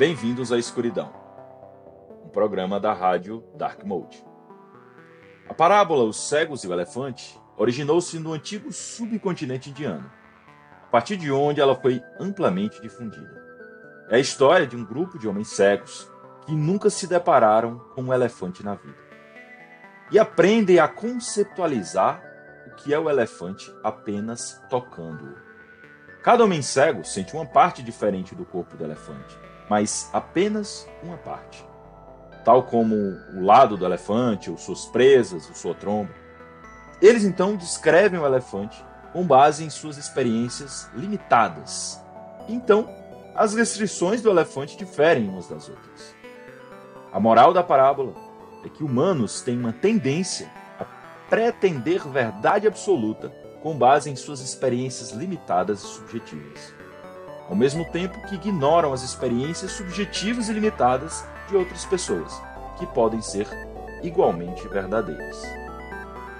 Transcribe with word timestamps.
Bem-vindos 0.00 0.50
à 0.50 0.56
Escuridão, 0.56 1.12
um 2.24 2.30
programa 2.30 2.80
da 2.80 2.90
rádio 2.90 3.44
Dark 3.54 3.84
Mode. 3.84 4.24
A 5.46 5.52
parábola 5.52 6.04
Os 6.04 6.26
Cegos 6.26 6.64
e 6.64 6.68
o 6.68 6.72
Elefante 6.72 7.38
originou-se 7.54 8.18
no 8.18 8.32
antigo 8.32 8.72
subcontinente 8.72 9.68
indiano, 9.68 10.10
a 10.84 10.86
partir 10.86 11.18
de 11.18 11.30
onde 11.30 11.60
ela 11.60 11.78
foi 11.78 12.00
amplamente 12.18 12.80
difundida. 12.80 13.44
É 14.08 14.16
a 14.16 14.18
história 14.18 14.66
de 14.66 14.74
um 14.74 14.86
grupo 14.86 15.18
de 15.18 15.28
homens 15.28 15.48
cegos 15.48 16.10
que 16.46 16.52
nunca 16.52 16.88
se 16.88 17.06
depararam 17.06 17.78
com 17.94 18.04
um 18.04 18.14
elefante 18.14 18.64
na 18.64 18.76
vida 18.76 18.96
e 20.10 20.18
aprendem 20.18 20.78
a 20.78 20.88
conceptualizar 20.88 22.22
o 22.68 22.74
que 22.76 22.94
é 22.94 22.98
o 22.98 23.10
elefante 23.10 23.70
apenas 23.84 24.64
tocando-o. 24.70 25.36
Cada 26.22 26.42
homem 26.42 26.62
cego 26.62 27.04
sente 27.04 27.34
uma 27.34 27.44
parte 27.44 27.82
diferente 27.82 28.34
do 28.34 28.46
corpo 28.46 28.78
do 28.78 28.84
elefante, 28.84 29.38
mas 29.70 30.10
apenas 30.12 30.86
uma 31.02 31.16
parte 31.16 31.70
tal 32.44 32.62
como 32.64 32.96
o 33.34 33.44
lado 33.44 33.76
do 33.76 33.84
elefante, 33.84 34.50
ou 34.50 34.56
suas 34.56 34.86
presas, 34.86 35.48
ou 35.48 35.54
sua 35.54 35.74
tromba. 35.74 36.10
Eles 37.00 37.24
então 37.24 37.56
descrevem 37.56 38.20
o 38.20 38.26
elefante 38.26 38.84
com 39.12 39.26
base 39.26 39.64
em 39.64 39.70
suas 39.70 39.96
experiências 39.96 40.88
limitadas. 40.94 42.00
Então, 42.48 42.88
as 43.34 43.54
restrições 43.54 44.22
do 44.22 44.30
elefante 44.30 44.76
diferem 44.76 45.28
umas 45.28 45.48
das 45.48 45.68
outras. 45.68 46.14
A 47.12 47.18
moral 47.18 47.52
da 47.52 47.62
parábola 47.62 48.14
é 48.64 48.68
que 48.68 48.84
humanos 48.84 49.40
têm 49.40 49.58
uma 49.58 49.72
tendência 49.72 50.50
a 50.78 50.84
pretender 51.28 52.06
verdade 52.08 52.66
absoluta 52.66 53.32
com 53.62 53.76
base 53.76 54.10
em 54.10 54.16
suas 54.16 54.40
experiências 54.40 55.10
limitadas 55.10 55.82
e 55.82 55.86
subjetivas, 55.86 56.74
ao 57.50 57.56
mesmo 57.56 57.84
tempo 57.84 58.20
que 58.28 58.36
ignoram 58.36 58.92
as 58.92 59.02
experiências 59.02 59.72
subjetivas 59.72 60.48
e 60.48 60.52
limitadas 60.52 61.24
de 61.48 61.56
outras 61.56 61.84
pessoas, 61.84 62.40
que 62.78 62.86
podem 62.86 63.20
ser 63.20 63.48
igualmente 64.04 64.66
verdadeiras. 64.68 65.42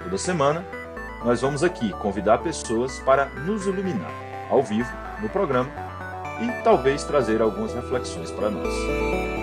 Toda 0.01 0.17
semana, 0.17 0.65
nós 1.25 1.41
vamos 1.41 1.63
aqui 1.63 1.91
convidar 1.99 2.37
pessoas 2.37 2.97
para 2.99 3.25
nos 3.25 3.67
iluminar, 3.67 4.11
ao 4.49 4.63
vivo, 4.63 4.89
no 5.21 5.27
programa, 5.27 5.69
e 6.41 6.63
talvez 6.63 7.03
trazer 7.03 7.41
algumas 7.41 7.73
reflexões 7.73 8.31
para 8.31 8.49
nós. 8.49 9.40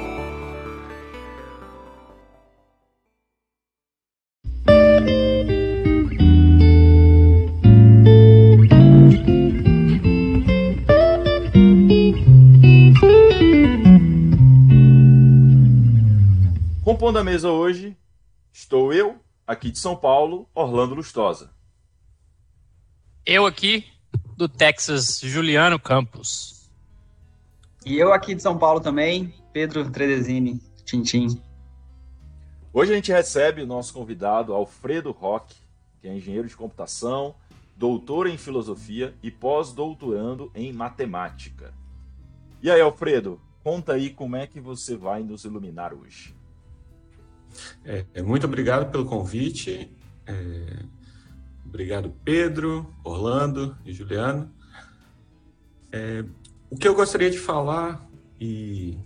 Mesa 17.28 17.50
hoje, 17.50 17.94
estou 18.50 18.90
eu, 18.90 19.20
aqui 19.46 19.70
de 19.70 19.78
São 19.78 19.94
Paulo, 19.94 20.48
Orlando 20.54 20.94
Lustosa. 20.94 21.50
Eu 23.26 23.44
aqui, 23.44 23.84
do 24.34 24.48
Texas, 24.48 25.20
Juliano 25.20 25.78
Campos. 25.78 26.70
E 27.84 27.98
eu 27.98 28.14
aqui 28.14 28.34
de 28.34 28.40
São 28.40 28.56
Paulo 28.56 28.80
também, 28.80 29.34
Pedro 29.52 29.90
Tredesini, 29.90 30.58
Tintim. 30.86 31.38
Hoje 32.72 32.92
a 32.92 32.94
gente 32.94 33.12
recebe 33.12 33.60
o 33.60 33.66
nosso 33.66 33.92
convidado, 33.92 34.54
Alfredo 34.54 35.10
Roque, 35.10 35.54
que 36.00 36.08
é 36.08 36.16
engenheiro 36.16 36.48
de 36.48 36.56
computação, 36.56 37.34
doutor 37.76 38.26
em 38.26 38.38
filosofia 38.38 39.14
e 39.22 39.30
pós-doutorando 39.30 40.50
em 40.54 40.72
matemática. 40.72 41.74
E 42.62 42.70
aí, 42.70 42.80
Alfredo, 42.80 43.38
conta 43.62 43.92
aí 43.92 44.08
como 44.08 44.34
é 44.34 44.46
que 44.46 44.62
você 44.62 44.96
vai 44.96 45.22
nos 45.22 45.44
iluminar 45.44 45.92
hoje. 45.92 46.38
É, 47.84 48.22
muito 48.22 48.46
obrigado 48.46 48.91
pelo 48.91 49.04
convite. 49.04 49.91
É, 50.26 50.84
obrigado, 51.64 52.12
Pedro, 52.25 52.94
Orlando 53.04 53.76
e 53.84 53.92
Juliano. 53.92 54.50
É, 55.91 56.25
o 56.70 56.76
que 56.76 56.86
eu 56.86 56.94
gostaria 56.94 57.31
de 57.31 57.38
falar 57.38 58.06
e, 58.41 58.98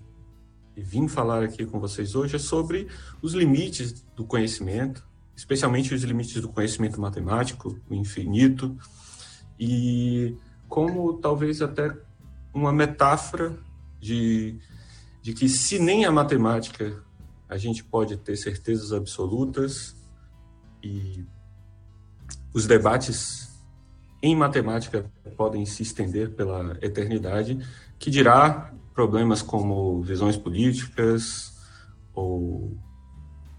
e 0.77 0.83
vim 0.83 1.07
falar 1.07 1.43
aqui 1.43 1.65
com 1.65 1.79
vocês 1.79 2.15
hoje 2.15 2.37
é 2.37 2.39
sobre 2.39 2.89
os 3.21 3.35
limites 3.35 4.05
do 4.17 4.25
conhecimento, 4.25 5.07
especialmente 5.37 5.95
os 5.95 6.03
limites 6.03 6.41
do 6.41 6.49
conhecimento 6.49 7.01
matemático, 7.01 7.79
o 7.89 7.95
infinito, 7.95 8.77
e 9.59 10.37
como 10.69 11.15
talvez 11.15 11.63
até 11.63 11.97
uma 12.53 12.73
metáfora 12.73 13.57
de, 14.01 14.59
de 15.23 15.33
que 15.33 15.49
se 15.49 15.79
nem 15.79 16.05
a 16.05 16.11
matemática 16.11 17.03
a 17.53 17.59
gente 17.59 17.85
pode 17.85 18.17
ter 18.17 18.35
certezas 18.35 18.95
absolutas 18.95 19.95
e 20.83 21.23
os 22.55 22.67
debates 22.67 23.63
em 24.23 24.35
matemática 24.35 25.05
podem 25.37 25.67
se 25.67 25.83
estender 25.83 26.31
pela 26.31 26.79
eternidade, 26.81 27.63
que 27.99 28.11
dirá 28.11 28.73
problemas 28.95 29.43
como 29.43 30.01
visões 30.01 30.35
políticas 30.35 31.61
ou 32.15 32.75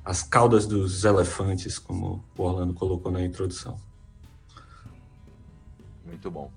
as 0.03 0.23
caudas 0.23 0.65
dos 0.65 1.03
elefantes, 1.03 1.77
como 1.77 2.25
o 2.35 2.41
Orlando 2.41 2.73
colocou 2.73 3.11
na 3.11 3.21
introdução. 3.23 3.77
Muito 6.03 6.31
bom. 6.31 6.51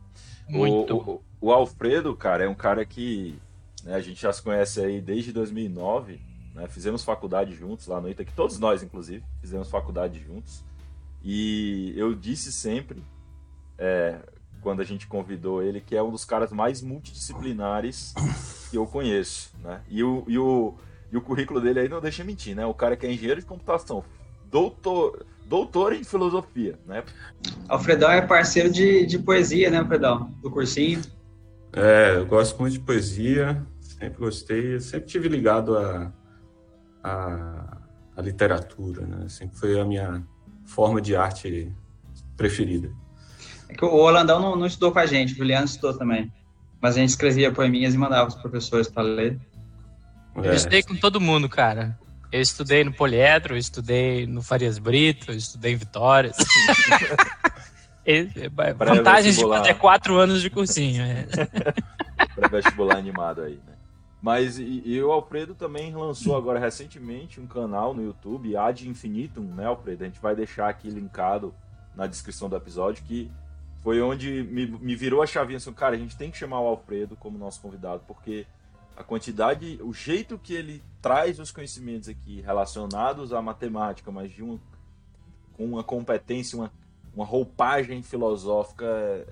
Muito. 0.49 0.97
O, 0.97 1.11
o, 1.17 1.23
o 1.49 1.53
Alfredo, 1.53 2.17
cara, 2.17 2.45
é 2.45 2.49
um 2.49 2.55
cara 2.55 2.87
que 2.87 3.39
né, 3.85 3.95
a 3.95 4.01
gente 4.01 4.23
já 4.23 4.33
se 4.33 4.43
conhece 4.43 4.81
aí 4.81 5.03
desde 5.03 5.35
2009 5.35 6.36
né? 6.57 6.67
Fizemos 6.69 7.05
faculdade 7.05 7.55
juntos 7.55 7.87
lá 7.87 8.01
no 8.01 8.09
ITA, 8.09 8.25
que 8.25 8.33
todos 8.33 8.59
nós, 8.59 8.83
inclusive, 8.83 9.23
fizemos 9.43 9.69
faculdade 9.69 10.19
juntos. 10.19 10.65
E 11.23 11.93
eu 11.97 12.15
disse 12.15 12.51
sempre, 12.51 13.05
é, 13.77 14.19
quando 14.63 14.81
a 14.81 14.85
gente 14.85 15.07
convidou 15.07 15.63
ele, 15.63 15.83
que 15.83 15.95
é 15.95 16.03
um 16.03 16.11
dos 16.11 16.25
caras 16.25 16.51
mais 16.51 16.81
multidisciplinares 16.81 18.15
que 18.71 18.79
eu 18.79 18.87
conheço. 18.87 19.53
Né? 19.63 19.83
E, 19.87 20.03
o, 20.03 20.25
e, 20.27 20.39
o, 20.39 20.75
e 21.13 21.17
o 21.17 21.21
currículo 21.21 21.61
dele 21.61 21.81
aí 21.81 21.89
não 21.91 22.01
deixa 22.01 22.25
mentir, 22.25 22.57
né? 22.57 22.65
O 22.65 22.73
cara 22.73 22.97
que 22.97 23.05
é 23.07 23.13
engenheiro 23.13 23.41
de 23.41 23.47
computação, 23.47 24.03
doutor, 24.51 25.27
doutor 25.45 25.93
em 25.93 26.05
filosofia, 26.05 26.79
né? 26.87 27.05
Alfredão 27.69 28.11
é 28.11 28.23
parceiro 28.23 28.71
de, 28.71 29.05
de 29.05 29.19
poesia, 29.19 29.69
né, 29.69 29.79
Alfredão? 29.79 30.33
Do 30.41 30.51
cursinho. 30.51 31.03
É, 31.75 32.15
eu 32.17 32.25
gosto 32.25 32.59
muito 32.59 32.73
de 32.73 32.81
poesia, 32.81 33.63
sempre 33.81 34.19
gostei, 34.19 34.81
sempre 34.81 35.07
tive 35.07 35.29
ligado 35.29 35.77
a 35.77 36.11
a, 37.07 37.79
a 38.17 38.23
literatura, 38.23 39.07
né? 39.07 39.29
Sempre 39.29 39.57
foi 39.57 39.79
a 39.81 39.85
minha 39.85 40.23
forma 40.65 41.01
de 41.01 41.15
arte 41.15 41.73
preferida. 42.37 42.91
É 43.69 43.75
que 43.75 43.85
o 43.85 43.95
Holandão 43.95 44.41
não, 44.41 44.57
não 44.57 44.67
estudou 44.67 44.91
com 44.93 44.99
a 44.99 45.07
gente, 45.07 45.33
o 45.33 45.37
Juliano 45.37 45.67
estudou 45.67 45.97
também. 45.97 46.33
Mas 46.81 46.97
a 46.97 47.01
gente 47.01 47.11
escrevia 47.11 47.53
poeminhas 47.53 47.95
e 47.95 47.99
mandava 47.99 48.29
os 48.29 48.35
professores 48.35 48.89
para 48.89 49.03
ler. 49.03 49.39
É. 50.37 50.49
Eu 50.49 50.55
estudei 50.55 50.83
com 50.83 50.97
todo 50.97 51.21
mundo, 51.21 51.49
cara. 51.49 51.99
Eu 52.33 52.41
estudei 52.41 52.83
no 52.83 52.93
Poliedro, 52.93 53.55
eu 53.55 53.59
estudei 53.59 54.27
no 54.27 54.43
Farias 54.43 54.79
Brito, 54.79 55.31
eu 55.31 55.37
estudei 55.37 55.73
em 55.73 55.77
Vitória. 55.77 56.33
Vantagens 58.77 59.37
de 59.37 59.43
fazer 59.49 59.75
quatro 59.75 60.17
anos 60.17 60.43
de 60.43 60.51
cursinho. 60.51 61.03
É. 61.03 61.27
Pré-vestibular 62.35 62.97
animado 62.97 63.43
aí, 63.43 63.59
né? 63.67 63.76
Mas 64.21 64.59
e, 64.59 64.83
e, 64.85 65.03
o 65.03 65.13
Alfredo 65.13 65.55
também 65.55 65.95
lançou 65.95 66.37
agora 66.37 66.59
recentemente 66.59 67.41
um 67.41 67.47
canal 67.47 67.95
no 67.95 68.03
YouTube, 68.03 68.57
Ad 68.57 68.89
Infinitum, 68.89 69.43
né, 69.43 69.67
Alfredo? 69.67 70.05
A 70.05 70.07
gente 70.07 70.21
vai 70.21 70.35
deixar 70.35 70.69
aqui 70.69 70.89
linkado 70.89 71.55
na 71.95 72.07
descrição 72.07 72.49
do 72.49 72.57
episódio, 72.57 73.05
que 73.05 73.31
foi 73.83 74.01
onde 74.01 74.43
me, 74.45 74.67
me 74.67 74.97
virou 74.97 75.23
a 75.23 75.27
chavinha 75.27 75.59
assim, 75.59 75.73
cara, 75.73 75.95
a 75.95 75.99
gente 75.99 76.17
tem 76.17 76.31
que 76.31 76.37
chamar 76.37 76.61
o 76.61 76.67
Alfredo 76.67 77.17
como 77.17 77.39
nosso 77.39 77.61
convidado, 77.61 78.03
porque 78.07 78.47
a 78.97 79.05
quantidade, 79.05 79.79
o 79.83 79.93
jeito 79.93 80.39
que 80.39 80.55
ele 80.55 80.83
traz 81.03 81.39
os 81.39 81.51
conhecimentos 81.51 82.09
aqui 82.09 82.41
relacionados 82.41 83.33
à 83.33 83.43
matemática, 83.43 84.11
mas 84.11 84.33
de 84.33 84.43
um, 84.43 84.59
com 85.53 85.67
uma 85.67 85.85
competência, 85.85 86.59
uma, 86.59 86.73
uma 87.15 87.25
roupagem 87.25 88.03
filosófica, 88.03 88.87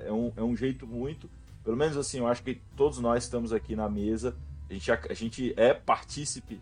é 0.06 0.12
um, 0.12 0.32
é 0.36 0.42
um 0.42 0.54
jeito 0.54 0.86
muito, 0.86 1.28
pelo 1.64 1.76
menos 1.76 1.96
assim, 1.96 2.18
eu 2.18 2.26
acho 2.26 2.42
que 2.42 2.60
todos 2.76 2.98
nós 2.98 3.24
estamos 3.24 3.52
aqui 3.52 3.74
na 3.74 3.88
mesa 3.88 4.36
a 4.68 4.72
gente, 4.72 4.90
a 4.90 5.14
gente 5.14 5.54
é 5.56 5.74
partícipe 5.74 6.60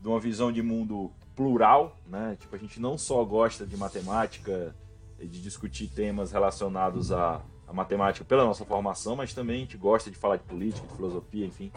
de 0.00 0.08
uma 0.08 0.18
visão 0.18 0.50
de 0.50 0.62
mundo 0.62 1.10
plural, 1.34 1.96
né? 2.06 2.36
Tipo, 2.38 2.56
a 2.56 2.58
gente 2.58 2.80
não 2.80 2.96
só 2.96 3.24
gosta 3.24 3.66
de 3.66 3.76
matemática 3.76 4.74
de 5.18 5.42
discutir 5.42 5.88
temas 5.88 6.32
relacionados 6.32 7.12
à, 7.12 7.42
à 7.66 7.72
matemática 7.72 8.24
pela 8.24 8.44
nossa 8.44 8.64
formação, 8.64 9.16
mas 9.16 9.34
também 9.34 9.56
a 9.56 9.60
gente 9.60 9.76
gosta 9.76 10.10
de 10.10 10.16
falar 10.16 10.36
de 10.36 10.44
política, 10.44 10.86
de 10.86 10.94
filosofia, 10.94 11.46
enfim. 11.46 11.70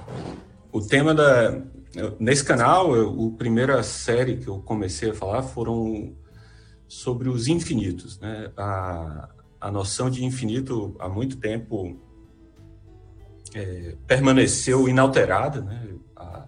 O 0.72 0.82
tema 0.82 1.14
da 1.14 1.62
nesse 2.20 2.44
canal, 2.44 2.94
a 2.94 3.38
primeira 3.38 3.84
série 3.84 4.38
que 4.38 4.48
eu 4.48 4.60
comecei 4.60 5.12
a 5.12 5.14
falar 5.14 5.44
foram 5.44 6.16
sobre 6.88 7.30
os 7.30 7.48
infinitos, 7.48 8.20
né? 8.20 8.52
A, 8.58 9.30
a 9.60 9.72
noção 9.72 10.10
de 10.10 10.26
infinito 10.26 10.96
há 11.00 11.08
muito 11.08 11.38
tempo 11.38 12.00
é, 13.54 13.96
permaneceu 14.08 14.88
inalterada, 14.88 15.62
né? 15.62 15.90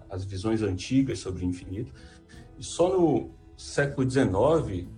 As 0.08 0.24
visões 0.24 0.62
antigas 0.62 1.18
sobre 1.18 1.44
o 1.44 1.48
infinito. 1.48 1.92
E 2.58 2.64
só 2.64 2.88
no 2.88 3.30
século 3.56 4.08
XIX 4.08 4.88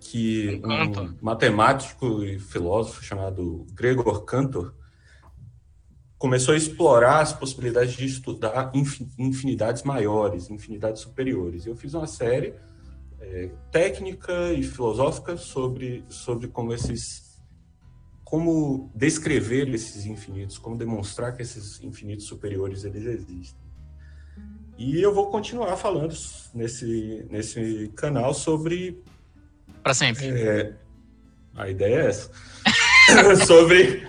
que 0.00 0.60
um 0.64 1.16
matemático 1.20 2.22
e 2.22 2.38
filósofo 2.38 3.02
chamado 3.02 3.66
Gregor 3.72 4.24
Cantor 4.24 4.74
começou 6.18 6.54
a 6.54 6.56
explorar 6.56 7.20
as 7.20 7.32
possibilidades 7.32 7.94
de 7.94 8.06
estudar 8.06 8.72
infinidades 9.18 9.82
maiores, 9.82 10.50
infinidades 10.50 11.02
superiores. 11.02 11.66
Eu 11.66 11.76
fiz 11.76 11.94
uma 11.94 12.06
série 12.06 12.54
é, 13.20 13.50
técnica 13.70 14.52
e 14.52 14.62
filosófica 14.62 15.36
sobre, 15.36 16.04
sobre 16.08 16.48
como 16.48 16.72
esses 16.72 17.23
como 18.34 18.90
descrever 18.92 19.72
esses 19.72 20.06
infinitos, 20.06 20.58
como 20.58 20.76
demonstrar 20.76 21.36
que 21.36 21.42
esses 21.42 21.80
infinitos 21.80 22.26
superiores 22.26 22.82
eles 22.82 23.06
existem. 23.06 23.60
E 24.76 25.00
eu 25.00 25.14
vou 25.14 25.30
continuar 25.30 25.76
falando 25.76 26.12
nesse, 26.52 27.24
nesse 27.30 27.92
canal 27.94 28.34
sobre. 28.34 29.00
Para 29.84 29.94
sempre. 29.94 30.26
É, 30.30 30.72
a 31.54 31.68
ideia 31.68 31.94
é 31.94 32.06
essa. 32.08 32.28
sobre. 33.46 34.02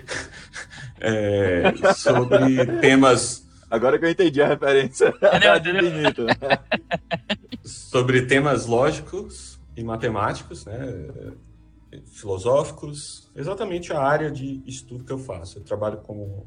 É, 0.98 1.72
sobre 1.94 2.66
temas. 2.80 3.46
Agora 3.70 3.96
que 3.96 4.06
eu 4.06 4.10
entendi 4.10 4.42
a 4.42 4.48
referência. 4.48 5.14
Entendeu? 5.22 6.26
sobre 7.62 8.22
temas 8.22 8.66
lógicos 8.66 9.60
e 9.76 9.84
matemáticos, 9.84 10.66
né? 10.66 11.32
Filosóficos, 12.06 13.30
exatamente 13.34 13.92
a 13.92 14.00
área 14.00 14.30
de 14.30 14.62
estudo 14.66 15.04
que 15.04 15.12
eu 15.12 15.18
faço. 15.18 15.58
Eu 15.58 15.64
trabalho 15.64 15.98
com 15.98 16.44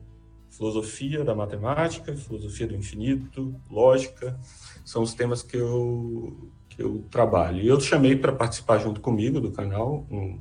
filosofia 0.49 1.23
da 1.23 1.35
matemática, 1.35 2.15
filosofia 2.15 2.67
do 2.67 2.75
infinito, 2.75 3.55
lógica, 3.69 4.39
são 4.83 5.01
os 5.01 5.13
temas 5.13 5.41
que 5.41 5.55
eu, 5.55 6.51
que 6.67 6.81
eu 6.81 7.05
trabalho. 7.09 7.61
E 7.61 7.67
eu 7.67 7.79
chamei 7.79 8.15
para 8.15 8.33
participar 8.33 8.79
junto 8.79 8.99
comigo 8.99 9.39
do 9.39 9.51
canal 9.51 10.05
um, 10.09 10.39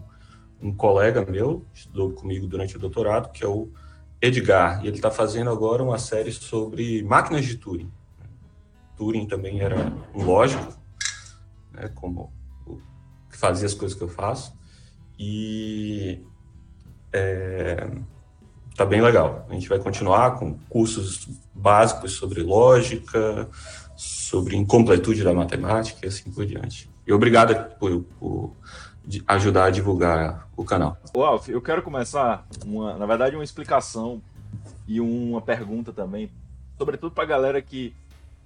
um 0.60 0.74
colega 0.74 1.24
meu, 1.24 1.64
estudou 1.72 2.12
comigo 2.12 2.46
durante 2.46 2.76
o 2.76 2.80
doutorado, 2.80 3.30
que 3.30 3.44
é 3.44 3.48
o 3.48 3.68
Edgar, 4.20 4.84
e 4.84 4.88
ele 4.88 4.96
está 4.96 5.10
fazendo 5.10 5.50
agora 5.50 5.82
uma 5.82 5.98
série 5.98 6.32
sobre 6.32 7.02
máquinas 7.04 7.44
de 7.44 7.56
Turing. 7.56 7.90
Turing 8.96 9.26
também 9.26 9.60
era 9.60 9.92
um 10.12 10.24
lógico, 10.24 10.76
né, 11.72 11.88
como 11.94 12.32
que 13.30 13.36
fazia 13.36 13.66
as 13.66 13.74
coisas 13.74 13.96
que 13.96 14.02
eu 14.02 14.08
faço. 14.08 14.57
E 15.18 16.22
é, 17.12 17.88
tá 18.76 18.84
bem 18.84 19.00
legal. 19.00 19.46
A 19.48 19.54
gente 19.54 19.68
vai 19.68 19.78
continuar 19.78 20.38
com 20.38 20.56
cursos 20.68 21.28
básicos 21.52 22.12
sobre 22.12 22.42
lógica, 22.42 23.48
sobre 23.96 24.56
incompletude 24.56 25.24
da 25.24 25.34
matemática 25.34 25.98
e 26.04 26.08
assim 26.08 26.30
por 26.30 26.46
diante. 26.46 26.88
E 27.06 27.12
obrigado 27.12 27.76
por, 27.78 28.04
por 28.18 28.52
ajudar 29.26 29.64
a 29.64 29.70
divulgar 29.70 30.48
o 30.56 30.64
canal. 30.64 30.96
Alf, 31.14 31.48
eu 31.48 31.60
quero 31.60 31.82
começar, 31.82 32.46
uma, 32.64 32.96
na 32.96 33.06
verdade, 33.06 33.34
uma 33.34 33.44
explicação 33.44 34.22
e 34.86 35.00
uma 35.00 35.40
pergunta 35.40 35.92
também, 35.92 36.30
sobretudo 36.76 37.12
para 37.12 37.24
a 37.24 37.26
galera 37.26 37.62
que 37.62 37.94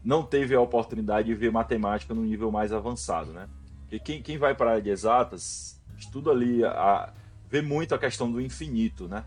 não 0.05 0.23
teve 0.23 0.55
a 0.55 0.61
oportunidade 0.61 1.29
de 1.29 1.35
ver 1.35 1.53
matemática 1.53 2.15
no 2.15 2.23
nível 2.23 2.51
mais 2.51 2.73
avançado, 2.73 3.33
né? 3.33 3.49
Porque 3.83 3.99
quem, 3.99 4.23
quem 4.23 4.39
vai 4.39 4.55
para 4.55 4.67
a 4.67 4.71
área 4.73 4.83
de 4.83 4.91
exatas 4.91 5.81
estudo 6.03 6.31
ali, 6.31 6.65
a, 6.65 7.13
vê 7.49 7.63
muito 7.63 7.95
a 7.95 7.99
questão 7.99 8.31
do 8.31 8.41
infinito, 8.41 9.09
né? 9.09 9.25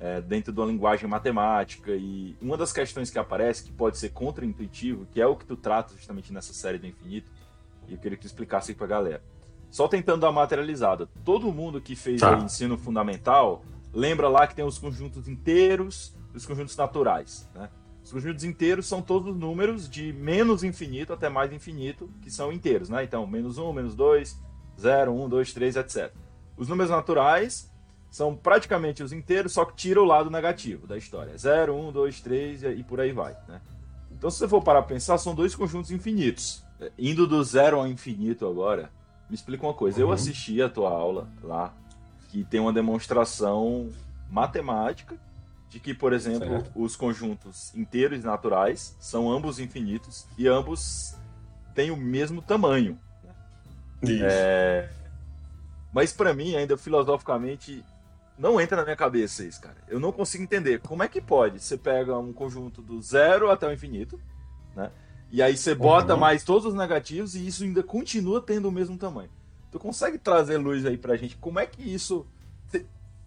É, 0.00 0.20
dentro 0.20 0.52
de 0.52 0.60
uma 0.60 0.66
linguagem 0.66 1.08
matemática 1.08 1.90
e 1.90 2.36
uma 2.40 2.56
das 2.56 2.72
questões 2.72 3.10
que 3.10 3.18
aparece 3.18 3.64
que 3.64 3.72
pode 3.72 3.98
ser 3.98 4.10
contraintuitivo, 4.10 5.06
que 5.06 5.20
é 5.20 5.26
o 5.26 5.34
que 5.34 5.44
tu 5.44 5.56
trata 5.56 5.92
justamente 5.94 6.32
nessa 6.32 6.52
série 6.52 6.78
do 6.78 6.86
infinito, 6.86 7.28
e 7.88 7.94
eu 7.94 7.98
queria 7.98 8.16
que 8.16 8.22
tu 8.22 8.26
explicasse 8.26 8.74
para 8.74 8.84
a 8.84 8.88
galera. 8.88 9.22
Só 9.70 9.88
tentando 9.88 10.20
dar 10.20 10.30
materializada. 10.30 11.08
Todo 11.24 11.52
mundo 11.52 11.80
que 11.80 11.96
fez 11.96 12.20
tá. 12.20 12.38
ensino 12.38 12.78
fundamental 12.78 13.64
lembra 13.92 14.28
lá 14.28 14.46
que 14.46 14.54
tem 14.54 14.64
os 14.64 14.78
conjuntos 14.78 15.28
inteiros 15.28 16.14
e 16.32 16.36
os 16.36 16.46
conjuntos 16.46 16.76
naturais, 16.76 17.48
né? 17.54 17.68
Os 18.04 18.12
conjuntos 18.12 18.44
inteiros 18.44 18.86
são 18.86 19.02
todos 19.02 19.34
os 19.34 19.36
números 19.38 19.88
de 19.88 20.14
menos 20.14 20.64
infinito 20.64 21.12
até 21.12 21.28
mais 21.28 21.52
infinito, 21.52 22.08
que 22.22 22.30
são 22.30 22.50
inteiros, 22.50 22.88
né? 22.88 23.04
Então, 23.04 23.26
menos 23.26 23.58
um, 23.58 23.70
menos 23.72 23.94
dois, 23.94 24.38
0, 24.78 25.12
1, 25.12 25.28
2, 25.28 25.52
3, 25.52 25.76
etc. 25.76 26.12
Os 26.56 26.68
números 26.68 26.90
naturais 26.90 27.70
são 28.10 28.34
praticamente 28.34 29.02
os 29.02 29.12
inteiros, 29.12 29.52
só 29.52 29.64
que 29.64 29.74
tira 29.74 30.00
o 30.00 30.04
lado 30.04 30.30
negativo 30.30 30.86
da 30.86 30.96
história. 30.96 31.36
0, 31.36 31.74
1, 31.74 31.92
2, 31.92 32.20
3 32.20 32.62
e 32.64 32.82
por 32.82 33.00
aí 33.00 33.12
vai. 33.12 33.36
Né? 33.46 33.60
Então, 34.10 34.30
se 34.30 34.38
você 34.38 34.48
for 34.48 34.62
parar 34.62 34.82
para 34.82 34.94
pensar, 34.94 35.18
são 35.18 35.34
dois 35.34 35.54
conjuntos 35.54 35.90
infinitos. 35.90 36.64
Indo 36.98 37.26
do 37.26 37.42
zero 37.42 37.78
ao 37.78 37.86
infinito 37.86 38.46
agora, 38.46 38.90
me 39.28 39.34
explica 39.34 39.66
uma 39.66 39.74
coisa. 39.74 39.98
Uhum. 39.98 40.08
Eu 40.08 40.12
assisti 40.12 40.62
a 40.62 40.68
tua 40.68 40.90
aula 40.90 41.28
lá, 41.42 41.72
que 42.30 42.44
tem 42.44 42.60
uma 42.60 42.72
demonstração 42.72 43.90
matemática 44.30 45.16
de 45.68 45.78
que, 45.78 45.92
por 45.92 46.12
exemplo, 46.12 46.48
certo. 46.48 46.70
os 46.74 46.96
conjuntos 46.96 47.74
inteiros 47.74 48.22
e 48.22 48.26
naturais 48.26 48.96
são 48.98 49.30
ambos 49.30 49.58
infinitos 49.58 50.26
e 50.36 50.48
ambos 50.48 51.14
têm 51.74 51.90
o 51.90 51.96
mesmo 51.96 52.40
tamanho. 52.40 52.98
Isso. 54.02 54.24
É... 54.24 54.88
Mas 55.92 56.12
para 56.12 56.34
mim, 56.34 56.54
ainda 56.54 56.76
filosoficamente, 56.76 57.84
não 58.38 58.60
entra 58.60 58.76
na 58.76 58.84
minha 58.84 58.96
cabeça 58.96 59.44
isso, 59.44 59.60
cara. 59.60 59.76
Eu 59.88 59.98
não 59.98 60.12
consigo 60.12 60.44
entender. 60.44 60.80
Como 60.80 61.02
é 61.02 61.08
que 61.08 61.20
pode? 61.20 61.60
Você 61.60 61.76
pega 61.76 62.16
um 62.18 62.32
conjunto 62.32 62.80
do 62.80 63.00
zero 63.02 63.50
até 63.50 63.66
o 63.66 63.72
infinito, 63.72 64.20
né? 64.76 64.90
E 65.30 65.42
aí 65.42 65.56
você 65.56 65.74
bota 65.74 66.14
uhum. 66.14 66.20
mais 66.20 66.42
todos 66.42 66.66
os 66.66 66.74
negativos 66.74 67.34
e 67.34 67.46
isso 67.46 67.64
ainda 67.64 67.82
continua 67.82 68.40
tendo 68.40 68.68
o 68.68 68.72
mesmo 68.72 68.96
tamanho. 68.96 69.30
Tu 69.70 69.78
consegue 69.78 70.16
trazer 70.16 70.56
luz 70.56 70.86
aí 70.86 70.96
pra 70.96 71.16
gente? 71.16 71.36
Como 71.36 71.58
é 71.58 71.66
que 71.66 71.82
isso 71.82 72.26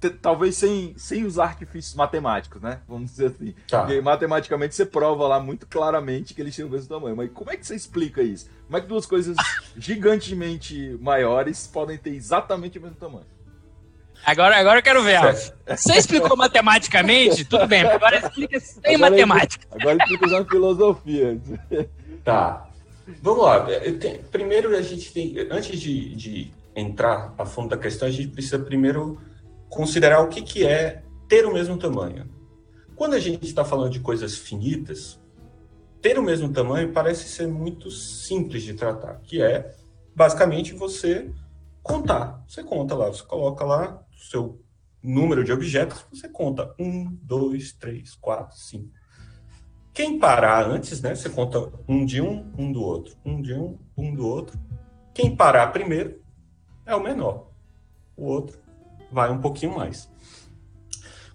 talvez 0.09 0.55
sem, 0.55 0.93
sem 0.97 1.25
usar 1.25 1.45
artifícios 1.45 1.95
matemáticos, 1.95 2.61
né? 2.61 2.79
Vamos 2.87 3.11
dizer 3.11 3.27
assim. 3.27 3.53
Tá. 3.67 3.81
Porque 3.81 4.01
matematicamente 4.01 4.75
você 4.75 4.85
prova 4.85 5.27
lá 5.27 5.39
muito 5.39 5.67
claramente 5.67 6.33
que 6.33 6.41
eles 6.41 6.55
têm 6.55 6.65
o 6.65 6.69
mesmo 6.69 6.87
tamanho. 6.87 7.15
Mas 7.15 7.31
como 7.31 7.51
é 7.51 7.57
que 7.57 7.65
você 7.65 7.75
explica 7.75 8.21
isso? 8.21 8.49
Como 8.65 8.77
é 8.77 8.81
que 8.81 8.87
duas 8.87 9.05
coisas 9.05 9.35
gigantemente 9.77 10.97
maiores 11.01 11.67
podem 11.67 11.97
ter 11.97 12.11
exatamente 12.11 12.79
o 12.79 12.81
mesmo 12.81 12.97
tamanho? 12.97 13.25
Agora, 14.23 14.57
agora 14.57 14.79
eu 14.79 14.83
quero 14.83 15.01
ver, 15.01 15.15
Alf. 15.15 15.49
Você 15.67 15.93
explicou 15.97 16.37
matematicamente? 16.37 17.43
Tudo 17.43 17.65
bem, 17.67 17.81
agora 17.81 18.19
explica 18.19 18.59
sem 18.59 18.95
agora 18.95 19.09
matemática. 19.09 19.65
agora 19.71 19.97
explica 19.97 20.25
usando 20.27 20.47
filosofia. 20.47 21.41
Tá. 22.23 22.67
Vamos 23.21 23.43
lá. 23.43 23.65
Primeiro 24.31 24.77
a 24.77 24.81
gente 24.81 25.11
tem, 25.11 25.35
antes 25.49 25.79
de, 25.79 26.15
de 26.15 26.53
entrar 26.75 27.33
a 27.37 27.45
fundo 27.45 27.69
da 27.69 27.77
questão, 27.77 28.07
a 28.07 28.11
gente 28.11 28.27
precisa 28.27 28.59
primeiro 28.59 29.19
considerar 29.71 30.19
o 30.21 30.27
que, 30.27 30.41
que 30.41 30.67
é 30.67 31.01
ter 31.27 31.45
o 31.45 31.53
mesmo 31.53 31.77
tamanho. 31.77 32.29
Quando 32.93 33.13
a 33.13 33.19
gente 33.19 33.45
está 33.45 33.63
falando 33.63 33.93
de 33.93 34.01
coisas 34.01 34.37
finitas, 34.37 35.19
ter 36.01 36.19
o 36.19 36.23
mesmo 36.23 36.51
tamanho 36.51 36.91
parece 36.91 37.29
ser 37.29 37.47
muito 37.47 37.89
simples 37.89 38.63
de 38.63 38.73
tratar, 38.73 39.21
que 39.21 39.41
é 39.41 39.73
basicamente 40.13 40.73
você 40.73 41.31
contar. 41.81 42.43
Você 42.47 42.63
conta 42.63 42.93
lá, 42.95 43.07
você 43.07 43.23
coloca 43.23 43.63
lá 43.63 44.03
o 44.13 44.19
seu 44.19 44.61
número 45.01 45.43
de 45.43 45.53
objetos, 45.53 46.05
você 46.11 46.27
conta 46.27 46.75
um, 46.77 47.17
dois, 47.23 47.71
três, 47.71 48.13
quatro, 48.13 48.57
cinco. 48.57 48.91
Quem 49.93 50.19
parar 50.19 50.69
antes, 50.69 51.01
né? 51.01 51.15
Você 51.15 51.29
conta 51.29 51.71
um 51.87 52.05
de 52.05 52.21
um, 52.21 52.51
um 52.57 52.71
do 52.71 52.81
outro, 52.81 53.15
um 53.25 53.41
de 53.41 53.53
um, 53.53 53.79
um 53.97 54.13
do 54.13 54.27
outro. 54.27 54.59
Quem 55.13 55.35
parar 55.35 55.67
primeiro 55.67 56.21
é 56.85 56.95
o 56.95 57.01
menor. 57.01 57.51
O 58.15 58.25
outro 58.25 58.60
vai 59.11 59.31
um 59.31 59.39
pouquinho 59.39 59.75
mais. 59.75 60.09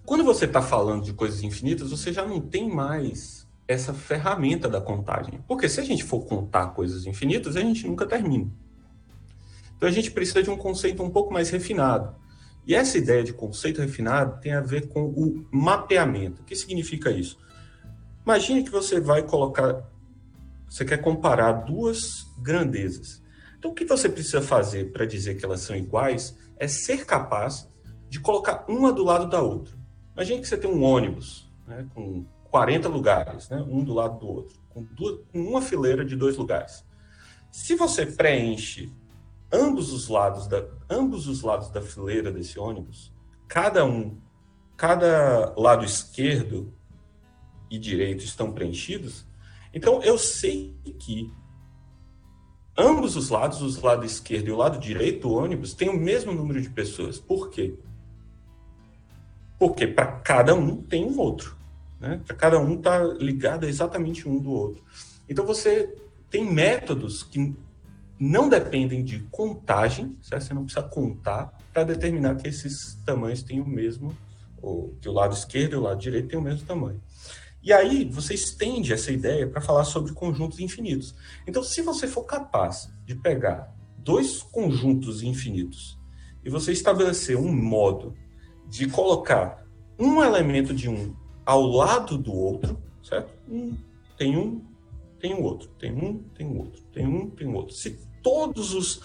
Quando 0.05 0.23
você 0.23 0.45
está 0.45 0.61
falando 0.61 1.03
de 1.03 1.13
coisas 1.13 1.43
infinitas, 1.43 1.91
você 1.91 2.13
já 2.13 2.25
não 2.25 2.39
tem 2.39 2.69
mais 2.69 3.47
essa 3.67 3.93
ferramenta 3.93 4.69
da 4.69 4.79
contagem. 4.79 5.43
Porque 5.47 5.67
se 5.67 5.81
a 5.81 5.83
gente 5.83 6.03
for 6.03 6.25
contar 6.25 6.67
coisas 6.67 7.05
infinitas, 7.05 7.57
a 7.57 7.59
gente 7.59 7.85
nunca 7.85 8.05
termina. 8.05 8.49
Então 9.75 9.87
a 9.87 9.91
gente 9.91 10.09
precisa 10.09 10.41
de 10.41 10.49
um 10.49 10.57
conceito 10.57 11.03
um 11.03 11.09
pouco 11.09 11.33
mais 11.33 11.49
refinado. 11.49 12.15
E 12.65 12.73
essa 12.73 12.97
ideia 12.97 13.23
de 13.23 13.33
conceito 13.33 13.81
refinado 13.81 14.39
tem 14.41 14.53
a 14.53 14.61
ver 14.61 14.87
com 14.87 15.05
o 15.05 15.45
mapeamento. 15.51 16.41
O 16.41 16.45
que 16.45 16.55
significa 16.55 17.11
isso? 17.11 17.37
Imagine 18.25 18.63
que 18.63 18.71
você 18.71 18.99
vai 18.99 19.23
colocar, 19.23 19.89
você 20.69 20.83
quer 20.83 20.97
comparar 20.97 21.51
duas 21.51 22.25
grandezas. 22.39 23.21
Então 23.57 23.71
o 23.71 23.73
que 23.73 23.85
você 23.85 24.09
precisa 24.09 24.41
fazer 24.41 24.91
para 24.91 25.05
dizer 25.05 25.35
que 25.35 25.45
elas 25.45 25.61
são 25.61 25.75
iguais 25.75 26.35
é 26.59 26.67
ser 26.67 27.05
capaz 27.05 27.69
de 28.09 28.19
colocar 28.19 28.65
uma 28.67 28.91
do 28.91 29.03
lado 29.03 29.27
da 29.27 29.41
outra. 29.41 29.77
Imagine 30.15 30.41
que 30.41 30.47
você 30.47 30.57
tem 30.57 30.69
um 30.69 30.83
ônibus 30.83 31.51
né, 31.67 31.87
com 31.93 32.25
40 32.49 32.87
lugares, 32.89 33.49
né, 33.49 33.63
um 33.67 33.83
do 33.83 33.93
lado 33.93 34.19
do 34.19 34.27
outro, 34.27 34.59
com, 34.69 34.83
duas, 34.83 35.19
com 35.31 35.39
uma 35.39 35.61
fileira 35.61 36.03
de 36.03 36.15
dois 36.15 36.37
lugares. 36.37 36.85
Se 37.51 37.75
você 37.75 38.05
preenche 38.05 38.91
ambos 39.51 39.91
os 39.91 40.07
lados 40.07 40.47
da, 40.47 40.65
ambos 40.89 41.27
os 41.27 41.41
lados 41.41 41.69
da 41.69 41.81
fileira 41.81 42.31
desse 42.31 42.59
ônibus, 42.59 43.13
cada 43.47 43.85
um, 43.85 44.19
cada 44.75 45.53
lado 45.57 45.85
esquerdo 45.85 46.73
e 47.69 47.77
direito 47.77 48.23
estão 48.23 48.51
preenchidos, 48.51 49.25
então 49.73 50.01
eu 50.01 50.17
sei 50.17 50.75
que 50.99 51.31
ambos 52.77 53.15
os 53.15 53.29
lados, 53.29 53.61
o 53.61 53.85
lado 53.85 54.05
esquerdo 54.05 54.47
e 54.47 54.51
o 54.51 54.57
lado 54.57 54.79
direito 54.79 55.27
do 55.27 55.33
ônibus, 55.33 55.73
têm 55.73 55.89
o 55.89 55.97
mesmo 55.97 56.31
número 56.31 56.61
de 56.61 56.69
pessoas. 56.69 57.19
Por 57.19 57.49
quê? 57.49 57.73
Porque 59.57 59.87
para 59.87 60.05
cada 60.05 60.53
um 60.53 60.77
tem 60.77 61.05
um 61.05 61.17
outro. 61.17 61.57
Né? 61.99 62.21
Para 62.25 62.35
cada 62.35 62.59
um 62.59 62.75
está 62.75 63.03
ligado 63.03 63.65
exatamente 63.65 64.29
um 64.29 64.39
do 64.39 64.51
outro. 64.51 64.83
Então 65.27 65.45
você 65.45 65.95
tem 66.29 66.45
métodos 66.45 67.23
que 67.23 67.55
não 68.19 68.49
dependem 68.49 69.03
de 69.03 69.19
contagem, 69.31 70.17
certo? 70.21 70.43
você 70.43 70.53
não 70.53 70.63
precisa 70.63 70.85
contar 70.87 71.53
para 71.73 71.83
determinar 71.83 72.35
que 72.35 72.47
esses 72.47 72.95
tamanhos 73.05 73.43
têm 73.43 73.61
o 73.61 73.67
mesmo, 73.67 74.15
ou 74.61 74.95
que 74.99 75.07
o 75.07 75.11
lado 75.11 75.33
esquerdo 75.33 75.73
e 75.73 75.75
o 75.75 75.81
lado 75.81 75.99
direito 75.99 76.29
têm 76.29 76.39
o 76.39 76.41
mesmo 76.41 76.65
tamanho. 76.65 76.99
E 77.67 77.73
aí 77.73 78.05
você 78.05 78.33
estende 78.33 78.93
essa 78.93 79.11
ideia 79.11 79.45
para 79.45 79.59
falar 79.59 79.83
sobre 79.83 80.13
conjuntos 80.13 80.57
infinitos. 80.57 81.13
Então, 81.45 81.61
se 81.61 81.81
você 81.81 82.07
for 82.07 82.23
capaz 82.23 82.89
de 83.03 83.13
pegar 83.13 83.75
dois 83.97 84.41
conjuntos 84.41 85.21
infinitos 85.21 85.99
e 86.45 86.49
você 86.49 86.71
estabelecer 86.71 87.35
um 87.35 87.53
modo 87.53 88.15
de 88.69 88.87
colocar 88.89 89.65
um 89.99 90.23
elemento 90.23 90.73
de 90.73 90.87
um 90.87 91.13
ao 91.45 91.61
lado 91.63 92.17
do 92.17 92.33
outro, 92.33 92.81
certo? 93.03 93.33
Um, 93.49 93.75
tem 94.17 94.37
um, 94.37 94.63
tem 95.19 95.35
um 95.35 95.43
outro, 95.43 95.67
tem 95.77 95.91
um, 95.91 96.19
tem 96.19 96.47
um 96.47 96.59
outro, 96.59 96.81
tem 96.93 97.05
um, 97.05 97.29
tem 97.29 97.47
um 97.49 97.55
outro. 97.55 97.75
Se 97.75 97.99
todos 98.23 98.73
os 98.73 99.01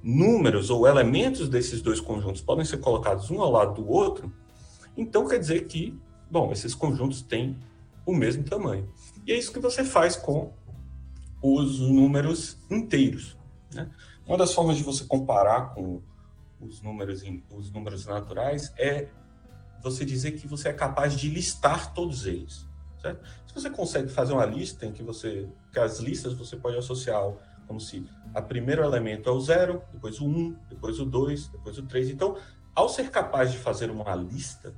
números 0.00 0.70
ou 0.70 0.86
elementos 0.86 1.48
desses 1.48 1.82
dois 1.82 2.00
conjuntos 2.00 2.40
podem 2.40 2.64
ser 2.64 2.76
colocados 2.76 3.32
um 3.32 3.42
ao 3.42 3.50
lado 3.50 3.82
do 3.82 3.90
outro, 3.90 4.32
então 4.96 5.26
quer 5.26 5.40
dizer 5.40 5.66
que, 5.66 5.92
bom, 6.30 6.52
esses 6.52 6.72
conjuntos 6.72 7.20
têm 7.20 7.56
o 8.06 8.14
mesmo 8.14 8.44
tamanho. 8.44 8.88
E 9.26 9.32
é 9.32 9.36
isso 9.36 9.52
que 9.52 9.58
você 9.58 9.84
faz 9.84 10.16
com 10.16 10.52
os 11.42 11.80
números 11.80 12.56
inteiros. 12.70 13.36
Né? 13.74 13.90
Uma 14.26 14.38
das 14.38 14.54
formas 14.54 14.76
de 14.76 14.82
você 14.82 15.04
comparar 15.04 15.74
com 15.74 16.00
os 16.60 16.80
números, 16.80 17.22
os 17.50 17.70
números 17.70 18.06
naturais 18.06 18.72
é 18.78 19.08
você 19.82 20.04
dizer 20.04 20.32
que 20.32 20.46
você 20.46 20.68
é 20.68 20.72
capaz 20.72 21.14
de 21.16 21.28
listar 21.28 21.92
todos 21.92 22.26
eles. 22.26 22.66
Certo? 23.00 23.24
Se 23.46 23.54
você 23.54 23.70
consegue 23.70 24.08
fazer 24.08 24.32
uma 24.32 24.46
lista 24.46 24.86
em 24.86 24.92
que 24.92 25.02
você, 25.02 25.48
que 25.72 25.78
as 25.78 25.98
listas 25.98 26.32
você 26.32 26.56
pode 26.56 26.76
associar 26.76 27.20
como 27.66 27.80
se 27.80 28.08
a 28.32 28.40
primeiro 28.40 28.82
elemento 28.82 29.28
é 29.28 29.32
o 29.32 29.40
zero, 29.40 29.82
depois 29.92 30.20
o 30.20 30.26
um, 30.26 30.56
depois 30.68 30.98
o 31.00 31.04
dois, 31.04 31.48
depois 31.48 31.76
o 31.78 31.82
três. 31.82 32.08
Então, 32.08 32.36
ao 32.74 32.88
ser 32.88 33.10
capaz 33.10 33.52
de 33.52 33.58
fazer 33.58 33.90
uma 33.90 34.14
lista 34.14 34.74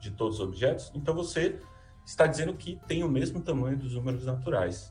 de 0.00 0.10
todos 0.10 0.36
os 0.36 0.46
objetos, 0.46 0.92
então 0.94 1.14
você 1.14 1.60
está 2.08 2.26
dizendo 2.26 2.54
que 2.54 2.80
tem 2.88 3.04
o 3.04 3.08
mesmo 3.08 3.38
tamanho 3.38 3.76
dos 3.76 3.94
números 3.94 4.24
naturais. 4.24 4.90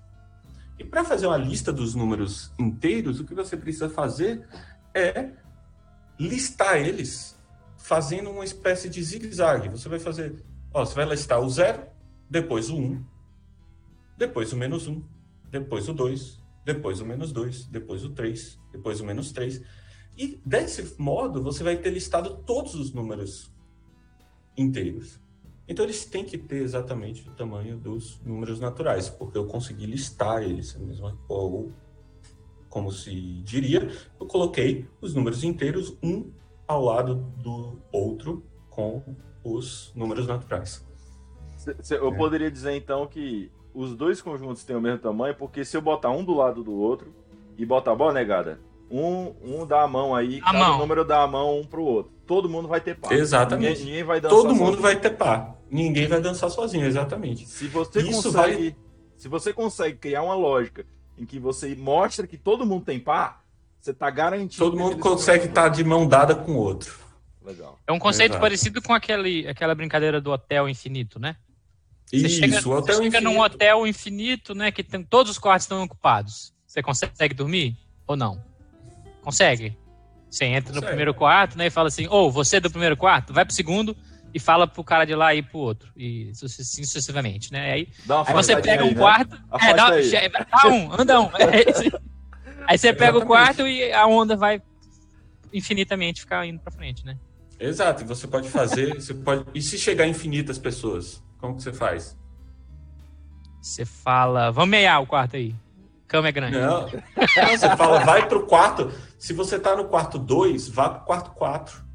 E 0.77 0.83
para 0.83 1.03
fazer 1.03 1.25
uma 1.25 1.35
lista 1.35 1.73
dos 1.73 1.95
números 1.95 2.53
inteiros, 2.59 3.19
o 3.19 3.25
que 3.25 3.33
você 3.33 3.57
precisa 3.57 3.89
fazer 3.89 4.47
é 4.93 5.31
listar 6.19 6.77
eles 6.77 7.35
fazendo 7.75 8.29
uma 8.29 8.45
espécie 8.45 8.87
de 8.87 9.01
zigue-zague. 9.01 9.69
Você 9.69 9.89
vai 9.89 9.97
fazer, 9.97 10.43
ó, 10.71 10.85
você 10.85 10.93
vai 10.93 11.05
listar 11.09 11.41
o 11.41 11.49
zero, 11.49 11.87
depois 12.29 12.69
o 12.69 12.77
um, 12.77 13.03
depois 14.15 14.53
o 14.53 14.57
menos 14.57 14.87
um, 14.87 15.03
depois 15.49 15.89
o 15.89 15.93
dois, 15.93 16.39
depois 16.63 17.01
o 17.01 17.05
menos 17.05 17.31
dois, 17.31 17.65
depois 17.65 18.03
o 18.03 18.11
três, 18.11 18.59
depois 18.71 19.01
o 19.01 19.05
menos 19.05 19.31
três. 19.31 19.59
E 20.15 20.39
desse 20.45 20.95
modo, 21.01 21.41
você 21.41 21.63
vai 21.63 21.77
ter 21.77 21.89
listado 21.89 22.43
todos 22.45 22.75
os 22.75 22.93
números 22.93 23.51
inteiros. 24.55 25.19
Então 25.67 25.83
eles 25.83 26.05
têm 26.05 26.23
que 26.23 26.37
ter 26.37 26.61
exatamente 26.61 27.27
o 27.27 27.31
tamanho 27.33 27.77
dos 27.77 28.21
números 28.23 28.59
naturais, 28.59 29.09
porque 29.09 29.37
eu 29.37 29.45
consegui 29.45 29.85
listar 29.85 30.41
eles, 30.41 30.75
a 30.75 30.79
mesma 30.79 31.17
ou 31.27 31.71
como 32.69 32.91
se 32.91 33.11
diria, 33.43 33.89
eu 34.19 34.27
coloquei 34.27 34.87
os 35.01 35.13
números 35.13 35.43
inteiros 35.43 35.97
um 36.03 36.31
ao 36.67 36.83
lado 36.83 37.15
do 37.37 37.79
outro 37.91 38.43
com 38.69 39.01
os 39.43 39.91
números 39.95 40.27
naturais. 40.27 40.85
Eu 41.89 42.13
é. 42.13 42.15
poderia 42.15 42.51
dizer 42.51 42.75
então 42.75 43.07
que 43.07 43.51
os 43.73 43.95
dois 43.95 44.21
conjuntos 44.21 44.63
têm 44.63 44.75
o 44.75 44.81
mesmo 44.81 44.99
tamanho, 44.99 45.35
porque 45.35 45.65
se 45.65 45.75
eu 45.75 45.81
botar 45.81 46.11
um 46.11 46.23
do 46.23 46.33
lado 46.33 46.63
do 46.63 46.73
outro 46.73 47.13
e 47.57 47.65
botar 47.65 47.95
boa 47.95 48.13
negada, 48.13 48.59
um, 48.89 49.33
um 49.43 49.65
dá 49.65 49.83
a 49.83 49.87
mão 49.87 50.15
aí, 50.15 50.39
a 50.39 50.51
cada 50.51 50.59
mão. 50.59 50.77
número 50.79 51.03
dá 51.03 51.23
a 51.23 51.27
mão 51.27 51.59
um 51.59 51.65
pro 51.65 51.83
outro. 51.83 52.11
Todo 52.25 52.49
mundo 52.49 52.67
vai 52.67 52.81
ter 52.81 52.95
par. 52.95 53.11
Exatamente. 53.11 53.79
Ninguém, 53.79 53.85
ninguém 53.85 54.03
vai 54.03 54.21
dançar 54.21 54.37
Todo 54.37 54.49
mundo 54.49 54.57
sozinho. 54.59 54.81
vai 54.81 54.95
ter 54.99 55.09
par. 55.11 55.55
Ninguém 55.69 56.07
vai 56.07 56.21
dançar 56.21 56.49
sozinho, 56.49 56.85
exatamente. 56.85 57.45
Se 57.45 57.67
você 57.67 57.99
Isso 57.99 58.23
consegue, 58.23 58.69
vai... 58.71 58.75
se 59.17 59.27
você 59.27 59.53
consegue 59.53 59.97
criar 59.97 60.23
uma 60.23 60.35
lógica 60.35 60.85
em 61.17 61.25
que 61.25 61.39
você 61.39 61.75
mostra 61.75 62.27
que 62.27 62.37
todo 62.37 62.65
mundo 62.65 62.85
tem 62.85 62.99
par, 62.99 63.43
você 63.79 63.93
tá 63.93 64.09
garantido. 64.09 64.63
Todo 64.63 64.77
mundo 64.77 64.97
consegue 64.97 65.45
estar 65.45 65.63
tá 65.63 65.69
de 65.69 65.83
mão 65.83 66.07
dada 66.07 66.35
com 66.35 66.53
o 66.53 66.57
outro. 66.57 66.95
Legal. 67.43 67.79
É 67.87 67.93
um 67.93 67.99
conceito 67.99 68.31
Exato. 68.31 68.41
parecido 68.41 68.81
com 68.81 68.93
aquele, 68.93 69.47
aquela 69.47 69.73
brincadeira 69.73 70.19
do 70.19 70.31
hotel 70.31 70.67
infinito, 70.67 71.17
né? 71.19 71.37
Você 72.05 72.17
Isso, 72.17 72.39
chega, 72.39 72.67
o 72.67 72.71
hotel 72.71 72.95
você 72.95 73.03
chega 73.03 73.21
num 73.21 73.39
hotel 73.39 73.87
infinito, 73.87 74.53
né? 74.53 74.71
Que 74.71 74.83
tem, 74.83 75.03
todos 75.03 75.31
os 75.31 75.37
quartos 75.37 75.63
estão 75.63 75.83
ocupados. 75.83 76.53
Você 76.65 76.81
consegue 76.81 77.33
dormir 77.33 77.77
ou 78.05 78.15
não? 78.15 78.41
Consegue. 79.27 79.77
Você 80.29 80.45
entra 80.45 80.61
consegue. 80.61 80.79
no 80.79 80.87
primeiro 80.87 81.13
quarto, 81.13 81.57
né? 81.57 81.67
E 81.67 81.69
fala 81.69 81.89
assim: 81.89 82.07
ou 82.07 82.29
oh, 82.29 82.31
você 82.31 82.55
é 82.55 82.59
do 82.61 82.71
primeiro 82.71 82.95
quarto, 82.95 83.33
vai 83.33 83.43
pro 83.43 83.53
segundo 83.53 83.93
e 84.33 84.39
fala 84.39 84.65
pro 84.65 84.85
cara 84.85 85.03
de 85.03 85.13
lá 85.13 85.35
ir 85.35 85.43
pro 85.43 85.59
outro. 85.59 85.91
E 85.97 86.31
assim 86.31 86.85
sucessivamente, 86.85 87.51
né? 87.51 87.73
Aí, 87.73 87.89
aí 88.25 88.33
você 88.33 88.55
pega 88.55 88.85
um 88.85 88.87
aí, 88.87 88.93
né? 88.93 89.01
quarto. 89.01 89.35
Né? 89.35 89.41
É, 89.59 89.73
dá, 89.73 90.47
dá, 90.49 90.69
um, 90.69 90.93
anda 90.93 91.19
um. 91.19 91.29
aí 92.65 92.77
você 92.77 92.93
pega 92.93 93.17
Exatamente. 93.17 93.23
o 93.23 93.25
quarto 93.25 93.67
e 93.67 93.91
a 93.91 94.07
onda 94.07 94.37
vai 94.37 94.61
infinitamente 95.53 96.21
ficar 96.21 96.47
indo 96.47 96.61
pra 96.61 96.71
frente, 96.71 97.05
né? 97.05 97.17
Exato, 97.59 98.03
e 98.03 98.07
você 98.07 98.27
pode 98.27 98.47
fazer, 98.47 98.93
você 98.95 99.13
pode. 99.13 99.43
E 99.53 99.61
se 99.61 99.77
chegar 99.77 100.05
a 100.05 100.07
infinitas 100.07 100.57
pessoas? 100.57 101.21
Como 101.37 101.57
que 101.57 101.63
você 101.63 101.73
faz? 101.73 102.17
Você 103.61 103.83
fala, 103.83 104.51
vamos 104.51 104.69
meiar 104.69 105.01
o 105.01 105.05
quarto 105.05 105.35
aí. 105.35 105.53
Cama 106.07 106.29
é 106.29 106.31
grande. 106.31 106.57
Não, 106.57 106.81
não 106.83 107.57
você 107.57 107.75
fala, 107.75 107.99
vai 108.05 108.27
pro 108.27 108.45
quarto. 108.45 108.91
Se 109.19 109.33
você 109.33 109.59
tá 109.59 109.75
no 109.75 109.85
quarto 109.85 110.17
2, 110.17 110.69
vá 110.69 110.89
pro 110.89 111.05
quarto 111.05 111.31
4. 111.31 111.85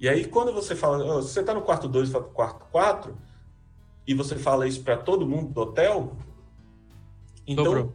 E 0.00 0.08
aí, 0.08 0.24
quando 0.24 0.52
você 0.52 0.74
fala, 0.74 1.22
se 1.22 1.28
você 1.28 1.42
tá 1.42 1.52
no 1.52 1.62
quarto 1.62 1.88
2 1.88 2.08
e 2.08 2.12
vai 2.12 2.22
pro 2.22 2.30
quarto 2.30 2.64
4, 2.70 3.16
e 4.06 4.14
você 4.14 4.36
fala 4.36 4.66
isso 4.66 4.82
para 4.82 4.96
todo 4.96 5.26
mundo 5.26 5.52
do 5.52 5.60
hotel, 5.60 6.16
então 7.46 7.64
Dobrou. 7.64 7.94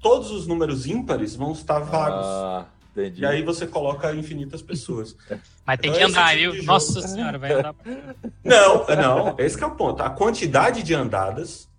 todos 0.00 0.30
os 0.32 0.46
números 0.46 0.86
ímpares 0.86 1.36
vão 1.36 1.52
estar 1.52 1.78
vagos. 1.78 2.26
Ah. 2.26 2.66
Entendi. 2.90 3.22
E 3.22 3.26
aí 3.26 3.42
você 3.42 3.68
coloca 3.68 4.12
infinitas 4.14 4.62
pessoas. 4.62 5.16
Mas 5.64 5.78
tem 5.78 5.90
então, 5.90 6.00
que 6.00 6.10
andar, 6.10 6.36
tipo 6.36 6.52
viu? 6.52 6.64
Nossa 6.64 7.00
senhora, 7.06 7.38
vai 7.38 7.52
andar. 7.52 7.74
Não, 8.42 8.84
não, 8.96 9.34
esse 9.38 9.62
é 9.62 9.66
o 9.66 9.70
ponto. 9.76 10.02
A 10.02 10.10
quantidade 10.10 10.82
de 10.82 10.92
andadas 10.92 11.69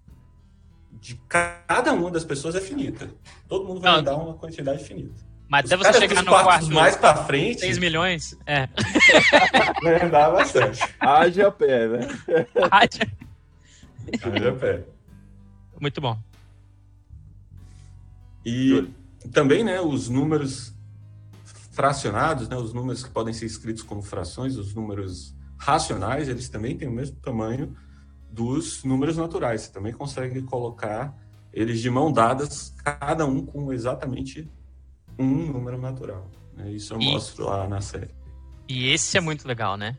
de 1.01 1.19
cada 1.27 1.91
uma 1.93 2.11
das 2.11 2.23
pessoas 2.23 2.55
é 2.55 2.61
finita. 2.61 3.09
Todo 3.47 3.67
mundo 3.67 3.81
vai 3.81 3.91
não, 3.91 3.99
andar 3.99 4.15
uma 4.15 4.35
quantidade 4.35 4.83
finita. 4.83 5.25
Mas 5.49 5.65
até 5.65 5.75
você 5.75 5.99
chegar 5.99 6.23
no 6.23 6.29
quarto 6.29 6.71
mais 6.71 6.95
para 6.95 7.25
frente. 7.25 7.61
6 7.61 7.79
milhões? 7.79 8.37
É. 8.45 8.69
Vai 9.83 10.05
andar 10.05 10.31
bastante. 10.31 10.79
Haja 10.97 11.51
pé, 11.51 11.87
né? 11.89 12.07
Haja. 12.71 13.11
Haja 14.23 14.53
pé. 14.53 14.85
Muito 15.81 15.99
bom. 15.99 16.17
E 18.45 18.87
também, 19.33 19.61
né, 19.63 19.81
os 19.81 20.07
números 20.07 20.73
fracionados, 21.71 22.47
né, 22.47 22.55
os 22.55 22.73
números 22.73 23.03
que 23.03 23.09
podem 23.09 23.33
ser 23.33 23.45
escritos 23.45 23.83
como 23.83 24.01
frações, 24.01 24.55
os 24.55 24.73
números 24.73 25.35
racionais, 25.57 26.29
eles 26.29 26.47
também 26.47 26.77
têm 26.77 26.87
o 26.87 26.91
mesmo 26.91 27.17
tamanho 27.17 27.75
dos 28.31 28.83
números 28.83 29.17
naturais. 29.17 29.61
Você 29.61 29.71
também 29.71 29.93
consegue 29.93 30.41
colocar 30.41 31.15
eles 31.53 31.81
de 31.81 31.89
mão 31.89 32.11
dadas, 32.11 32.73
cada 32.83 33.25
um 33.25 33.45
com 33.45 33.73
exatamente 33.73 34.49
um 35.19 35.51
número 35.51 35.77
natural. 35.77 36.29
Né? 36.55 36.71
Isso 36.71 36.93
eu 36.93 37.01
e, 37.01 37.11
mostro 37.11 37.45
lá 37.45 37.67
na 37.67 37.81
série. 37.81 38.09
E 38.67 38.89
esse 38.89 39.17
é 39.17 39.21
muito 39.21 39.47
legal, 39.47 39.75
né? 39.75 39.97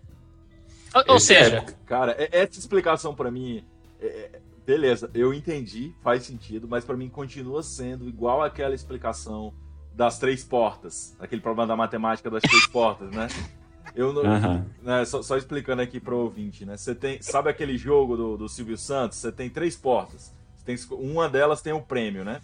Ou, 0.94 1.14
ou 1.14 1.20
seja, 1.20 1.58
é, 1.58 1.66
cara, 1.86 2.12
é, 2.18 2.28
essa 2.32 2.58
explicação 2.58 3.14
para 3.14 3.30
mim, 3.30 3.64
é, 4.00 4.06
é, 4.06 4.40
beleza, 4.66 5.10
eu 5.14 5.32
entendi, 5.32 5.94
faz 6.02 6.24
sentido, 6.24 6.66
mas 6.68 6.84
para 6.84 6.96
mim 6.96 7.08
continua 7.08 7.62
sendo 7.62 8.08
igual 8.08 8.42
aquela 8.42 8.74
explicação 8.74 9.52
das 9.94 10.18
três 10.18 10.42
portas, 10.42 11.14
aquele 11.18 11.40
problema 11.40 11.66
da 11.66 11.76
matemática 11.76 12.30
das 12.30 12.42
três 12.42 12.66
portas, 12.66 13.10
né? 13.10 13.28
Eu 13.94 14.12
não, 14.12 14.22
uhum. 14.22 14.64
né, 14.82 15.04
só, 15.04 15.22
só, 15.22 15.36
explicando 15.36 15.82
aqui 15.82 16.00
para 16.00 16.14
o 16.14 16.18
ouvinte, 16.18 16.64
né? 16.64 16.76
Você 16.76 16.94
tem, 16.94 17.20
sabe 17.20 17.50
aquele 17.50 17.76
jogo 17.76 18.16
do, 18.16 18.36
do 18.36 18.48
Silvio 18.48 18.78
Santos? 18.78 19.18
Você 19.18 19.30
tem 19.30 19.50
três 19.50 19.76
portas. 19.76 20.32
Tem, 20.64 20.76
uma 20.92 21.28
delas 21.28 21.60
tem 21.60 21.72
o 21.72 21.78
um 21.78 21.82
prêmio, 21.82 22.24
né? 22.24 22.40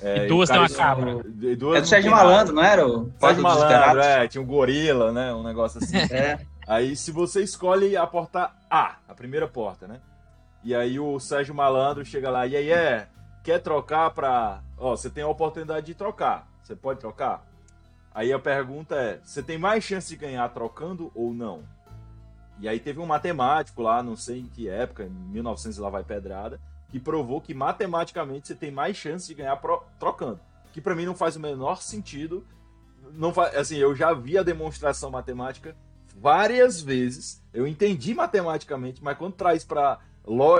É, 0.00 0.24
e 0.24 0.28
duas 0.28 0.48
tem 0.48 0.58
uma 0.58 0.68
cabra. 0.68 1.10
É 1.12 1.54
do 1.54 1.86
Sérgio 1.86 2.10
Malandro, 2.10 2.54
não 2.54 2.62
era? 2.62 2.86
O 2.86 3.10
Sérgio 3.20 3.42
Malandro, 3.42 4.00
é, 4.00 4.26
tinha 4.26 4.42
um 4.42 4.46
gorila, 4.46 5.12
né? 5.12 5.32
Um 5.32 5.42
negócio 5.42 5.78
assim. 5.82 5.96
é. 6.12 6.40
Aí 6.66 6.96
se 6.96 7.10
você 7.12 7.42
escolhe 7.42 7.96
a 7.96 8.06
porta 8.06 8.50
A, 8.70 8.96
a 9.08 9.14
primeira 9.14 9.46
porta, 9.46 9.86
né? 9.86 10.00
E 10.64 10.74
aí 10.74 10.98
o 10.98 11.18
Sérgio 11.18 11.54
Malandro 11.54 12.04
chega 12.04 12.30
lá, 12.30 12.46
e 12.46 12.56
aí 12.56 12.70
é, 12.70 13.08
quer 13.42 13.60
trocar 13.60 14.10
pra. 14.10 14.60
Ó, 14.78 14.96
você 14.96 15.10
tem 15.10 15.24
a 15.24 15.28
oportunidade 15.28 15.86
de 15.86 15.94
trocar. 15.94 16.48
Você 16.62 16.74
pode 16.76 17.00
trocar? 17.00 17.44
Aí 18.14 18.32
a 18.32 18.38
pergunta 18.38 18.94
é: 18.96 19.20
você 19.22 19.42
tem 19.42 19.58
mais 19.58 19.84
chance 19.84 20.08
de 20.08 20.16
ganhar 20.16 20.48
trocando 20.50 21.10
ou 21.14 21.32
não? 21.32 21.62
E 22.58 22.68
aí 22.68 22.78
teve 22.78 23.00
um 23.00 23.06
matemático 23.06 23.82
lá, 23.82 24.02
não 24.02 24.16
sei 24.16 24.40
em 24.40 24.46
que 24.46 24.68
época, 24.68 25.04
em 25.04 25.10
1900 25.10 25.78
lá 25.78 25.90
vai 25.90 26.04
pedrada, 26.04 26.60
que 26.90 27.00
provou 27.00 27.40
que 27.40 27.54
matematicamente 27.54 28.46
você 28.46 28.54
tem 28.54 28.70
mais 28.70 28.96
chance 28.96 29.26
de 29.26 29.34
ganhar 29.34 29.56
pro, 29.56 29.82
trocando. 29.98 30.38
Que 30.72 30.80
para 30.80 30.94
mim 30.94 31.06
não 31.06 31.14
faz 31.14 31.36
o 31.36 31.40
menor 31.40 31.82
sentido. 31.82 32.46
Não 33.14 33.32
faz, 33.32 33.56
assim, 33.56 33.76
eu 33.76 33.94
já 33.96 34.12
vi 34.12 34.38
a 34.38 34.42
demonstração 34.42 35.10
matemática 35.10 35.76
várias 36.16 36.80
vezes. 36.80 37.42
Eu 37.52 37.66
entendi 37.66 38.14
matematicamente, 38.14 39.02
mas 39.02 39.18
quando 39.18 39.34
traz 39.34 39.64
para 39.64 39.98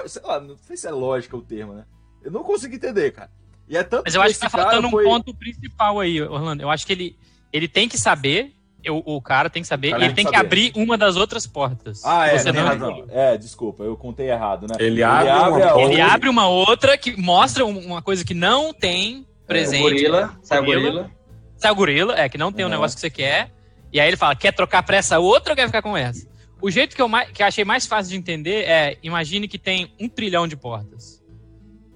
sei 0.06 0.22
lá, 0.22 0.40
não 0.40 0.56
sei 0.58 0.76
se 0.76 0.86
é 0.86 0.90
lógica 0.90 1.36
o 1.36 1.42
termo, 1.42 1.74
né? 1.74 1.84
Eu 2.22 2.30
não 2.30 2.42
consigo 2.42 2.74
entender, 2.74 3.12
cara. 3.12 3.30
E 3.68 3.76
é 3.76 3.82
tanto 3.82 4.04
Mas 4.04 4.14
eu 4.14 4.22
acho 4.22 4.34
que 4.34 4.40
tá 4.40 4.50
faltando 4.50 4.90
foi... 4.90 5.04
um 5.04 5.08
ponto 5.08 5.34
principal 5.34 6.00
aí, 6.00 6.20
Orlando. 6.20 6.62
Eu 6.62 6.70
acho 6.70 6.86
que 6.86 6.92
ele, 6.92 7.16
ele 7.52 7.68
tem 7.68 7.88
que 7.88 7.98
saber, 7.98 8.52
eu, 8.82 9.02
o 9.04 9.20
cara 9.20 9.50
tem 9.50 9.62
que 9.62 9.68
saber, 9.68 9.94
ele 9.94 10.06
tem, 10.06 10.24
tem 10.24 10.26
que, 10.26 10.36
abrir 10.36 10.72
uma 10.74 10.96
das 10.96 11.16
outras 11.16 11.46
portas. 11.46 12.02
Ah, 12.04 12.26
é, 12.26 12.38
você 12.38 12.52
tem 12.52 12.62
razão. 12.62 13.04
É, 13.10 13.36
desculpa, 13.36 13.84
eu 13.84 13.96
contei 13.96 14.30
errado, 14.30 14.66
né? 14.66 14.74
Ele, 14.78 14.86
ele 14.86 15.02
abre, 15.02 15.28
abre, 15.30 15.62
uma, 15.62 15.82
ele 15.82 16.00
abre 16.00 16.28
uma 16.28 16.48
outra 16.48 16.96
que 16.96 17.16
mostra 17.20 17.64
uma 17.64 18.02
coisa 18.02 18.24
que 18.24 18.34
não 18.34 18.72
tem 18.72 19.26
presente. 19.46 19.82
É, 19.82 19.86
o 19.86 19.90
gorila, 19.90 20.38
sai 20.42 20.60
o 20.60 20.64
gorila. 20.64 21.10
Sai 21.56 21.70
o 21.70 21.74
gorila, 21.74 22.18
é, 22.18 22.28
que 22.28 22.38
não 22.38 22.50
tem 22.50 22.64
o 22.64 22.68
uhum. 22.68 22.72
um 22.72 22.76
negócio 22.76 22.96
que 22.96 23.00
você 23.00 23.10
quer. 23.10 23.50
E 23.92 24.00
aí 24.00 24.08
ele 24.08 24.16
fala, 24.16 24.34
quer 24.34 24.52
trocar 24.52 24.82
pra 24.82 24.96
essa 24.96 25.18
outra 25.18 25.52
ou 25.52 25.56
quer 25.56 25.66
ficar 25.66 25.82
com 25.82 25.96
essa? 25.96 26.26
O 26.60 26.70
jeito 26.70 26.96
que 26.96 27.02
eu, 27.02 27.08
mais, 27.08 27.30
que 27.30 27.42
eu 27.42 27.46
achei 27.46 27.64
mais 27.64 27.86
fácil 27.86 28.10
de 28.10 28.16
entender 28.16 28.62
é, 28.62 28.96
imagine 29.02 29.46
que 29.46 29.58
tem 29.58 29.92
um 30.00 30.08
trilhão 30.08 30.48
de 30.48 30.56
portas. 30.56 31.22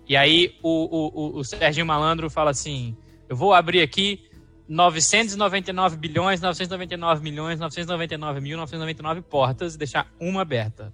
E 0.08 0.16
aí 0.16 0.54
o, 0.62 0.68
o, 0.70 1.36
o, 1.36 1.38
o 1.38 1.44
Serginho 1.44 1.86
Malandro 1.86 2.28
fala 2.28 2.50
assim, 2.50 2.96
eu 3.28 3.36
vou 3.36 3.54
abrir 3.54 3.80
aqui 3.80 4.25
999 4.68 5.96
bilhões, 5.96 6.40
999 6.40 7.22
milhões, 7.22 7.58
999 7.60 8.40
mil, 8.40 8.56
999 8.56 9.22
portas 9.22 9.74
e 9.74 9.78
deixar 9.78 10.08
uma 10.20 10.42
aberta. 10.42 10.92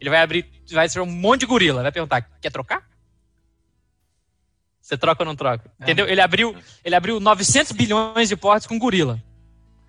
Ele 0.00 0.10
vai 0.10 0.20
abrir, 0.20 0.46
vai 0.72 0.88
ser 0.88 1.00
um 1.00 1.06
monte 1.06 1.40
de 1.40 1.46
gorila, 1.46 1.82
vai 1.82 1.92
perguntar, 1.92 2.22
quer 2.40 2.50
trocar? 2.50 2.86
Você 4.80 4.96
troca 4.96 5.22
ou 5.22 5.26
não 5.26 5.36
troca? 5.36 5.70
Entendeu? 5.80 6.06
Ele 6.06 6.20
abriu, 6.20 6.56
ele 6.84 6.94
abriu 6.94 7.20
900 7.20 7.72
bilhões 7.72 8.28
de 8.28 8.36
portas 8.36 8.66
com 8.66 8.78
gorila. 8.78 9.22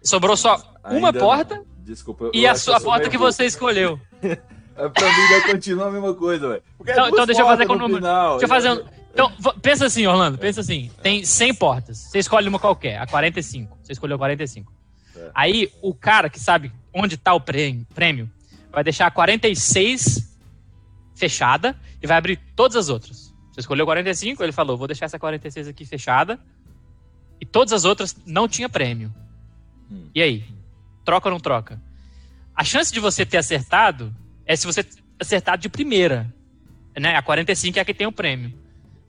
Sobrou 0.04 0.36
só 0.36 0.56
uma 0.84 1.10
Ainda 1.10 1.20
porta. 1.20 1.64
Desculpa, 1.78 2.32
e 2.34 2.46
a 2.46 2.56
sua 2.56 2.80
porta 2.80 3.10
que 3.10 3.18
você 3.18 3.46
escolheu. 3.46 4.00
É, 4.80 4.88
pra 4.88 5.06
mim 5.06 5.28
vai 5.28 5.52
continuar 5.52 5.88
a 5.88 5.92
mesma 5.92 6.14
coisa, 6.14 6.48
velho. 6.48 6.64
Então, 6.80 7.10
então 7.10 7.26
deixa 7.26 7.42
eu 7.42 7.46
fazer 7.46 7.66
com 7.68 7.74
o 7.74 7.78
número. 7.78 8.00
Deixa 8.00 8.46
eu 8.46 8.48
fazer 8.48 8.72
um... 8.72 8.86
Então, 9.14 9.32
pensa 9.62 9.86
assim, 9.86 10.06
Orlando, 10.06 10.38
pensa 10.38 10.62
assim. 10.62 10.92
Tem 11.02 11.26
100 11.26 11.56
portas. 11.56 11.98
Você 11.98 12.20
escolhe 12.20 12.48
uma 12.48 12.60
qualquer, 12.60 13.02
a 13.02 13.08
45. 13.08 13.78
Você 13.82 13.94
escolheu 13.94 14.18
45. 14.18 14.72
É. 15.16 15.32
Aí, 15.34 15.72
o 15.82 15.94
cara 15.94 16.30
que 16.30 16.40
sabe 16.40 16.72
onde 16.94 17.18
tá 17.18 17.34
o 17.34 17.42
prêmio 17.42 18.30
vai 18.72 18.84
deixar 18.84 19.08
a 19.08 19.12
46 19.12 20.38
fechada 21.16 21.78
e 22.02 22.08
vai 22.08 22.18
abrir 22.18 22.40
todas 22.56 22.78
as 22.78 22.90
outras. 22.90 23.34
Você 23.52 23.62
escolheu 23.62 23.86
45, 23.86 24.42
ele 24.44 24.52
falou, 24.52 24.78
vou 24.78 24.88
deixar 24.88 25.06
essa 25.06 25.20
46 25.20 25.68
aqui 25.68 25.86
fechada 25.86 26.40
e 27.42 27.46
todas 27.46 27.74
as 27.74 27.84
outras 27.84 28.16
não 28.26 28.48
tinha 28.48 28.70
prêmio. 28.70 29.14
Hum. 29.92 30.10
E 30.14 30.22
aí? 30.22 30.46
Troca 31.04 31.28
ou 31.28 31.32
não 31.32 31.40
troca? 31.40 31.82
A 32.56 32.64
chance 32.64 32.92
de 32.92 33.00
você 33.00 33.26
ter 33.26 33.38
acertado 33.38 34.16
é 34.46 34.56
se 34.56 34.66
você 34.66 34.86
acertar 35.20 35.58
de 35.58 35.68
primeira. 35.68 36.34
Né? 36.98 37.16
A 37.16 37.22
45 37.22 37.78
é 37.78 37.82
a 37.82 37.86
que 37.86 37.94
tem 37.94 38.08
o 38.08 38.12
prêmio. 38.12 38.54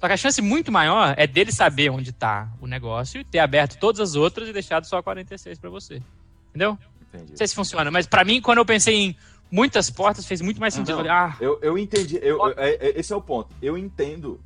Só 0.00 0.06
que 0.06 0.14
a 0.14 0.16
chance 0.16 0.40
muito 0.40 0.72
maior 0.72 1.14
é 1.16 1.26
dele 1.26 1.52
saber 1.52 1.90
onde 1.90 2.10
está 2.10 2.48
o 2.60 2.66
negócio, 2.66 3.22
ter 3.24 3.38
aberto 3.38 3.78
todas 3.78 4.00
as 4.00 4.14
outras 4.14 4.48
e 4.48 4.52
deixado 4.52 4.84
só 4.86 4.98
a 4.98 5.02
46 5.02 5.58
para 5.58 5.68
você. 5.68 6.00
Entendeu? 6.48 6.78
Entendi. 7.08 7.30
Não 7.30 7.36
sei 7.36 7.46
se 7.46 7.54
funciona, 7.54 7.90
mas 7.90 8.06
para 8.06 8.24
mim, 8.24 8.40
quando 8.40 8.58
eu 8.58 8.64
pensei 8.64 8.94
em 8.94 9.16
muitas 9.50 9.90
portas, 9.90 10.24
fez 10.24 10.40
muito 10.40 10.58
mais 10.58 10.72
sentido. 10.72 11.02
Não, 11.02 11.10
ah, 11.10 11.36
eu, 11.40 11.58
eu 11.60 11.76
entendi. 11.76 12.16
Eu, 12.16 12.38
eu, 12.38 12.54
é, 12.56 12.70
é, 12.70 12.98
esse 12.98 13.12
é 13.12 13.16
o 13.16 13.20
ponto. 13.20 13.54
Eu 13.60 13.76
entendo 13.76 14.40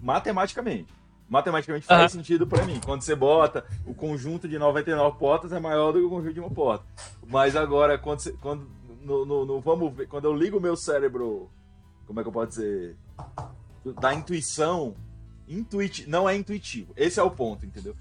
matematicamente 0.00 0.98
matematicamente 1.28 1.86
faz 1.86 2.14
uhum. 2.14 2.20
sentido 2.20 2.46
para 2.46 2.64
mim. 2.64 2.80
Quando 2.84 3.02
você 3.02 3.14
bota 3.14 3.64
o 3.84 3.92
conjunto 3.92 4.48
de 4.48 4.58
99 4.58 5.18
portas 5.18 5.52
é 5.52 5.60
maior 5.60 5.92
do 5.92 5.98
que 5.98 6.06
o 6.06 6.08
conjunto 6.08 6.32
de 6.32 6.40
uma 6.40 6.50
porta. 6.50 6.84
Mas 7.26 7.54
agora, 7.54 7.98
quando, 7.98 8.20
você, 8.20 8.32
quando 8.40 8.66
no, 9.02 9.24
no, 9.24 9.44
no, 9.44 9.60
vamos 9.60 9.94
ver, 9.94 10.08
quando 10.08 10.24
eu 10.24 10.34
ligo 10.34 10.56
o 10.56 10.60
meu 10.60 10.76
cérebro, 10.76 11.50
como 12.06 12.18
é 12.18 12.22
que 12.22 12.28
eu 12.28 12.32
posso 12.32 12.48
dizer? 12.48 12.96
Da 13.94 14.14
intuição, 14.14 14.94
intuiti 15.48 16.08
não 16.08 16.28
é 16.28 16.36
intuitivo. 16.36 16.92
Esse 16.96 17.18
é 17.18 17.22
o 17.22 17.30
ponto, 17.30 17.64
entendeu? 17.64 17.96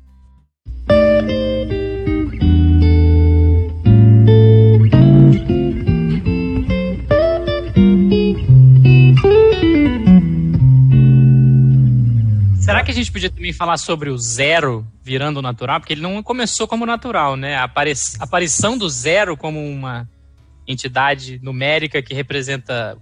Será 12.60 12.84
que 12.84 12.91
a 12.91 12.93
gente 12.93 13.12
podia 13.12 13.30
também 13.30 13.54
falar 13.54 13.78
sobre 13.78 14.10
o 14.10 14.17
zero 14.17 14.86
virando 15.02 15.41
natural? 15.41 15.80
Porque 15.80 15.93
ele 15.93 16.02
não 16.02 16.21
começou 16.21 16.67
como 16.67 16.86
natural, 16.86 17.38
né? 17.38 17.56
A 17.56 17.63
aparição 18.19 18.78
do 18.78 18.89
zero 18.89 19.38
como 19.38 19.65
uma 19.65 20.10
entidade 20.67 21.39
numérica 21.41 22.02
que 22.02 22.13
representa 22.13 22.97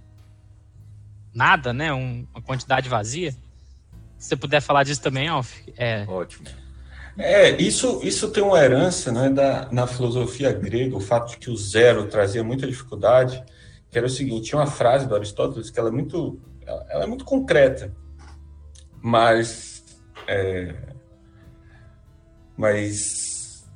nada, 1.36 1.72
né? 1.72 1.92
Um, 1.92 2.26
uma 2.34 2.42
quantidade 2.42 2.88
vazia. 2.88 3.32
Se 4.18 4.28
você 4.28 4.36
puder 4.36 4.60
falar 4.60 4.82
disso 4.82 5.02
também, 5.02 5.28
Alf. 5.28 5.52
É... 5.76 6.04
Ótimo. 6.08 6.48
É, 7.18 7.50
isso, 7.62 8.00
isso 8.02 8.30
tem 8.30 8.42
uma 8.42 8.58
herança 8.58 9.10
né, 9.10 9.30
da, 9.30 9.70
na 9.70 9.86
filosofia 9.86 10.52
grega, 10.52 10.96
o 10.96 11.00
fato 11.00 11.30
de 11.30 11.38
que 11.38 11.50
o 11.50 11.56
zero 11.56 12.08
trazia 12.08 12.44
muita 12.44 12.66
dificuldade, 12.66 13.42
que 13.90 13.96
era 13.96 14.06
o 14.06 14.10
seguinte, 14.10 14.48
tinha 14.48 14.58
uma 14.58 14.66
frase 14.66 15.06
do 15.06 15.14
Aristóteles 15.14 15.70
que 15.70 15.78
ela 15.78 15.88
é 15.88 15.92
muito, 15.92 16.38
ela 16.66 17.04
é 17.04 17.06
muito 17.06 17.24
concreta, 17.24 17.90
mas 19.00 19.82
é, 20.28 20.74
mas 22.54 23.66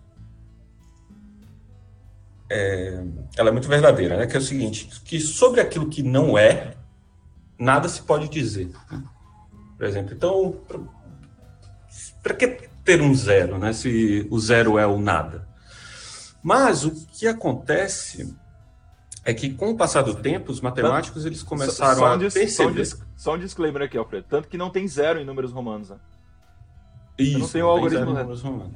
é, 2.51 3.03
ela 3.39 3.49
é 3.49 3.53
muito 3.53 3.69
verdadeira, 3.69 4.17
né? 4.17 4.27
Que 4.27 4.37
é 4.37 4.39
o 4.39 4.43
seguinte, 4.43 4.89
que 5.05 5.19
sobre 5.21 5.61
aquilo 5.61 5.89
que 5.89 6.03
não 6.03 6.37
é, 6.37 6.75
nada 7.61 7.89
se 7.89 8.01
pode 8.01 8.29
dizer. 8.29 8.73
Né? 8.91 9.03
Por 9.77 9.87
exemplo, 9.87 10.15
então, 10.15 10.61
para 12.23 12.35
que 12.35 12.69
ter 12.83 13.03
um 13.03 13.15
zero, 13.15 13.59
né? 13.59 13.73
Se 13.73 14.27
o 14.31 14.41
zero 14.41 14.79
é 14.79 14.87
o 14.87 14.99
nada. 14.99 15.47
Mas 16.43 16.85
o 16.85 16.91
que 16.91 17.27
acontece 17.27 18.35
é 19.25 19.35
que 19.35 19.53
com 19.53 19.71
o 19.71 19.77
passar 19.77 20.03
do 20.03 20.15
tempo, 20.15 20.51
os 20.51 20.63
matemáticos 20.63 21.27
eles 21.27 21.43
começaram 21.43 22.01
só, 22.01 22.07
só 22.07 22.11
um 22.11 22.15
a 22.15 22.19
perceber... 22.19 22.85
Só 22.87 22.97
um, 22.97 23.01
só 23.17 23.35
um 23.35 23.39
disclaimer 23.39 23.83
aqui, 23.83 23.99
Alfredo. 23.99 24.27
Tanto 24.29 24.49
que 24.49 24.57
não 24.57 24.71
tem 24.71 24.89
zero 24.89 25.21
em 25.21 25.25
números 25.25 25.53
romanos, 25.53 25.91
né? 25.91 25.97
Isso, 27.19 27.39
não 27.39 27.49
tem 27.49 27.63
o 27.63 27.67
algoritmo 27.67 28.07
tem 28.07 28.15
números 28.15 28.41
romanos. 28.41 28.75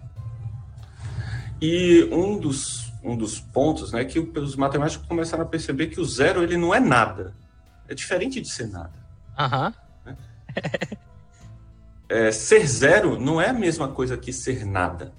E 1.62 2.06
um 2.12 2.38
dos, 2.38 2.92
um 3.02 3.16
dos 3.16 3.40
pontos, 3.40 3.92
né, 3.92 4.04
que 4.04 4.18
os 4.18 4.54
matemáticos 4.54 5.06
começaram 5.06 5.44
a 5.44 5.46
perceber 5.46 5.86
que 5.86 5.98
o 5.98 6.04
zero 6.04 6.42
ele 6.42 6.58
não 6.58 6.74
é 6.74 6.80
nada. 6.80 7.34
É 7.88 7.94
diferente 7.94 8.40
de 8.40 8.48
ser 8.48 8.68
nada. 8.68 8.92
Aham. 9.38 9.74
Né? 10.04 10.16
é, 12.08 12.32
ser 12.32 12.66
zero 12.66 13.18
não 13.18 13.40
é 13.40 13.50
a 13.50 13.52
mesma 13.52 13.88
coisa 13.88 14.16
que 14.16 14.32
ser 14.32 14.64
nada, 14.64 15.14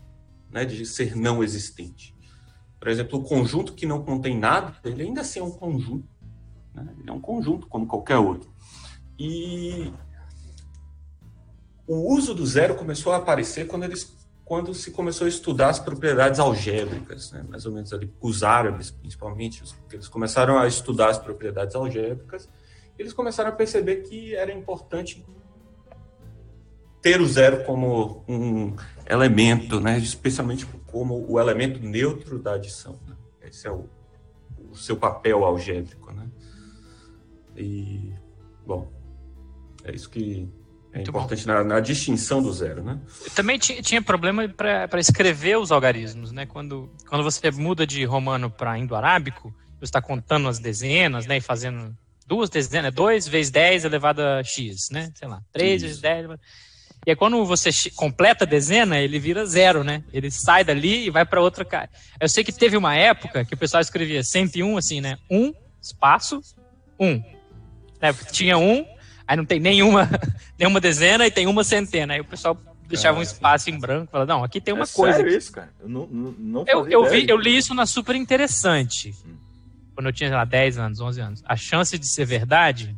né, 0.50 0.66
de 0.66 0.86
ser 0.86 1.16
não 1.16 1.44
existente. 1.44 2.16
Por 2.80 2.88
exemplo, 2.88 3.20
o 3.20 3.24
conjunto 3.24 3.74
que 3.74 3.86
não 3.86 4.04
contém 4.04 4.38
nada, 4.38 4.76
ele 4.84 5.04
ainda 5.04 5.22
assim 5.22 5.40
é 5.40 5.44
um 5.44 5.52
conjunto. 5.52 6.08
Né? 6.74 6.88
Ele 7.00 7.10
é 7.10 7.14
um 7.14 7.22
conjunto 7.22 7.68
como 7.68 7.88
qualquer 7.88 8.18
outro. 8.18 8.54
E 9.18 9.92
o 11.88 12.14
uso 12.14 12.34
do 12.34 12.46
zero 12.46 12.76
começou 12.76 13.14
a 13.14 13.18
aparecer 13.18 13.68
quando 13.68 13.84
eles 13.84 14.15
quando 14.46 14.76
se 14.76 14.92
começou 14.92 15.26
a 15.26 15.28
estudar 15.28 15.70
as 15.70 15.80
propriedades 15.80 16.40
algébricas, 16.40 17.32
né? 17.32 17.44
mais 17.50 17.66
ou 17.66 17.72
menos 17.72 17.92
ali, 17.92 18.14
os 18.22 18.44
árabes 18.44 18.92
principalmente, 18.92 19.64
eles 19.92 20.08
começaram 20.08 20.60
a 20.60 20.68
estudar 20.68 21.10
as 21.10 21.18
propriedades 21.18 21.76
algébricas, 21.76 22.48
eles 22.98 23.12
começaram 23.12 23.50
a 23.50 23.54
perceber 23.54 24.04
que 24.04 24.36
era 24.36 24.54
importante 24.54 25.26
ter 27.02 27.20
o 27.20 27.28
zero 27.28 27.64
como 27.66 28.24
um 28.28 28.76
elemento, 29.08 29.80
né? 29.80 29.98
especialmente 29.98 30.66
como 30.88 31.26
o 31.28 31.40
elemento 31.40 31.80
neutro 31.80 32.38
da 32.38 32.54
adição. 32.54 33.00
Né? 33.08 33.16
Esse 33.44 33.68
é 33.68 33.72
o, 33.72 33.90
o, 34.72 34.76
seu 34.76 34.96
papel 34.96 35.44
algébrico. 35.44 36.12
Né? 36.14 36.28
E, 37.56 38.14
bom, 38.66 38.92
é 39.84 39.94
isso 39.94 40.10
que 40.10 40.48
é 40.96 41.00
Muito 41.00 41.10
importante 41.10 41.46
na, 41.46 41.62
na, 41.62 41.80
distinção 41.82 42.42
do 42.42 42.54
zero, 42.54 42.82
né? 42.82 42.98
Também 43.36 43.60
tinha 43.60 44.02
problema 44.02 44.48
para 44.48 45.00
escrever 45.00 45.58
os 45.58 45.70
algarismos, 45.70 46.32
né? 46.32 46.46
Quando, 46.46 46.90
quando 47.10 47.22
você 47.22 47.52
muda 47.52 47.86
de 47.86 48.06
romano 48.06 48.50
para 48.50 48.78
indo-arábico, 48.80 49.54
você 49.78 49.84
está 49.84 50.02
contando 50.02 50.48
as 50.48 50.58
dezenas, 50.58 51.26
né? 51.26 51.36
E 51.36 51.42
fazendo 51.42 51.94
duas 52.26 52.50
dezenas, 52.50 52.94
2 52.94 53.28
vezes 53.28 53.52
10 53.52 53.84
elevado 53.84 54.22
a 54.22 54.42
x, 54.42 54.90
né? 54.90 55.12
Sei 55.16 55.28
lá, 55.28 55.42
3 55.52 55.82
vezes 55.82 56.00
10. 56.00 56.28
E 57.06 57.12
aí, 57.12 57.16
quando 57.16 57.46
você 57.46 57.70
completa 57.94 58.46
a 58.46 58.48
dezena, 58.48 58.98
ele 58.98 59.20
vira 59.20 59.46
zero, 59.46 59.84
né? 59.84 60.02
Ele 60.14 60.32
sai 60.32 60.64
dali 60.64 61.08
e 61.08 61.10
vai 61.10 61.26
para 61.26 61.42
outra 61.42 61.66
cara. 61.66 61.90
Eu 62.22 62.30
sei 62.30 62.42
que 62.42 62.54
teve 62.54 62.78
uma 62.78 62.96
época 62.96 63.44
que 63.44 63.54
o 63.54 63.58
pessoal 63.58 63.82
escrevia 63.82 64.24
101 64.24 64.78
assim, 64.78 65.02
né? 65.02 65.18
Um, 65.30 65.54
espaço, 65.82 66.40
um. 66.98 67.22
É, 68.00 68.14
tinha 68.32 68.58
um, 68.58 68.86
aí 69.28 69.38
não 69.38 69.46
tem 69.46 69.60
nenhuma, 69.60 70.10
nenhuma 70.58 70.80
dezena 70.80 71.26
e 71.26 71.32
tem 71.32 71.48
uma 71.48 71.64
centena. 71.64 72.14
Aí 72.14 72.22
o 72.22 72.26
pessoal 72.26 72.58
deixava 72.88 73.20
um 73.20 73.22
espaço 73.22 73.70
em 73.70 73.80
branco, 73.80 74.12
falava, 74.12 74.32
não, 74.32 74.44
aqui 74.44 74.62
tem 74.62 74.74
uma 74.74 74.84
é 74.84 74.88
coisa. 74.88 75.18
Sério 75.18 75.30
aqui. 75.30 75.38
isso, 75.38 75.52
cara? 75.52 75.74
Eu 75.80 75.90
não, 75.90 76.08
não, 76.08 76.64
Eu, 76.68 76.88
eu, 76.88 77.10
vi, 77.10 77.28
eu 77.28 77.38
li 77.38 77.58
isso 77.58 77.74
na 77.74 77.86
Super 77.86 78.16
Interessante, 78.16 79.14
quando 79.94 80.08
eu 80.08 80.14
tinha, 80.14 80.30
sei 80.30 80.38
lá, 80.38 80.46
10 80.46 80.78
anos, 80.78 81.00
11 81.00 81.22
anos. 81.22 81.44
A 81.46 81.56
chance 81.56 81.98
de 81.98 82.08
ser 82.08 82.26
verdade 82.26 82.96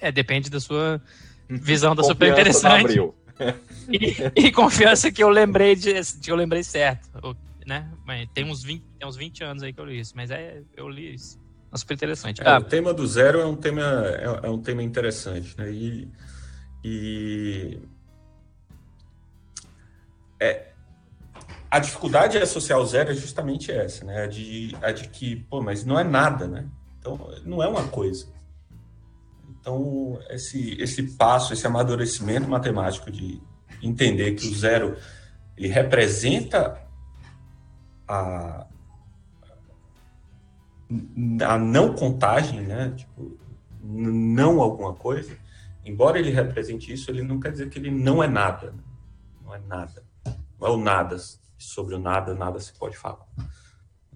é, 0.00 0.10
depende 0.10 0.50
da 0.50 0.60
sua 0.60 1.00
visão 1.48 1.94
da 1.94 2.02
Super 2.02 2.30
Confiança 2.30 2.68
Interessante 2.68 3.12
e, 3.90 4.46
e 4.46 4.52
confiança 4.52 5.10
que 5.10 5.22
eu 5.22 5.28
lembrei 5.28 5.74
de, 5.74 5.90
eu 6.26 6.36
lembrei 6.36 6.62
certo, 6.62 7.36
né? 7.66 7.90
Mas 8.06 8.28
tem 8.32 8.44
uns 8.44 8.62
20, 8.62 8.82
tem 8.98 9.08
uns 9.08 9.16
20 9.16 9.44
anos 9.44 9.62
aí 9.62 9.72
que 9.72 9.80
eu 9.80 9.84
li 9.84 9.98
isso, 9.98 10.12
mas 10.14 10.30
é, 10.30 10.62
eu 10.76 10.88
li 10.88 11.14
isso. 11.14 11.38
É 11.74 11.78
super 11.78 11.94
interessante. 11.94 12.40
É, 12.40 12.48
Ah, 12.48 12.58
o 12.58 12.64
tema 12.64 12.94
do 12.94 13.04
zero 13.06 13.40
é 13.40 13.46
um 13.46 13.56
tema, 13.56 13.82
é, 13.82 14.46
é 14.46 14.50
um 14.50 14.62
tema 14.62 14.82
interessante, 14.82 15.56
né? 15.58 15.70
E, 15.72 16.08
e 16.84 17.80
é, 20.40 20.68
a 21.68 21.80
dificuldade 21.80 22.38
de 22.38 22.44
associar 22.44 22.78
o 22.78 22.86
zero 22.86 23.10
é 23.10 23.14
justamente 23.14 23.72
essa, 23.72 24.04
né? 24.04 24.22
A 24.22 24.26
de, 24.28 24.76
a 24.80 24.92
de 24.92 25.08
que, 25.08 25.36
pô, 25.50 25.60
mas 25.60 25.84
não 25.84 25.98
é 25.98 26.04
nada, 26.04 26.46
né? 26.46 26.64
Então, 27.00 27.18
não 27.44 27.60
é 27.60 27.66
uma 27.66 27.88
coisa. 27.88 28.32
Então, 29.60 30.20
esse, 30.30 30.80
esse 30.80 31.02
passo, 31.16 31.52
esse 31.52 31.66
amadurecimento 31.66 32.48
matemático 32.48 33.10
de 33.10 33.42
entender 33.82 34.34
que 34.36 34.46
o 34.46 34.54
zero 34.54 34.96
ele 35.56 35.68
representa 35.68 36.80
a, 38.06 38.66
a 41.46 41.58
não 41.58 41.94
contagem, 41.94 42.62
né? 42.62 42.92
Tipo, 42.96 43.36
não 43.82 44.60
alguma 44.60 44.94
coisa, 44.94 45.36
embora 45.84 46.18
ele 46.18 46.30
represente 46.30 46.92
isso, 46.92 47.10
ele 47.10 47.22
não 47.22 47.38
quer 47.38 47.52
dizer 47.52 47.68
que 47.68 47.78
ele 47.78 47.90
não 47.90 48.22
é 48.22 48.28
nada. 48.28 48.74
Não 49.44 49.54
é 49.54 49.60
nada. 49.60 50.02
Não 50.58 50.68
é 50.68 50.70
o 50.70 50.76
nada. 50.76 51.16
Sobre 51.58 51.94
o 51.94 51.98
nada, 51.98 52.34
nada 52.34 52.58
se 52.60 52.72
pode 52.72 52.96
falar. 52.96 53.26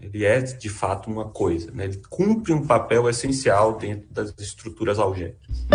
Ele 0.01 0.25
é, 0.25 0.41
de 0.41 0.69
fato, 0.69 1.11
uma 1.11 1.29
coisa. 1.29 1.71
Né? 1.73 1.85
Ele 1.85 2.01
cumpre 2.09 2.53
um 2.53 2.67
papel 2.67 3.09
essencial 3.09 3.77
dentro 3.77 4.09
das 4.13 4.35
estruturas 4.39 4.99
algébricas. 4.99 5.67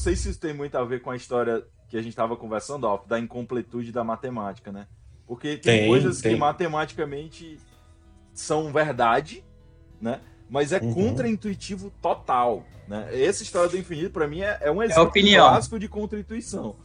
Sei 0.00 0.16
se 0.16 0.30
isso 0.30 0.40
tem 0.40 0.52
muito 0.54 0.76
a 0.76 0.84
ver 0.84 1.00
com 1.02 1.10
a 1.10 1.16
história 1.16 1.64
que 1.88 1.96
a 1.96 2.00
gente 2.02 2.10
estava 2.12 2.36
conversando, 2.36 2.86
Alf, 2.86 3.06
da 3.06 3.18
incompletude 3.18 3.92
da 3.92 4.02
matemática, 4.02 4.72
né? 4.72 4.86
Porque 5.26 5.56
tem, 5.56 5.80
Tem, 5.80 5.88
coisas 5.88 6.20
tem. 6.20 6.32
que 6.34 6.38
matematicamente 6.38 7.58
são 8.32 8.72
verdade, 8.72 9.44
né? 10.00 10.20
Mas 10.48 10.72
é 10.72 10.78
Uhum. 10.80 10.92
contra-intuitivo 10.94 11.92
total, 12.02 12.64
né? 12.88 13.08
Essa 13.12 13.42
história 13.42 13.68
do 13.68 13.76
infinito, 13.78 14.10
para 14.10 14.26
mim, 14.26 14.40
é, 14.40 14.58
é 14.62 14.70
um 14.70 14.82
exemplo 14.82 15.04
opinião. 15.04 15.48
clássico 15.48 15.78
de 15.78 15.88
contra-intuição. 15.88 16.76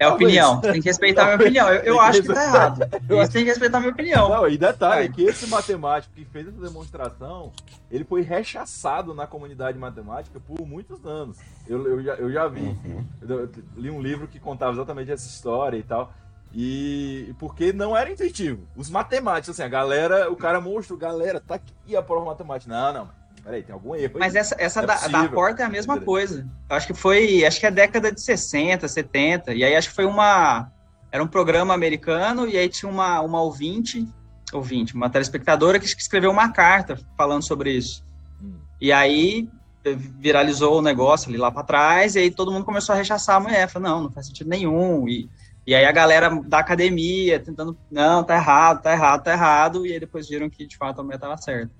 É 0.00 0.06
Talvez. 0.08 0.28
opinião. 0.28 0.60
Tem 0.62 0.80
que 0.80 0.88
respeitar 0.88 1.22
a 1.22 1.26
minha 1.26 1.36
opinião. 1.36 1.68
Eu, 1.68 1.82
eu 1.82 2.00
acho 2.00 2.22
que 2.22 2.32
tá 2.32 2.42
errado. 2.42 2.78
Você 3.06 3.32
tem 3.32 3.42
que 3.44 3.50
respeitar 3.50 3.76
a 3.76 3.80
minha 3.80 3.92
opinião. 3.92 4.30
Não, 4.30 4.48
e 4.48 4.56
detalhe, 4.56 5.08
É. 5.08 5.12
que 5.12 5.22
esse 5.22 5.46
matemático 5.46 6.14
que 6.14 6.24
fez 6.24 6.48
essa 6.48 6.56
demonstração, 6.56 7.52
ele 7.90 8.02
foi 8.04 8.22
rechaçado 8.22 9.12
na 9.12 9.26
comunidade 9.26 9.78
matemática 9.78 10.40
por 10.40 10.66
muitos 10.66 11.04
anos. 11.04 11.36
Eu, 11.68 11.86
eu, 11.86 12.02
já, 12.02 12.14
eu 12.14 12.32
já 12.32 12.48
vi. 12.48 12.60
Uhum. 12.62 13.04
Eu 13.28 13.50
li 13.76 13.90
um 13.90 14.00
livro 14.00 14.26
que 14.26 14.40
contava 14.40 14.72
exatamente 14.72 15.12
essa 15.12 15.28
história 15.28 15.76
e 15.76 15.82
tal. 15.82 16.10
E 16.52 17.34
porque 17.38 17.70
não 17.70 17.94
era 17.94 18.10
intuitivo. 18.10 18.66
Os 18.74 18.88
matemáticos, 18.88 19.50
assim, 19.50 19.62
a 19.62 19.68
galera, 19.68 20.32
o 20.32 20.34
cara 20.36 20.62
monstro, 20.62 20.96
galera, 20.96 21.40
tá 21.40 21.56
aqui 21.56 21.94
a 21.94 22.02
prova 22.02 22.24
matemática. 22.24 22.72
Não, 22.72 22.92
não, 22.92 23.08
peraí, 23.40 23.62
tem 23.62 23.72
algum 23.72 23.94
erro. 23.94 24.14
aí. 24.14 24.20
Mas 24.20 24.34
essa, 24.34 24.54
essa 24.58 24.82
É 24.82 24.86
da, 24.86 25.08
da 25.08 25.28
porta 25.28 25.62
é 25.62 25.66
a 25.66 25.68
mesma 25.68 26.00
coisa. 26.00 26.46
Eu 26.68 26.76
acho 26.76 26.86
que 26.86 26.94
foi, 26.94 27.44
acho 27.44 27.58
que 27.58 27.66
é 27.66 27.70
década 27.70 28.12
de 28.12 28.20
60, 28.20 28.86
70, 28.86 29.54
e 29.54 29.64
aí 29.64 29.74
acho 29.74 29.88
que 29.88 29.94
foi 29.94 30.04
uma, 30.04 30.70
era 31.10 31.22
um 31.22 31.26
programa 31.26 31.74
americano, 31.74 32.46
e 32.46 32.56
aí 32.56 32.68
tinha 32.68 32.90
uma, 32.90 33.20
uma 33.20 33.42
ouvinte, 33.42 34.06
ouvinte, 34.52 34.94
uma 34.94 35.10
telespectadora 35.10 35.78
que 35.78 35.86
escreveu 35.86 36.30
uma 36.30 36.52
carta 36.52 36.98
falando 37.16 37.42
sobre 37.42 37.72
isso. 37.72 38.04
Hum. 38.42 38.54
E 38.80 38.92
aí 38.92 39.48
viralizou 39.84 40.78
o 40.78 40.82
negócio 40.82 41.28
ali 41.28 41.38
lá 41.38 41.50
para 41.50 41.64
trás, 41.64 42.14
e 42.14 42.20
aí 42.20 42.30
todo 42.30 42.52
mundo 42.52 42.64
começou 42.64 42.94
a 42.94 42.98
rechaçar 42.98 43.36
a 43.36 43.40
mulher, 43.40 43.68
falou, 43.68 43.88
não, 43.88 44.02
não 44.04 44.10
faz 44.10 44.26
sentido 44.26 44.50
nenhum, 44.50 45.08
e, 45.08 45.28
e 45.66 45.74
aí 45.74 45.84
a 45.84 45.92
galera 45.92 46.28
da 46.44 46.58
academia 46.58 47.40
tentando, 47.40 47.76
não, 47.90 48.22
tá 48.22 48.36
errado, 48.36 48.82
tá 48.82 48.92
errado, 48.92 49.22
tá 49.22 49.32
errado, 49.32 49.86
e 49.86 49.92
aí 49.92 50.00
depois 50.00 50.28
viram 50.28 50.50
que 50.50 50.66
de 50.66 50.76
fato 50.76 51.00
a 51.00 51.04
mulher 51.04 51.18
tava 51.18 51.36
certa. 51.38 51.79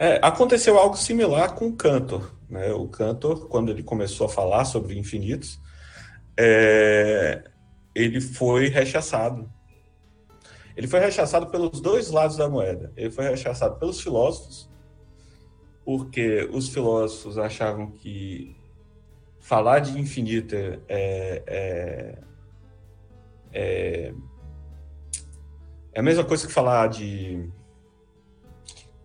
É, 0.00 0.18
aconteceu 0.22 0.78
algo 0.78 0.96
similar 0.96 1.54
com 1.54 1.66
o 1.66 1.76
Cantor. 1.76 2.34
Né? 2.48 2.72
O 2.72 2.88
Cantor, 2.88 3.48
quando 3.48 3.70
ele 3.70 3.82
começou 3.82 4.26
a 4.26 4.30
falar 4.30 4.64
sobre 4.64 4.98
infinitos, 4.98 5.60
é, 6.38 7.44
ele 7.94 8.18
foi 8.18 8.68
rechaçado. 8.68 9.52
Ele 10.74 10.88
foi 10.88 11.00
rechaçado 11.00 11.48
pelos 11.48 11.82
dois 11.82 12.10
lados 12.10 12.38
da 12.38 12.48
moeda. 12.48 12.90
Ele 12.96 13.10
foi 13.10 13.28
rechaçado 13.28 13.78
pelos 13.78 14.00
filósofos, 14.00 14.70
porque 15.84 16.48
os 16.50 16.70
filósofos 16.70 17.36
achavam 17.36 17.90
que 17.90 18.56
falar 19.38 19.80
de 19.80 20.00
infinito 20.00 20.54
é, 20.56 20.80
é, 20.88 22.18
é, 23.52 24.14
é 25.92 26.00
a 26.00 26.02
mesma 26.02 26.24
coisa 26.24 26.46
que 26.46 26.52
falar 26.54 26.88
de 26.88 27.52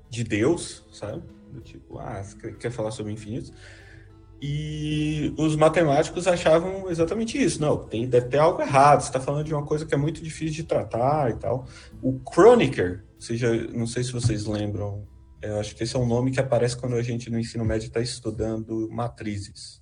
de 0.10 0.24
Deus, 0.24 0.86
sabe? 0.91 1.24
Do 1.52 1.62
tipo, 1.62 1.98
ah, 2.00 2.22
quer- 2.60 2.72
falar 2.72 2.91
sobre 2.91 3.12
infinitos? 3.13 3.52
E 4.41 5.34
os 5.38 5.56
matemáticos 5.56 6.28
achavam 6.28 6.89
exatamente 6.89 7.41
isso. 7.41 7.62
Não, 7.62 7.78
tem, 7.86 8.08
deve 8.08 8.28
ter 8.28 8.38
algo 8.38 8.62
errado. 8.62 9.02
Você 9.02 9.08
está 9.08 9.20
falando 9.20 9.46
de 9.46 9.54
uma 9.54 9.65
coisa 9.65 9.86
que 9.86 9.94
é 9.94 9.98
muito 9.98 10.22
difícil 10.22 10.56
de 10.56 10.63
tratar 10.63 11.32
e 11.32 11.36
tal. 11.36 11.65
O 12.02 12.20
Kronecker, 12.20 13.06
seja, 13.18 13.54
não 13.72 13.88
sei 13.88 14.04
se 14.04 14.12
vocês 14.12 14.46
lembram, 14.46 15.08
eu 15.41 15.60
acho 15.60 15.76
que 15.76 15.84
esse 15.84 15.96
é 15.96 16.00
um 16.00 16.06
nome 16.06 16.32
que 16.32 16.39
aparece 16.39 16.78
quando 16.78 16.96
a 16.96 17.02
gente 17.02 17.30
no 17.30 17.39
ensino 17.39 17.63
médio 17.63 17.88
está 17.88 18.02
estudando 18.02 18.89
matrizes. 18.91 19.82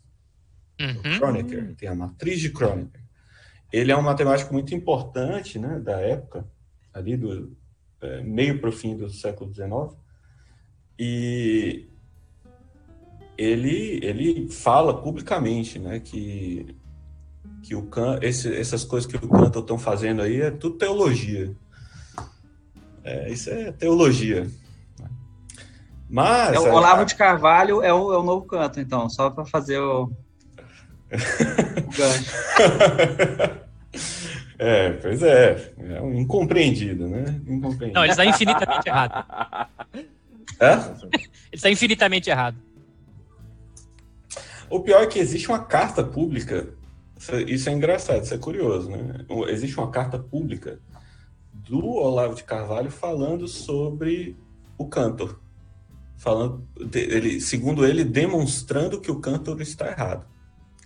uhum. 0.79 1.17
Kronecker, 1.19 1.75
tem 1.75 1.89
a 1.89 1.95
matriz 1.95 2.39
de 2.39 2.51
Kronecker. 2.51 3.01
Ele 3.71 3.91
é 3.91 3.97
um 3.97 4.01
matemático 4.03 4.53
muito 4.53 4.75
importante, 4.75 5.57
né, 5.57 5.79
da 5.79 5.99
época, 5.99 6.47
ali 6.93 7.17
do 7.17 7.57
é, 8.01 8.21
meio 8.21 8.59
para 8.59 8.69
o 8.69 8.73
fim 8.73 8.95
do 8.95 9.09
século 9.09 9.51
XIX, 9.51 9.97
e 10.97 11.87
ele 13.37 13.99
ele 14.03 14.49
fala 14.49 15.01
publicamente, 15.01 15.79
né, 15.79 15.99
que 15.99 16.75
que 17.63 17.75
o 17.75 17.83
Can, 17.83 18.19
esse, 18.21 18.53
essas 18.53 18.83
coisas 18.83 19.09
que 19.09 19.15
o 19.15 19.29
Cantor 19.29 19.61
estão 19.61 19.77
fazendo 19.79 20.21
aí 20.21 20.41
é 20.41 20.51
tudo 20.51 20.77
teologia. 20.77 21.55
É, 23.03 23.31
isso 23.31 23.49
é 23.49 23.71
teologia. 23.71 24.47
Mas 26.09 26.55
É, 26.55 26.59
o 26.59 26.67
a- 26.67 26.73
Olavo 26.75 27.05
de 27.05 27.15
Carvalho 27.15 27.81
é 27.81 27.93
o, 27.93 28.13
é 28.13 28.17
o 28.17 28.23
novo 28.23 28.45
canto, 28.45 28.79
então, 28.81 29.09
só 29.09 29.29
para 29.29 29.45
fazer 29.45 29.79
o, 29.79 30.03
o 30.03 30.11
gancho. 31.97 32.31
é, 34.59 34.91
pois 35.01 35.23
é. 35.23 35.73
É 35.79 36.01
um 36.01 36.13
incompreendido, 36.19 37.07
né? 37.07 37.41
Incompreendido. 37.47 37.93
Não, 37.93 38.03
ele 38.03 38.11
está 38.11 38.25
infinitamente 38.25 38.87
errado. 38.89 39.25
É? 40.59 40.73
Ele 40.73 41.29
está 41.53 41.69
infinitamente 41.69 42.29
errado. 42.29 42.57
O 44.69 44.79
pior 44.79 45.03
é 45.03 45.07
que 45.07 45.19
existe 45.19 45.47
uma 45.49 45.63
carta 45.63 46.03
pública. 46.03 46.67
Isso- 47.17 47.35
Isso 47.39 47.69
é 47.69 47.73
engraçado, 47.73 48.23
isso 48.23 48.33
é 48.33 48.37
curioso, 48.37 48.89
né? 48.89 49.25
Existe 49.49 49.77
uma 49.77 49.89
carta 49.91 50.17
pública 50.19 50.79
do 51.53 51.85
Olavo 51.85 52.35
de 52.35 52.43
Carvalho 52.43 52.89
falando 52.91 53.47
sobre 53.47 54.35
o 54.77 54.87
Cantor. 54.87 55.39
Falando, 56.17 56.67
de- 56.89 56.99
ele, 56.99 57.41
segundo 57.41 57.85
ele, 57.85 58.03
demonstrando 58.03 58.99
que 58.99 59.11
o 59.11 59.19
Cantor 59.19 59.61
está 59.61 59.87
errado. 59.89 60.25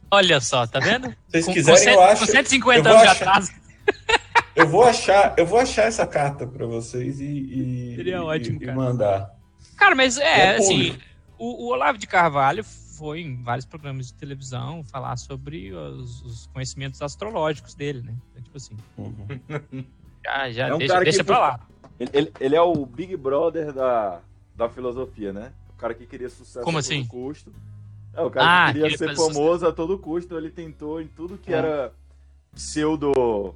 Olha 0.10 0.40
só, 0.40 0.66
tá 0.68 0.80
vendo? 0.80 1.10
Se 1.10 1.16
vocês 1.42 1.46
Com- 1.46 1.54
quiserem, 1.54 1.78
com 1.80 1.84
cento- 1.84 1.96
eu 1.96 2.04
acho. 2.04 2.26
Com 2.26 2.32
150 2.32 2.78
eu 2.80 2.84
vou 2.84 2.92
anos 2.94 3.02
de 3.04 3.08
achar- 3.10 3.28
atraso. 3.30 3.52
Eu 4.56 4.68
vou 4.68 4.82
achar, 4.84 5.36
eu 5.38 5.46
vou 5.46 5.60
achar 5.60 5.84
essa 5.84 6.08
carta 6.08 6.48
para 6.48 6.66
vocês 6.66 7.20
e, 7.20 7.26
e, 7.26 7.96
Seria 7.96 8.16
e- 8.16 8.20
ótimo, 8.20 8.58
e 8.60 8.66
cara. 8.66 8.76
mandar. 8.76 9.37
Cara, 9.78 9.96
mas 9.96 10.18
é, 10.18 10.24
É 10.24 10.58
assim, 10.58 10.98
o, 11.38 11.66
o 11.66 11.68
Olavo 11.68 11.98
de 11.98 12.08
Carvalho 12.08 12.64
foi 12.64 13.22
em 13.22 13.42
vários 13.44 13.66
programas 13.66 14.08
de 14.08 14.14
televisão 14.16 14.84
falar 14.84 15.16
sobre 15.18 15.72
os, 15.74 16.22
os 16.24 16.48
conhecimentos 16.48 17.02
astrológicos 17.02 17.76
dele, 17.76 18.02
né? 18.02 18.16
Então, 18.32 18.44
tipo 18.44 18.58
assim. 18.58 18.76
Uhum. 18.98 19.86
Já, 20.26 20.52
já 20.52 20.68
é 20.68 20.74
um 20.74 20.78
deixa, 20.80 21.00
deixa 21.00 21.20
que, 21.20 21.24
pra 21.24 21.40
lá. 21.40 21.60
Ele, 22.00 22.10
ele, 22.14 22.34
ele, 22.40 22.56
é 22.56 22.62
o 22.62 22.86
Big 22.86 23.16
Brother 23.16 23.72
da, 23.72 24.20
da 24.56 24.68
filosofia, 24.68 25.32
né? 25.32 25.54
O 25.70 25.74
cara 25.78 25.94
que 25.94 26.06
queria 26.06 26.28
sucesso 26.28 26.66
Como 26.66 26.78
a 26.78 26.80
assim? 26.80 27.06
todo 27.06 27.10
custo. 27.10 27.54
É, 28.14 28.22
o 28.22 28.30
cara 28.32 28.66
ah, 28.66 28.74
que 28.74 28.82
queria 28.82 28.98
ser 28.98 29.16
famoso 29.16 29.32
sucesso. 29.34 29.68
a 29.68 29.72
todo 29.72 30.00
custo, 30.00 30.38
ele 30.38 30.50
tentou 30.50 31.00
em 31.00 31.08
tudo 31.08 31.38
que 31.38 31.54
é. 31.54 31.58
era 31.58 31.94
pseudo. 32.54 33.56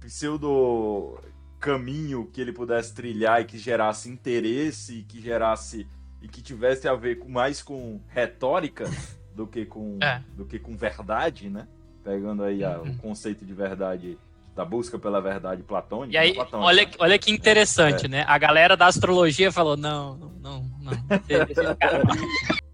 Pseudo 0.00 1.18
caminho 1.62 2.28
que 2.32 2.40
ele 2.40 2.52
pudesse 2.52 2.92
trilhar 2.92 3.40
e 3.40 3.44
que 3.44 3.56
gerasse 3.56 4.10
interesse 4.10 4.98
e 4.98 5.02
que 5.04 5.22
gerasse 5.22 5.86
e 6.20 6.26
que 6.26 6.42
tivesse 6.42 6.88
a 6.88 6.94
ver 6.94 7.20
com, 7.20 7.28
mais 7.28 7.62
com 7.62 8.00
retórica 8.08 8.90
do 9.32 9.46
que 9.46 9.64
com 9.64 9.96
é. 10.02 10.20
do 10.36 10.44
que 10.44 10.58
com 10.58 10.76
verdade, 10.76 11.48
né? 11.48 11.68
Pegando 12.02 12.42
aí 12.42 12.64
a, 12.64 12.80
uhum. 12.80 12.90
o 12.90 12.96
conceito 12.98 13.46
de 13.46 13.54
verdade 13.54 14.18
da 14.56 14.64
busca 14.64 14.98
pela 14.98 15.20
verdade 15.20 15.62
platônica. 15.62 16.12
E 16.12 16.18
aí, 16.18 16.34
platônica, 16.34 16.66
olha, 16.66 16.90
olha 16.98 17.18
que 17.18 17.30
interessante, 17.30 18.06
é. 18.06 18.08
né? 18.08 18.24
A 18.26 18.36
galera 18.36 18.76
da 18.76 18.86
astrologia 18.86 19.52
falou: 19.52 19.76
não, 19.76 20.16
não, 20.16 20.32
não, 20.40 20.70
não. 20.82 20.92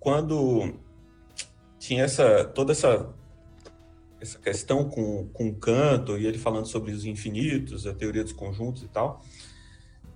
Quando 0.00 0.74
tinha 1.78 2.04
essa 2.04 2.42
toda 2.44 2.72
essa 2.72 3.06
essa 4.20 4.38
questão 4.38 4.88
com, 4.88 5.28
com 5.28 5.54
canto 5.54 6.18
e 6.18 6.26
ele 6.26 6.38
falando 6.38 6.66
sobre 6.66 6.92
os 6.92 7.04
infinitos, 7.04 7.86
a 7.86 7.94
teoria 7.94 8.24
dos 8.24 8.32
conjuntos 8.32 8.82
e 8.82 8.88
tal, 8.88 9.22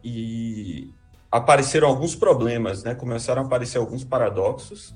e 0.02 0.92
apareceram 1.30 1.88
alguns 1.88 2.14
problemas, 2.14 2.82
né? 2.82 2.94
Começaram 2.94 3.42
a 3.42 3.46
aparecer 3.46 3.78
alguns 3.78 4.04
paradoxos 4.04 4.94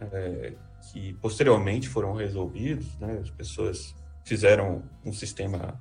é, 0.00 0.54
que 0.90 1.14
posteriormente 1.14 1.88
foram 1.88 2.12
resolvidos, 2.14 2.98
né? 2.98 3.20
As 3.22 3.30
pessoas 3.30 3.94
fizeram 4.24 4.82
um 5.04 5.12
sistema 5.12 5.80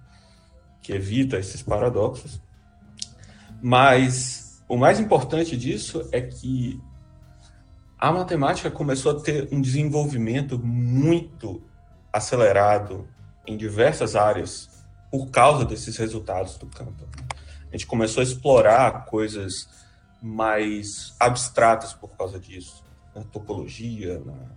que 0.82 0.93
evita 0.93 1.38
esses 1.38 1.62
paradoxos. 1.62 2.41
Mas 3.62 4.63
o 4.67 4.78
mais 4.78 5.00
importante 5.00 5.58
disso 5.58 6.08
é 6.12 6.21
que 6.21 6.80
a 8.00 8.12
matemática 8.12 8.71
começou 8.71 9.12
a 9.12 9.19
ter 9.19 9.47
um 9.52 9.62
desenvolvimento 9.62 10.58
muito 10.58 11.62
acelerado 12.12 13.08
em 13.45 13.58
diversas 13.58 14.15
áreas 14.15 14.69
por 15.10 15.30
causa 15.30 15.65
desses 15.65 15.97
resultados 15.97 16.58
do 16.58 16.67
campo. 16.67 17.06
A 17.69 17.71
gente 17.71 17.88
começou 17.88 18.21
a 18.21 18.24
explorar 18.24 19.06
coisas 19.06 19.67
mais 20.21 21.15
abstratas 21.19 21.93
por 21.93 22.15
causa 22.15 22.39
disso, 22.39 22.84
na 23.15 23.24
topologia, 23.24 24.19
na, 24.19 24.52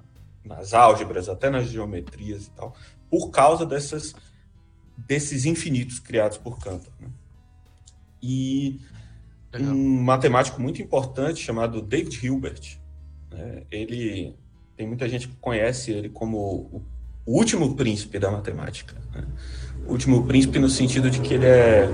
nas 0.44 0.74
álgebras, 0.74 1.28
até 1.28 1.48
nas 1.48 1.68
geometrias 1.68 2.46
e 2.46 2.50
tal, 2.50 2.74
por 3.10 3.30
causa 3.30 3.64
dessas 3.64 4.14
desses 4.96 5.44
infinitos 5.44 5.98
criados 5.98 6.38
por 6.38 6.58
Cantor. 6.58 6.92
Né? 7.00 7.08
E 8.22 8.80
Legal. 9.52 9.74
um 9.74 10.02
matemático 10.02 10.60
muito 10.60 10.80
importante 10.80 11.40
chamado 11.40 11.82
David 11.82 12.24
Hilbert, 12.24 12.78
né? 13.30 13.64
ele 13.70 14.36
tem 14.76 14.86
muita 14.86 15.08
gente 15.08 15.28
que 15.28 15.36
conhece 15.36 15.92
ele 15.92 16.08
como 16.08 16.38
o, 16.38 16.84
o 17.26 17.36
último 17.36 17.74
príncipe 17.74 18.18
da 18.18 18.30
matemática. 18.30 18.94
Né? 19.14 19.24
O 19.86 19.92
último 19.92 20.26
príncipe 20.26 20.58
no 20.58 20.68
sentido 20.68 21.10
de 21.10 21.20
que 21.20 21.34
ele 21.34 21.46
é 21.46 21.88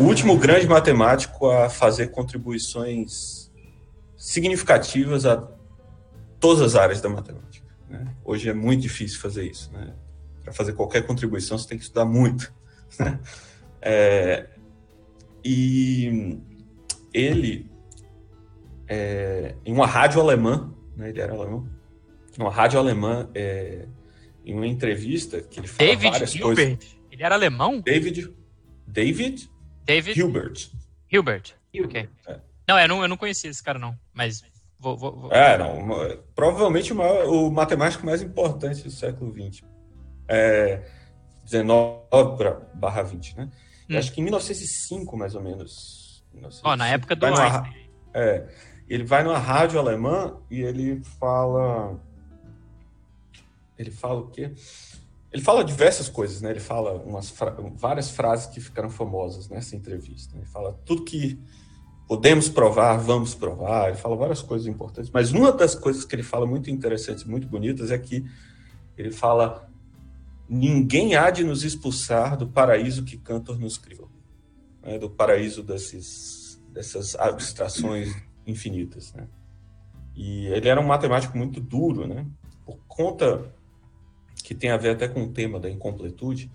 o 0.00 0.04
último 0.04 0.36
grande 0.36 0.66
matemático 0.66 1.50
a 1.50 1.70
fazer 1.70 2.08
contribuições 2.08 3.50
significativas 4.16 5.24
a 5.24 5.48
todas 6.40 6.62
as 6.62 6.74
áreas 6.74 7.00
da 7.00 7.08
matemática. 7.08 7.66
Né? 7.88 8.14
Hoje 8.24 8.48
é 8.48 8.54
muito 8.54 8.82
difícil 8.82 9.20
fazer 9.20 9.44
isso. 9.44 9.70
Né? 9.72 9.92
para 10.48 10.52
fazer 10.52 10.72
qualquer 10.72 11.06
contribuição, 11.06 11.58
você 11.58 11.68
tem 11.68 11.78
que 11.78 11.84
estudar 11.84 12.04
muito. 12.04 12.52
Né? 12.98 13.20
É, 13.82 14.48
e 15.44 16.40
ele, 17.12 17.70
é, 18.88 19.54
em 19.64 19.72
uma 19.72 19.86
rádio 19.86 20.22
alemã, 20.22 20.72
né, 20.96 21.10
ele 21.10 21.20
era 21.20 21.34
alemão, 21.34 21.68
uma 22.38 22.50
rádio 22.50 22.78
alemã, 22.78 23.28
é, 23.34 23.86
em 24.48 24.54
uma 24.54 24.66
entrevista 24.66 25.42
que 25.42 25.60
ele 25.60 25.68
fala 25.68 25.90
David 25.90 26.10
várias 26.10 26.34
Hilbert. 26.34 26.56
coisas. 26.56 26.98
Ele 27.10 27.22
era 27.22 27.34
alemão? 27.34 27.80
David, 27.80 28.34
David, 28.86 29.50
David 29.84 30.18
Hilbert. 30.18 30.70
Hilbert. 31.10 31.54
Ok. 31.84 32.08
É. 32.26 32.40
Não, 32.66 32.78
eu 32.78 32.88
não, 32.88 33.02
eu 33.02 33.08
não 33.08 33.16
conhecia 33.16 33.50
esse 33.50 33.62
cara 33.62 33.78
não, 33.78 33.94
mas 34.12 34.42
vou, 34.78 34.96
vou, 34.96 35.16
vou... 35.16 35.32
É, 35.32 35.56
não, 35.58 35.86
provavelmente 36.34 36.92
o, 36.92 36.96
maior, 36.96 37.26
o 37.28 37.50
matemático 37.50 38.04
mais 38.04 38.22
importante 38.22 38.82
do 38.82 38.90
século 38.90 39.32
XX 39.32 39.62
é, 40.28 40.82
19 41.44 42.04
barra 42.74 43.02
20, 43.02 43.36
né? 43.36 43.50
Hum. 43.90 43.98
Acho 43.98 44.12
que 44.12 44.20
em 44.20 44.24
1905, 44.24 45.16
mais 45.16 45.34
ou 45.34 45.42
menos. 45.42 46.22
Ó, 46.62 46.72
oh, 46.72 46.76
na 46.76 46.88
época 46.88 47.16
do 47.16 47.26
numa, 47.26 47.68
É, 48.12 48.46
ele 48.88 49.04
vai 49.04 49.24
numa 49.24 49.38
rádio 49.38 49.78
alemã 49.78 50.36
e 50.50 50.60
ele 50.60 51.02
fala... 51.18 51.98
Ele 53.78 53.90
fala 53.90 54.20
o 54.20 54.28
quê? 54.28 54.52
Ele 55.32 55.42
fala 55.42 55.62
diversas 55.62 56.08
coisas, 56.08 56.40
né? 56.40 56.50
Ele 56.50 56.60
fala 56.60 56.94
umas 57.02 57.30
fra... 57.30 57.54
várias 57.74 58.10
frases 58.10 58.46
que 58.46 58.60
ficaram 58.60 58.90
famosas 58.90 59.48
nessa 59.48 59.76
entrevista. 59.76 60.36
Ele 60.36 60.46
fala 60.46 60.72
tudo 60.84 61.04
que 61.04 61.38
podemos 62.08 62.48
provar, 62.48 62.96
vamos 62.96 63.34
provar. 63.34 63.88
Ele 63.88 63.98
fala 63.98 64.16
várias 64.16 64.40
coisas 64.40 64.66
importantes. 64.66 65.10
Mas 65.10 65.30
uma 65.30 65.52
das 65.52 65.74
coisas 65.74 66.04
que 66.04 66.14
ele 66.14 66.22
fala 66.22 66.46
muito 66.46 66.70
interessantes, 66.70 67.24
muito 67.24 67.46
bonitas, 67.46 67.90
é 67.90 67.98
que 67.98 68.24
ele 68.96 69.12
fala 69.12 69.70
ninguém 70.48 71.14
há 71.14 71.30
de 71.30 71.44
nos 71.44 71.62
expulsar 71.62 72.36
do 72.36 72.48
paraíso 72.48 73.04
que 73.04 73.18
Cantor 73.18 73.58
nos 73.58 73.76
criou, 73.76 74.10
né? 74.82 74.98
do 74.98 75.10
paraíso 75.10 75.62
desses, 75.62 76.58
dessas 76.72 77.14
abstrações 77.16 78.16
infinitas. 78.46 79.12
Né? 79.12 79.28
E 80.16 80.46
ele 80.46 80.68
era 80.68 80.80
um 80.80 80.86
matemático 80.86 81.36
muito 81.36 81.60
duro, 81.60 82.06
né? 82.06 82.26
por 82.64 82.78
conta 82.88 83.54
que 84.48 84.54
tem 84.54 84.70
a 84.70 84.78
ver 84.78 84.92
até 84.92 85.06
com 85.06 85.24
o 85.24 85.28
tema 85.28 85.60
da 85.60 85.68
incompletude, 85.68 86.50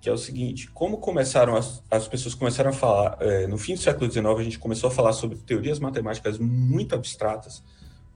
que 0.00 0.08
é 0.08 0.12
o 0.12 0.16
seguinte: 0.16 0.70
como 0.70 0.96
começaram 0.96 1.54
as, 1.54 1.84
as 1.90 2.08
pessoas 2.08 2.34
começaram 2.34 2.70
a 2.70 2.72
falar 2.72 3.18
é, 3.20 3.46
no 3.46 3.58
fim 3.58 3.74
do 3.74 3.80
século 3.80 4.10
XIX, 4.10 4.26
a 4.26 4.42
gente 4.42 4.58
começou 4.58 4.88
a 4.88 4.90
falar 4.90 5.12
sobre 5.12 5.36
teorias 5.36 5.78
matemáticas 5.78 6.38
muito 6.38 6.94
abstratas, 6.94 7.62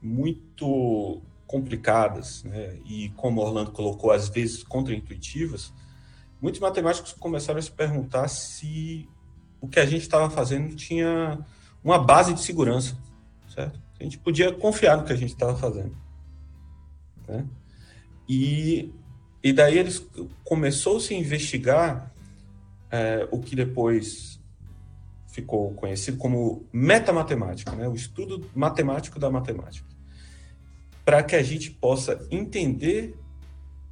muito 0.01 1.21
complicadas, 1.45 2.43
né, 2.45 2.79
e 2.83 3.09
como 3.09 3.41
Orlando 3.41 3.71
colocou, 3.71 4.09
às 4.09 4.27
vezes 4.27 4.63
contraintuitivas, 4.63 5.71
muitos 6.41 6.59
matemáticos 6.59 7.13
começaram 7.13 7.59
a 7.59 7.61
se 7.61 7.69
perguntar 7.69 8.27
se 8.27 9.07
o 9.59 9.67
que 9.67 9.79
a 9.79 9.85
gente 9.85 10.01
estava 10.01 10.31
fazendo 10.31 10.75
tinha 10.75 11.37
uma 11.83 11.99
base 11.99 12.33
de 12.33 12.41
segurança, 12.41 12.97
certo? 13.53 13.79
A 13.99 14.03
gente 14.03 14.17
podia 14.17 14.51
confiar 14.51 14.97
no 14.97 15.03
que 15.03 15.13
a 15.13 15.15
gente 15.15 15.33
estava 15.33 15.55
fazendo. 15.55 15.95
Né? 17.27 17.45
E, 18.27 18.89
e 19.43 19.51
daí 19.51 19.77
eles 19.77 20.05
começou-se 20.43 21.13
a 21.13 21.17
investigar 21.17 22.13
é, 22.89 23.27
o 23.31 23.39
que 23.39 23.55
depois 23.55 24.39
ficou 25.27 25.71
conhecido 25.73 26.17
como 26.17 26.65
metamatemática, 26.73 27.71
né? 27.71 27.87
o 27.87 27.95
estudo 27.95 28.49
matemático 28.53 29.19
da 29.19 29.29
matemática 29.29 29.91
para 31.03 31.23
que 31.23 31.35
a 31.35 31.43
gente 31.43 31.71
possa 31.71 32.25
entender 32.29 33.17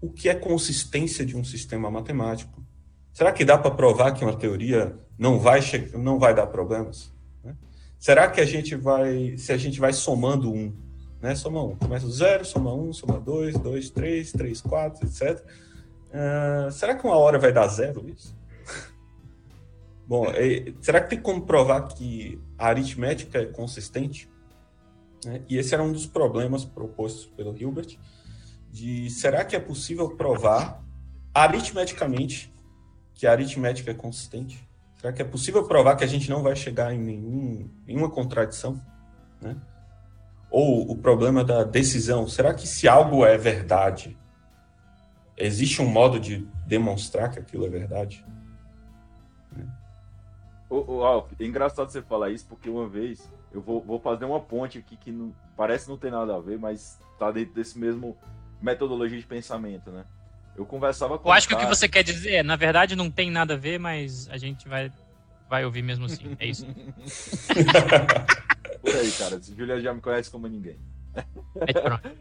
o 0.01 0.09
que 0.09 0.29
é 0.29 0.35
consistência 0.35 1.25
de 1.25 1.35
um 1.35 1.43
sistema 1.43 1.89
matemático. 1.91 2.63
Será 3.11 3.31
que 3.31 3.43
dá 3.43 3.57
para 3.57 3.71
provar 3.71 4.13
que 4.13 4.23
uma 4.23 4.37
teoria 4.37 4.97
não 5.17 5.39
vai, 5.39 5.59
não 5.93 6.17
vai 6.17 6.33
dar 6.33 6.47
problemas? 6.47 7.11
Né? 7.43 7.55
Será 7.97 8.29
que 8.29 8.39
a 8.39 8.45
gente 8.45 8.75
vai, 8.75 9.35
se 9.37 9.51
a 9.51 9.57
gente 9.57 9.79
vai 9.79 9.91
somando 9.91 10.51
um, 10.51 10.73
né? 11.21 11.35
Soma 11.35 11.63
um, 11.63 11.75
começa 11.75 12.05
do 12.05 12.11
zero, 12.11 12.45
soma 12.45 12.73
um, 12.73 12.93
soma 12.93 13.19
dois, 13.19 13.57
dois, 13.57 13.89
três, 13.89 14.31
três, 14.31 14.61
quatro, 14.61 15.05
etc. 15.05 15.43
Uh, 16.09 16.71
será 16.71 16.95
que 16.95 17.05
uma 17.05 17.17
hora 17.17 17.37
vai 17.37 17.51
dar 17.51 17.67
zero 17.67 18.07
isso? 18.09 18.35
Bom, 20.07 20.25
é, 20.27 20.73
será 20.81 21.01
que 21.01 21.09
tem 21.09 21.21
como 21.21 21.41
provar 21.41 21.87
que 21.87 22.41
a 22.57 22.67
aritmética 22.67 23.39
é 23.39 23.45
consistente? 23.45 24.29
Né? 25.25 25.41
E 25.49 25.57
esse 25.57 25.73
era 25.73 25.83
um 25.83 25.91
dos 25.91 26.05
problemas 26.05 26.65
propostos 26.65 27.25
pelo 27.25 27.55
Hilbert, 27.55 27.97
de 28.71 29.09
será 29.09 29.43
que 29.43 29.55
é 29.55 29.59
possível 29.59 30.09
provar 30.15 30.83
aritmeticamente 31.33 32.53
que 33.13 33.27
a 33.27 33.31
aritmética 33.31 33.91
é 33.91 33.93
consistente? 33.93 34.67
Será 34.99 35.13
que 35.13 35.21
é 35.21 35.25
possível 35.25 35.65
provar 35.65 35.95
que 35.95 36.03
a 36.03 36.07
gente 36.07 36.29
não 36.29 36.43
vai 36.43 36.55
chegar 36.55 36.93
em 36.93 36.99
nenhum, 36.99 37.69
nenhuma 37.85 38.09
contradição? 38.09 38.81
Né? 39.41 39.55
Ou 40.51 40.91
o 40.91 40.95
problema 40.95 41.43
da 41.43 41.63
decisão, 41.63 42.27
será 42.27 42.53
que 42.53 42.67
se 42.67 42.87
algo 42.87 43.25
é 43.25 43.37
verdade, 43.37 44.17
existe 45.37 45.81
um 45.81 45.87
modo 45.87 46.19
de 46.19 46.47
demonstrar 46.65 47.29
que 47.29 47.39
aquilo 47.39 47.65
é 47.65 47.69
verdade? 47.69 48.25
O, 50.69 50.97
o 50.97 51.03
Alf, 51.03 51.31
é 51.39 51.45
engraçado 51.45 51.89
você 51.89 52.01
falar 52.01 52.29
isso, 52.29 52.45
porque 52.47 52.69
uma 52.69 52.87
vez 52.87 53.27
eu 53.51 53.61
vou, 53.61 53.81
vou 53.81 53.99
fazer 53.99 54.25
uma 54.25 54.39
ponte 54.39 54.77
aqui 54.77 54.95
que 54.95 55.11
não, 55.11 55.33
parece 55.57 55.89
não 55.89 55.97
ter 55.97 56.11
nada 56.11 56.35
a 56.35 56.39
ver, 56.39 56.59
mas 56.59 56.99
tá 57.17 57.31
dentro 57.31 57.55
desse 57.55 57.77
mesmo 57.77 58.15
metodologia 58.61 59.17
de 59.17 59.25
pensamento, 59.25 59.89
né? 59.89 60.05
Eu 60.55 60.65
conversava 60.65 61.17
com 61.17 61.29
Eu 61.29 61.33
acho 61.33 61.47
que 61.47 61.55
o 61.55 61.57
que 61.57 61.65
você 61.65 61.87
quer 61.87 62.03
dizer, 62.03 62.43
na 62.43 62.55
verdade, 62.55 62.95
não 62.95 63.09
tem 63.09 63.31
nada 63.31 63.53
a 63.53 63.57
ver, 63.57 63.79
mas 63.79 64.29
a 64.29 64.37
gente 64.37 64.67
vai, 64.67 64.91
vai 65.49 65.65
ouvir 65.65 65.81
mesmo 65.81 66.05
assim. 66.05 66.35
É 66.37 66.45
isso. 66.45 66.67
Por 68.91 68.99
aí, 68.99 69.11
cara. 69.11 69.41
Julia 69.41 69.79
já 69.81 69.93
me 69.93 70.01
conhece 70.01 70.29
como 70.29 70.47
ninguém. 70.47 70.79
É. 71.55 72.19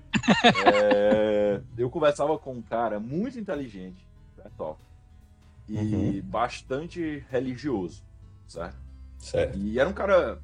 É, 0.65 1.61
eu 1.77 1.91
conversava 1.91 2.39
com 2.39 2.55
um 2.55 2.63
cara 2.63 2.99
muito 2.99 3.39
inteligente, 3.39 4.07
né, 4.37 4.45
top, 4.57 4.83
e 5.69 5.77
Uhum. 5.79 6.23
bastante 6.25 7.25
religioso, 7.31 8.03
certo? 8.47 8.77
Certo. 9.19 9.59
E 9.59 9.79
era 9.79 9.89
um 9.89 9.93
cara 9.93 10.41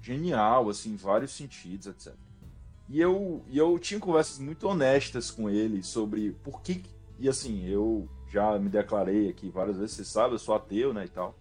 genial, 0.00 0.68
assim, 0.68 0.92
em 0.92 0.96
vários 0.96 1.32
sentidos, 1.32 1.86
etc. 1.86 2.14
E 2.88 3.00
eu, 3.00 3.44
e 3.48 3.58
eu 3.58 3.78
tinha 3.78 3.98
conversas 4.00 4.38
muito 4.38 4.66
honestas 4.68 5.30
com 5.30 5.50
ele 5.50 5.82
sobre 5.82 6.32
por 6.44 6.62
que. 6.62 6.82
E 7.18 7.28
assim, 7.28 7.64
eu 7.66 8.08
já 8.28 8.58
me 8.58 8.68
declarei 8.68 9.28
aqui 9.28 9.50
várias 9.50 9.76
vezes, 9.76 9.96
você 9.96 10.04
sabe, 10.04 10.34
eu 10.34 10.38
sou 10.38 10.54
ateu, 10.54 10.92
né, 10.94 11.04
e 11.04 11.08
tal. 11.08 11.34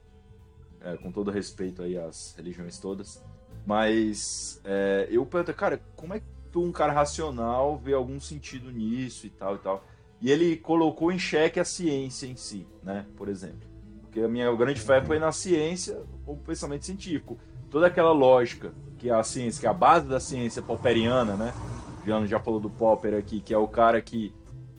É, 0.81 0.97
com 0.97 1.11
todo 1.11 1.31
respeito 1.31 1.81
aí 1.81 1.97
às 1.97 2.33
religiões 2.35 2.77
todas. 2.79 3.23
Mas 3.65 4.61
é, 4.63 5.07
eu 5.09 5.25
pergunto, 5.25 5.53
cara, 5.53 5.81
como 5.95 6.13
é 6.13 6.19
que 6.19 6.25
tu, 6.51 6.61
um 6.61 6.71
cara 6.71 6.93
racional, 6.93 7.77
vê 7.77 7.93
algum 7.93 8.19
sentido 8.19 8.71
nisso 8.71 9.25
e 9.25 9.29
tal 9.29 9.55
e 9.55 9.59
tal? 9.59 9.83
E 10.21 10.31
ele 10.31 10.55
colocou 10.57 11.11
em 11.11 11.19
xeque 11.19 11.59
a 11.59 11.65
ciência 11.65 12.27
em 12.27 12.35
si, 12.35 12.67
né, 12.83 13.05
por 13.17 13.27
exemplo. 13.27 13.67
Porque 14.01 14.21
a 14.21 14.27
minha 14.27 14.53
grande 14.55 14.79
fé 14.79 15.03
foi 15.03 15.19
na 15.19 15.31
ciência, 15.31 16.01
o 16.25 16.37
pensamento 16.37 16.85
científico. 16.85 17.37
Toda 17.69 17.87
aquela 17.87 18.13
lógica 18.13 18.73
que 18.97 19.09
a 19.09 19.21
ciência, 19.23 19.59
que 19.59 19.67
é 19.67 19.69
a 19.69 19.73
base 19.73 20.07
da 20.07 20.19
ciência 20.19 20.61
popperiana, 20.61 21.35
né? 21.35 21.53
O 22.01 22.05
Giano 22.05 22.25
já 22.25 22.39
falou 22.39 22.59
do 22.59 22.69
Popper 22.69 23.15
aqui, 23.15 23.41
que 23.41 23.53
é 23.53 23.57
o 23.57 23.67
cara 23.67 24.01
que 24.01 24.33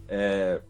é, 0.08 0.62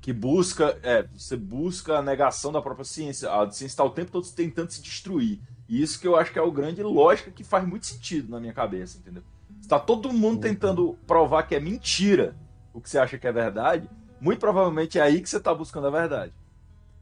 que 0.00 0.12
busca, 0.12 0.78
é, 0.82 1.02
você 1.14 1.36
busca 1.36 1.98
a 1.98 2.02
negação 2.02 2.52
da 2.52 2.60
própria 2.60 2.84
ciência. 2.84 3.32
A 3.32 3.50
ciência 3.50 3.66
está 3.66 3.84
o 3.84 3.90
tempo 3.90 4.12
todo 4.12 4.26
tentando 4.30 4.70
se 4.70 4.82
destruir. 4.82 5.40
E 5.70 5.80
isso 5.80 6.00
que 6.00 6.08
eu 6.08 6.16
acho 6.16 6.32
que 6.32 6.38
é 6.38 6.42
o 6.42 6.50
grande 6.50 6.82
lógica 6.82 7.30
que 7.30 7.44
faz 7.44 7.64
muito 7.64 7.86
sentido 7.86 8.28
na 8.28 8.40
minha 8.40 8.52
cabeça, 8.52 8.98
entendeu? 8.98 9.22
Está 9.62 9.78
todo 9.78 10.12
mundo 10.12 10.40
tentando 10.40 10.98
provar 11.06 11.44
que 11.44 11.54
é 11.54 11.60
mentira 11.60 12.36
o 12.74 12.80
que 12.80 12.90
você 12.90 12.98
acha 12.98 13.16
que 13.16 13.26
é 13.26 13.30
verdade, 13.30 13.88
muito 14.20 14.40
provavelmente 14.40 14.98
é 14.98 15.02
aí 15.02 15.20
que 15.22 15.30
você 15.30 15.36
está 15.36 15.54
buscando 15.54 15.86
a 15.86 15.90
verdade. 15.90 16.34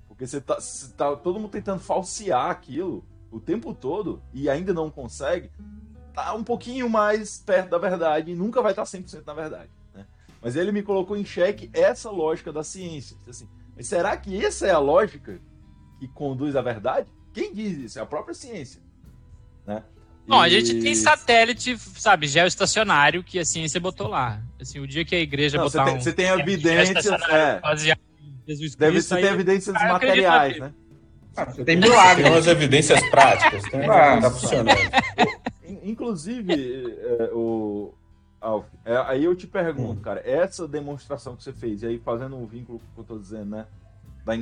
Porque 0.07 0.27
você 0.27 0.39
tá, 0.39 0.61
você 0.61 0.93
tá 0.93 1.17
todo 1.17 1.41
mundo 1.41 1.51
tentando 1.51 1.81
falsear 1.81 2.51
aquilo 2.51 3.03
o 3.31 3.41
tempo 3.41 3.73
todo 3.73 4.23
e 4.35 4.51
ainda 4.51 4.75
não 4.75 4.91
consegue, 4.91 5.51
tá 6.13 6.35
um 6.35 6.45
pouquinho 6.45 6.91
mais 6.91 7.39
perto 7.39 7.71
da 7.71 7.79
verdade 7.79 8.33
e 8.33 8.35
nunca 8.35 8.61
vai 8.61 8.73
estar 8.73 8.83
100% 8.83 9.25
na 9.27 9.33
verdade. 9.33 9.71
Né? 9.95 10.07
Mas 10.43 10.57
ele 10.57 10.73
me 10.73 10.83
colocou 10.83 11.17
em 11.17 11.25
xeque 11.25 11.71
essa 11.73 12.11
lógica 12.11 12.53
da 12.53 12.63
ciência. 12.63 13.17
Assim, 13.27 13.49
mas 13.75 13.87
será 13.87 14.15
que 14.15 14.45
essa 14.45 14.67
é 14.67 14.73
a 14.73 14.79
lógica 14.79 15.41
que 15.99 16.07
conduz 16.09 16.55
à 16.55 16.61
verdade? 16.61 17.11
Quem 17.39 17.55
diz 17.55 17.79
isso? 17.79 17.99
É 17.99 18.03
a 18.03 18.07
própria 18.07 18.35
ciência. 18.35 18.81
Né? 19.67 19.83
Bom, 20.27 20.41
a 20.41 20.49
gente 20.49 20.81
tem 20.81 20.95
satélite, 20.95 21.79
sabe, 21.79 22.27
geoestacionário 22.27 23.23
que 23.25 23.39
a 23.39 23.45
ciência 23.45 23.81
botou 23.81 24.09
lá. 24.09 24.43
Assim, 24.61 24.79
o 24.81 24.87
dia 24.87 25.05
que 25.05 25.15
a 25.15 25.21
igreja 25.21 25.57
Não, 25.57 25.65
você 25.65 25.79
botar 25.79 25.91
tem, 25.91 25.99
um 25.99 26.01
você 26.03 26.13
tem 26.13 26.27
evidências, 26.27 27.07
é, 27.07 27.11
deve, 27.17 27.61
baseado 27.61 28.01
em 28.21 28.35
Jesus 28.47 28.73
você 28.73 28.77
Cristo, 28.91 29.15
tem 29.15 29.25
aí- 29.25 29.31
evidências 29.35 29.75
materiais, 29.75 30.59
né? 30.59 30.75
Ah, 31.37 31.45
Você 31.45 31.65
tem 31.65 31.77
milagre. 31.77 32.25
Tem 32.25 32.33
umas 32.33 32.47
evidências 32.49 33.01
práticas, 33.11 33.63
tem, 33.71 33.89
Ah, 33.89 34.21
tá 34.21 34.31
funcionando. 34.31 34.77
In- 35.65 35.91
Inclusive, 35.91 36.53
é, 37.01 37.31
o, 37.33 37.95
Alf, 38.41 38.67
é, 38.85 38.97
aí 39.07 39.25
eu 39.25 39.35
te 39.37 39.47
pergunto, 39.47 40.01
Hum. 40.01 40.03
cara, 40.03 40.21
essa 40.29 40.67
demonstração 40.67 41.37
que 41.37 41.43
você 41.45 41.53
fez, 41.53 41.83
e 41.83 41.87
aí 41.87 41.99
fazendo 42.05 42.37
um 42.37 42.45
vínculo 42.47 42.81
com 42.81 42.85
o 42.87 42.95
que 43.05 43.13
eu 43.13 43.17
tô 43.17 43.23
dizendo, 43.23 43.51
né? 43.51 43.67
Da 44.25 44.35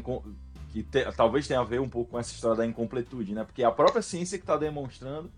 que 0.82 0.90
te- 0.90 1.10
talvez 1.16 1.46
tenha 1.46 1.60
a 1.60 1.64
ver 1.64 1.80
um 1.80 1.88
pouco 1.88 2.10
com 2.12 2.18
essa 2.18 2.32
história 2.32 2.56
da 2.58 2.66
incompletude, 2.66 3.32
né? 3.34 3.44
Porque 3.44 3.62
é 3.62 3.66
a 3.66 3.70
própria 3.72 4.02
ciência 4.02 4.36
que 4.38 4.44
está 4.44 4.56
demonstrando, 4.56 5.30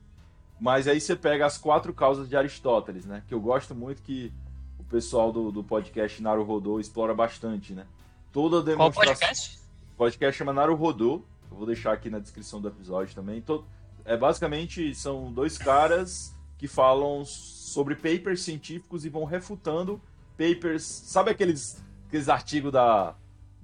mas 0.61 0.89
aí 0.89 1.01
você 1.01 1.15
pega 1.15 1.47
as 1.47 1.57
quatro 1.59 1.93
causas 1.95 2.29
de 2.29 2.37
Aristóteles, 2.37 3.05
né? 3.05 3.23
Que 3.27 3.35
eu 3.35 3.41
gosto 3.41 3.75
muito 3.75 4.03
que 4.03 4.33
o 4.79 4.85
pessoal 4.85 5.31
do, 5.33 5.53
do 5.53 5.63
podcast 5.63 6.23
Naru 6.23 6.43
Rodô 6.45 6.81
explora 6.81 7.15
bastante, 7.15 7.73
né? 7.73 7.87
Toda 8.33 8.57
Qual 8.57 8.63
demonstração. 8.65 9.15
podcast? 9.15 9.59
O 9.95 9.97
podcast 9.97 10.39
chama 10.39 10.53
Naru 10.53 10.75
Rodô. 10.75 11.23
Eu 11.51 11.57
vou 11.57 11.67
deixar 11.67 11.93
aqui 11.93 12.11
na 12.11 12.19
descrição 12.19 12.61
do 12.61 12.69
episódio 12.69 13.15
também. 13.15 13.41
To- 13.43 13.65
é, 14.05 14.17
basicamente, 14.17 14.95
são 14.95 15.33
dois 15.33 15.57
caras 15.59 16.35
que 16.59 16.67
falam 16.67 17.25
sobre 17.25 17.95
papers 17.95 18.43
científicos 18.43 19.05
e 19.05 19.09
vão 19.09 19.25
refutando 19.25 20.01
papers. 20.37 20.83
Sabe 20.85 21.31
aqueles, 21.31 21.83
aqueles 22.09 22.29
artigos 22.29 22.73
da, 22.73 23.15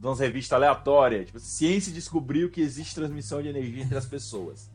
de 0.04 0.08
umas 0.08 0.20
revistas 0.20 0.54
aleatórias? 0.56 1.24
Tipo, 1.26 1.38
ciência 1.40 1.90
descobriu 1.90 2.50
que 2.50 2.60
existe 2.60 2.94
transmissão 2.94 3.40
de 3.42 3.48
energia 3.48 3.82
entre 3.84 3.96
as 3.96 4.04
pessoas. 4.04 4.70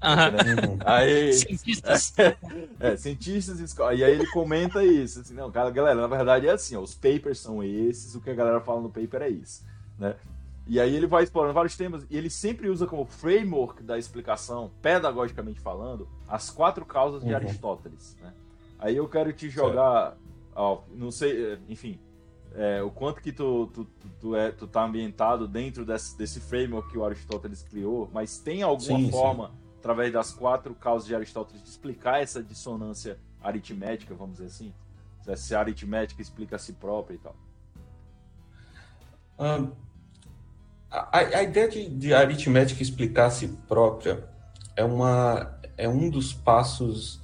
Aham. 0.00 0.28
Uhum. 0.30 0.78
Aí, 0.84 1.32
Cientistas. 1.34 2.14
é, 2.78 2.96
cientistas 2.96 3.58
esco- 3.60 3.82
E 3.92 4.04
aí 4.04 4.12
ele 4.12 4.26
comenta 4.28 4.82
isso. 4.84 5.20
Assim, 5.20 5.34
não, 5.34 5.50
cara, 5.50 5.70
galera, 5.70 6.00
na 6.00 6.06
verdade 6.06 6.46
é 6.46 6.52
assim, 6.52 6.76
ó, 6.76 6.80
os 6.80 6.94
papers 6.94 7.40
são 7.40 7.62
esses, 7.64 8.14
o 8.14 8.20
que 8.20 8.30
a 8.30 8.34
galera 8.34 8.60
fala 8.60 8.80
no 8.80 8.88
paper 8.88 9.22
é 9.22 9.28
isso. 9.28 9.62
Né? 9.98 10.14
E 10.68 10.78
aí 10.78 10.94
ele 10.94 11.06
vai 11.08 11.24
explorando 11.24 11.52
vários 11.52 11.76
temas 11.76 12.06
e 12.08 12.16
ele 12.16 12.30
sempre 12.30 12.68
usa 12.70 12.86
como 12.86 13.04
framework 13.04 13.82
da 13.82 13.98
explicação, 13.98 14.70
pedagogicamente 14.80 15.58
falando, 15.60 16.08
as 16.28 16.48
quatro 16.48 16.84
causas 16.86 17.22
de 17.22 17.28
Uhum. 17.30 17.36
Aristóteles. 17.36 18.16
Né? 18.22 18.32
Aí 18.78 18.96
eu 18.96 19.08
quero 19.08 19.32
te 19.32 19.50
jogar, 19.50 20.16
ó, 20.54 20.80
não 20.94 21.10
sei, 21.10 21.44
é, 21.54 21.58
enfim, 21.68 21.98
é, 22.54 22.82
o 22.82 22.90
quanto 22.90 23.20
que 23.20 23.32
tu, 23.32 23.68
tu, 23.68 23.84
tu, 24.20 24.36
é, 24.36 24.50
tu 24.50 24.66
tá 24.66 24.84
ambientado 24.84 25.46
dentro 25.46 25.84
desse, 25.84 26.16
desse 26.18 26.40
framework 26.40 26.90
que 26.90 26.98
o 26.98 27.04
Aristóteles 27.04 27.62
criou, 27.62 28.10
mas 28.12 28.38
tem 28.38 28.62
alguma 28.62 28.98
Sim, 28.98 29.04
sim. 29.06 29.10
forma, 29.10 29.52
através 29.78 30.12
das 30.12 30.32
quatro 30.32 30.74
causas 30.74 31.06
de 31.06 31.14
Aristóteles, 31.14 31.62
de 31.62 31.68
explicar 31.68 32.20
essa 32.20 32.42
dissonância 32.42 33.18
aritmética, 33.40 34.14
vamos 34.14 34.38
dizer 34.38 34.46
assim? 34.46 34.74
Se 35.36 35.54
a 35.54 35.60
aritmética 35.60 36.20
explica 36.20 36.56
a 36.56 36.58
si 36.58 36.72
própria 36.72 37.14
e 37.14 37.18
tal. 37.18 37.36
Ah, 39.38 39.68
a, 40.90 41.18
a 41.18 41.42
ideia 41.42 41.68
de, 41.68 41.88
de 41.88 42.12
aritmética 42.12 42.82
explicar 42.82 43.26
a 43.26 43.30
si 43.30 43.46
própria 43.68 44.28
é, 44.74 44.82
uma, 44.82 45.56
é 45.76 45.88
um 45.88 46.10
dos 46.10 46.32
passos 46.32 47.20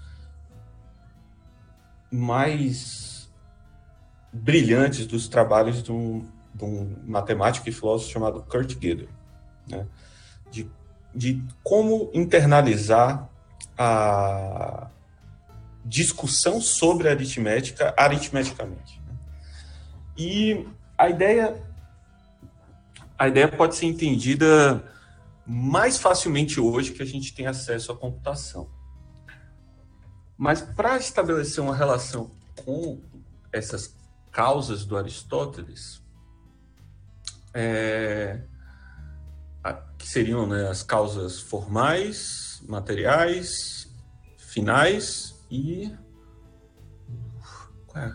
mais 2.12 3.15
brilhantes 4.36 5.06
dos 5.06 5.28
trabalhos 5.28 5.82
de 5.82 5.92
um, 5.92 6.26
de 6.54 6.64
um 6.64 6.96
matemático 7.04 7.68
e 7.68 7.72
filósofo 7.72 8.10
chamado 8.10 8.42
Kurt 8.42 8.74
Gödel, 8.74 9.08
né? 9.68 9.86
de, 10.50 10.70
de 11.14 11.42
como 11.62 12.10
internalizar 12.14 13.28
a 13.76 14.88
discussão 15.84 16.60
sobre 16.60 17.08
aritmética 17.08 17.94
aritmeticamente. 17.96 19.00
né? 19.06 19.14
E 20.16 20.66
a 20.98 21.08
ideia 21.08 21.62
a 23.18 23.28
ideia 23.28 23.48
pode 23.48 23.74
ser 23.76 23.86
entendida 23.86 24.84
mais 25.46 25.96
facilmente 25.96 26.60
hoje 26.60 26.92
que 26.92 27.02
a 27.02 27.06
gente 27.06 27.32
tem 27.34 27.46
acesso 27.46 27.92
à 27.92 27.96
computação. 27.96 28.68
Mas 30.36 30.60
para 30.60 30.98
estabelecer 30.98 31.62
uma 31.62 31.74
relação 31.74 32.30
com 32.64 33.00
essas 33.52 33.94
causas 34.40 34.84
do 34.84 34.98
Aristóteles, 34.98 36.02
é, 37.54 38.42
a- 39.64 39.72
que 39.96 40.06
seriam 40.06 40.46
né, 40.46 40.68
as 40.68 40.82
causas 40.82 41.40
formais, 41.40 42.62
materiais, 42.68 43.90
finais 44.36 45.42
e. 45.50 45.90
Qual 47.86 48.04
é? 48.04 48.12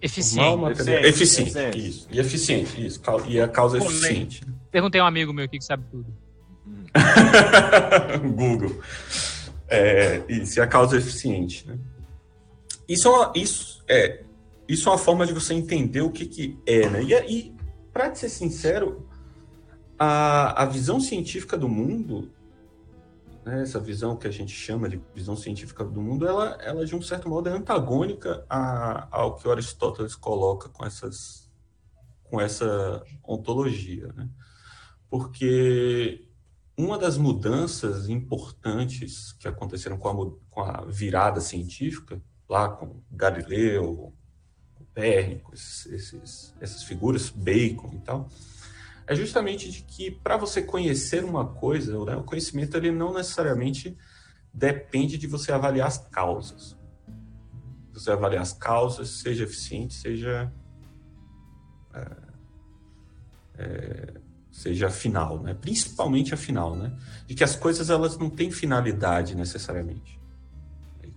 Eficiente. 0.00 0.48
Formal, 0.50 0.70
Eficiente, 0.70 1.06
Eficiente, 1.06 1.50
eficiente. 1.50 1.88
isso. 1.88 2.06
E 2.10 2.20
eficiente, 2.20 2.86
isso. 2.86 3.00
E 3.26 3.40
a 3.40 3.48
causa 3.48 3.78
Polêmico. 3.78 4.04
eficiente. 4.06 4.46
Perguntei 4.70 5.00
a 5.00 5.04
um 5.04 5.08
amigo 5.08 5.32
meu 5.32 5.44
aqui 5.44 5.58
que 5.58 5.64
sabe 5.64 5.84
tudo. 5.90 6.06
Google. 8.36 8.80
É, 9.66 10.22
isso, 10.28 10.58
e 10.58 10.62
a 10.62 10.66
causa 10.68 10.96
eficiente. 10.98 11.66
Né? 11.66 11.78
Isso, 12.88 13.08
é 13.08 13.32
isso, 13.38 13.82
é, 13.88 14.22
isso 14.72 14.88
é 14.88 14.92
uma 14.92 14.98
forma 14.98 15.26
de 15.26 15.32
você 15.32 15.52
entender 15.52 16.00
o 16.00 16.10
que, 16.10 16.24
que 16.24 16.58
é. 16.66 16.88
Né? 16.88 17.02
E, 17.02 17.14
e 17.14 17.56
para 17.92 18.14
ser 18.14 18.30
sincero, 18.30 19.06
a, 19.98 20.62
a 20.62 20.64
visão 20.64 20.98
científica 20.98 21.58
do 21.58 21.68
mundo, 21.68 22.32
né, 23.44 23.62
essa 23.62 23.78
visão 23.78 24.16
que 24.16 24.26
a 24.26 24.30
gente 24.30 24.54
chama 24.54 24.88
de 24.88 24.98
visão 25.14 25.36
científica 25.36 25.84
do 25.84 26.00
mundo, 26.00 26.26
ela, 26.26 26.56
ela 26.62 26.86
de 26.86 26.96
um 26.96 27.02
certo 27.02 27.28
modo 27.28 27.50
é 27.50 27.52
antagônica 27.52 28.46
a, 28.48 29.08
ao 29.10 29.36
que 29.36 29.46
Aristóteles 29.48 30.14
coloca 30.14 30.68
com 30.68 30.84
essas 30.84 31.50
com 32.24 32.40
essa 32.40 33.04
ontologia, 33.22 34.10
né? 34.16 34.26
Porque 35.10 36.26
uma 36.78 36.96
das 36.96 37.18
mudanças 37.18 38.08
importantes 38.08 39.32
que 39.32 39.46
aconteceram 39.46 39.98
com 39.98 40.08
a, 40.08 40.30
com 40.48 40.60
a 40.62 40.86
virada 40.86 41.42
científica, 41.42 42.22
lá 42.48 42.70
com 42.70 43.02
Galileu, 43.10 44.14
Copérnico, 44.94 45.54
esses, 45.54 46.54
essas 46.60 46.82
figuras, 46.84 47.30
Bacon 47.30 47.90
e 47.94 47.98
tal, 48.00 48.28
é 49.06 49.14
justamente 49.14 49.70
de 49.70 49.82
que 49.82 50.10
para 50.10 50.36
você 50.36 50.60
conhecer 50.60 51.24
uma 51.24 51.46
coisa, 51.46 52.04
né, 52.04 52.14
o 52.14 52.22
conhecimento 52.22 52.76
ele 52.76 52.90
não 52.90 53.14
necessariamente 53.14 53.96
depende 54.52 55.16
de 55.16 55.26
você 55.26 55.50
avaliar 55.50 55.88
as 55.88 55.96
causas. 55.96 56.76
Você 57.94 58.10
avaliar 58.10 58.42
as 58.42 58.52
causas, 58.52 59.08
seja 59.08 59.44
eficiente, 59.44 59.94
seja 59.94 60.52
é, 61.94 62.16
é, 63.54 64.14
seja 64.50 64.90
final, 64.90 65.42
né? 65.42 65.54
Principalmente 65.54 66.34
a 66.34 66.36
final, 66.36 66.76
né? 66.76 66.94
De 67.26 67.34
que 67.34 67.42
as 67.42 67.56
coisas 67.56 67.88
elas 67.88 68.18
não 68.18 68.28
têm 68.28 68.50
finalidade 68.50 69.34
necessariamente, 69.34 70.20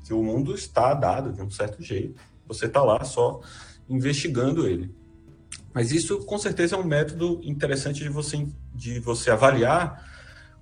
que 0.05 0.13
o 0.13 0.23
mundo 0.23 0.55
está 0.55 0.93
dado 0.93 1.33
de 1.33 1.41
um 1.41 1.49
certo 1.49 1.81
jeito. 1.83 2.21
Você 2.47 2.65
está 2.65 2.83
lá 2.83 3.03
só 3.03 3.41
investigando 3.89 4.67
ele. 4.67 4.93
Mas 5.73 5.91
isso, 5.91 6.19
com 6.25 6.37
certeza, 6.37 6.75
é 6.75 6.79
um 6.79 6.85
método 6.85 7.41
interessante 7.43 8.01
de 8.01 8.09
você, 8.09 8.47
de 8.73 8.99
você 8.99 9.29
avaliar 9.29 10.03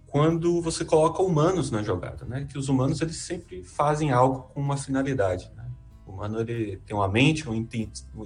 quando 0.07 0.61
você 0.61 0.83
coloca 0.83 1.21
humanos 1.21 1.71
na 1.71 1.81
jogada, 1.83 2.25
né? 2.25 2.45
Que 2.49 2.57
os 2.57 2.69
humanos, 2.69 3.01
eles 3.01 3.17
sempre 3.17 3.63
fazem 3.63 4.11
algo 4.11 4.43
com 4.53 4.61
uma 4.61 4.77
finalidade, 4.77 5.51
né? 5.55 5.69
O 6.05 6.11
humano, 6.11 6.39
ele 6.41 6.77
tem 6.85 6.95
uma 6.95 7.07
mente 7.07 7.45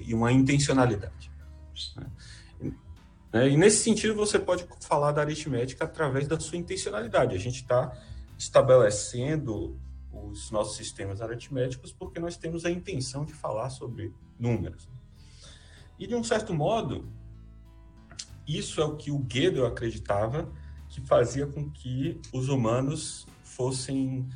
e 0.01 0.14
uma 0.14 0.32
intencionalidade. 0.32 1.32
Né? 3.32 3.49
E 3.49 3.58
nesse 3.58 3.84
sentido, 3.84 4.16
você 4.16 4.39
pode 4.39 4.66
falar 4.82 5.12
da 5.12 5.22
aritmética 5.22 5.86
através 5.86 6.28
da 6.28 6.39
sua 6.39 6.58
intencionalidade. 6.58 7.36
A 7.36 7.39
gente 7.39 7.62
está 7.62 7.91
estabelecendo 8.38 9.80
os 10.26 10.51
nossos 10.51 10.76
sistemas 10.76 11.22
aritméticos 11.22 11.91
porque 11.91 12.20
nós 12.20 12.38
temos 12.38 12.65
a 12.65 12.72
intenção 12.72 13.26
de 13.26 13.34
falar 13.34 13.70
sobre 13.70 14.13
números. 14.39 14.88
E, 15.99 16.05
de 16.05 16.15
um 16.15 16.24
certo 16.24 16.53
modo, 16.53 17.07
isso 18.47 18.80
é 18.82 18.86
o 18.86 18.95
que 18.95 19.11
o 19.11 19.20
Gödel 19.20 19.65
acreditava 19.65 20.51
que 20.89 21.01
fazia 21.01 21.45
com 21.45 21.70
que 21.70 22.20
os 22.32 22.49
humanos 22.49 23.28
fossem 23.43 24.28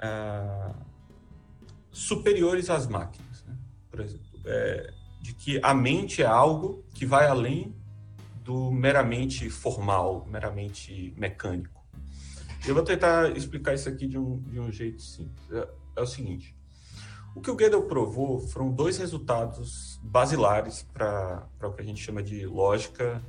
ah, 0.00 0.74
superiores 1.90 2.70
às 2.70 2.86
máquinas. 2.86 3.44
Né? 3.44 3.56
Por 3.90 4.00
exemplo, 4.00 4.26
é, 4.44 4.92
de 5.20 5.34
que 5.34 5.60
a 5.62 5.74
mente 5.74 6.22
é 6.22 6.26
algo 6.26 6.84
que 6.94 7.04
vai 7.04 7.26
além 7.26 7.74
do 8.42 8.70
meramente 8.70 9.50
formal, 9.50 10.26
meramente 10.26 11.12
mecânico. 11.16 11.77
Eu 12.66 12.74
vou 12.74 12.82
tentar 12.82 13.36
explicar 13.36 13.74
isso 13.74 13.88
aqui 13.88 14.06
de 14.06 14.18
um, 14.18 14.40
de 14.42 14.60
um 14.60 14.70
jeito 14.70 15.00
simples. 15.00 15.50
É, 15.50 15.68
é 15.96 16.02
o 16.02 16.06
seguinte: 16.06 16.56
o 17.34 17.40
que 17.40 17.50
o 17.50 17.56
Gödel 17.56 17.82
provou 17.82 18.40
foram 18.40 18.70
dois 18.70 18.98
resultados 18.98 20.00
basilares 20.02 20.82
para 20.82 21.48
o 21.62 21.72
que 21.72 21.82
a 21.82 21.84
gente 21.84 22.02
chama 22.02 22.22
de 22.22 22.44
lógica 22.46 23.22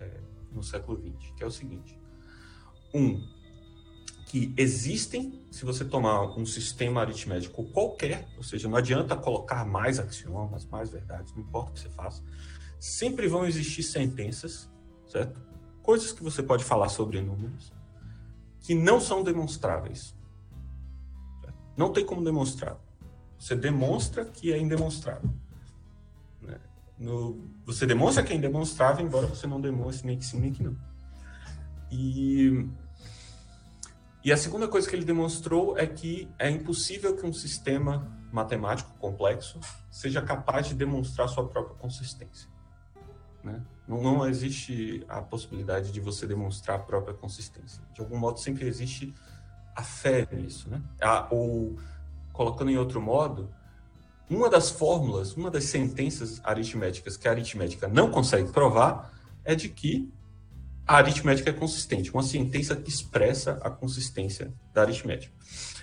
é, 0.00 0.20
no 0.52 0.62
século 0.62 0.98
XX, 0.98 1.32
que 1.36 1.44
é 1.44 1.46
o 1.46 1.50
seguinte. 1.50 1.98
Um, 2.94 3.22
que 4.26 4.52
existem, 4.56 5.46
se 5.52 5.64
você 5.64 5.84
tomar 5.84 6.36
um 6.36 6.44
sistema 6.44 7.00
aritmético 7.00 7.64
qualquer, 7.70 8.28
ou 8.36 8.42
seja, 8.42 8.68
não 8.68 8.76
adianta 8.76 9.14
colocar 9.14 9.64
mais 9.64 10.00
axiomas, 10.00 10.66
mais 10.66 10.90
verdades, 10.90 11.32
não 11.32 11.42
importa 11.42 11.70
o 11.70 11.74
que 11.74 11.80
você 11.80 11.90
faça, 11.90 12.22
sempre 12.80 13.28
vão 13.28 13.46
existir 13.46 13.84
sentenças, 13.84 14.68
certo? 15.06 15.40
Coisas 15.82 16.10
que 16.10 16.22
você 16.22 16.42
pode 16.42 16.64
falar 16.64 16.88
sobre 16.88 17.20
números 17.20 17.75
que 18.66 18.74
não 18.74 19.00
são 19.00 19.22
demonstráveis. 19.22 20.12
Não 21.76 21.92
tem 21.92 22.04
como 22.04 22.24
demonstrar. 22.24 22.76
Você 23.38 23.54
demonstra 23.54 24.24
que 24.24 24.52
é 24.52 24.58
indemonstrável. 24.58 25.30
Né? 26.42 26.58
No, 26.98 27.48
você 27.64 27.86
demonstra 27.86 28.24
que 28.24 28.32
é 28.32 28.36
indemonstrável, 28.36 29.06
embora 29.06 29.28
você 29.28 29.46
não 29.46 29.60
demonstre 29.60 30.08
nem 30.08 30.18
que 30.18 30.24
sim 30.24 30.40
nem 30.40 30.52
que 30.52 30.64
não. 30.64 30.76
E, 31.92 32.68
e 34.24 34.32
a 34.32 34.36
segunda 34.36 34.66
coisa 34.66 34.90
que 34.90 34.96
ele 34.96 35.04
demonstrou 35.04 35.78
é 35.78 35.86
que 35.86 36.28
é 36.36 36.50
impossível 36.50 37.14
que 37.14 37.24
um 37.24 37.32
sistema 37.32 38.10
matemático 38.32 38.92
complexo 38.98 39.60
seja 39.92 40.20
capaz 40.20 40.66
de 40.66 40.74
demonstrar 40.74 41.28
sua 41.28 41.46
própria 41.46 41.76
consistência. 41.76 42.50
Né? 43.44 43.64
Não, 43.86 44.02
não 44.02 44.26
existe 44.26 45.04
a 45.08 45.22
possibilidade 45.22 45.92
de 45.92 46.00
você 46.00 46.26
demonstrar 46.26 46.76
a 46.76 46.82
própria 46.82 47.14
consistência. 47.14 47.82
De 47.94 48.00
algum 48.00 48.18
modo, 48.18 48.40
sempre 48.40 48.66
existe 48.66 49.14
a 49.74 49.82
fé 49.82 50.26
nisso. 50.32 50.68
Né? 50.68 50.82
A, 51.00 51.28
ou 51.30 51.78
colocando 52.32 52.70
em 52.70 52.76
outro 52.76 53.00
modo, 53.00 53.48
uma 54.28 54.50
das 54.50 54.70
fórmulas, 54.70 55.36
uma 55.36 55.50
das 55.50 55.64
sentenças 55.64 56.40
aritméticas 56.42 57.16
que 57.16 57.28
a 57.28 57.30
aritmética 57.30 57.86
não 57.86 58.10
consegue 58.10 58.50
provar 58.50 59.12
é 59.44 59.54
de 59.54 59.68
que 59.68 60.12
a 60.86 60.96
aritmética 60.96 61.50
é 61.50 61.52
consistente, 61.52 62.12
uma 62.12 62.22
sentença 62.22 62.76
que 62.76 62.88
expressa 62.88 63.58
a 63.62 63.70
consistência 63.70 64.52
da 64.72 64.82
aritmética. 64.82 65.34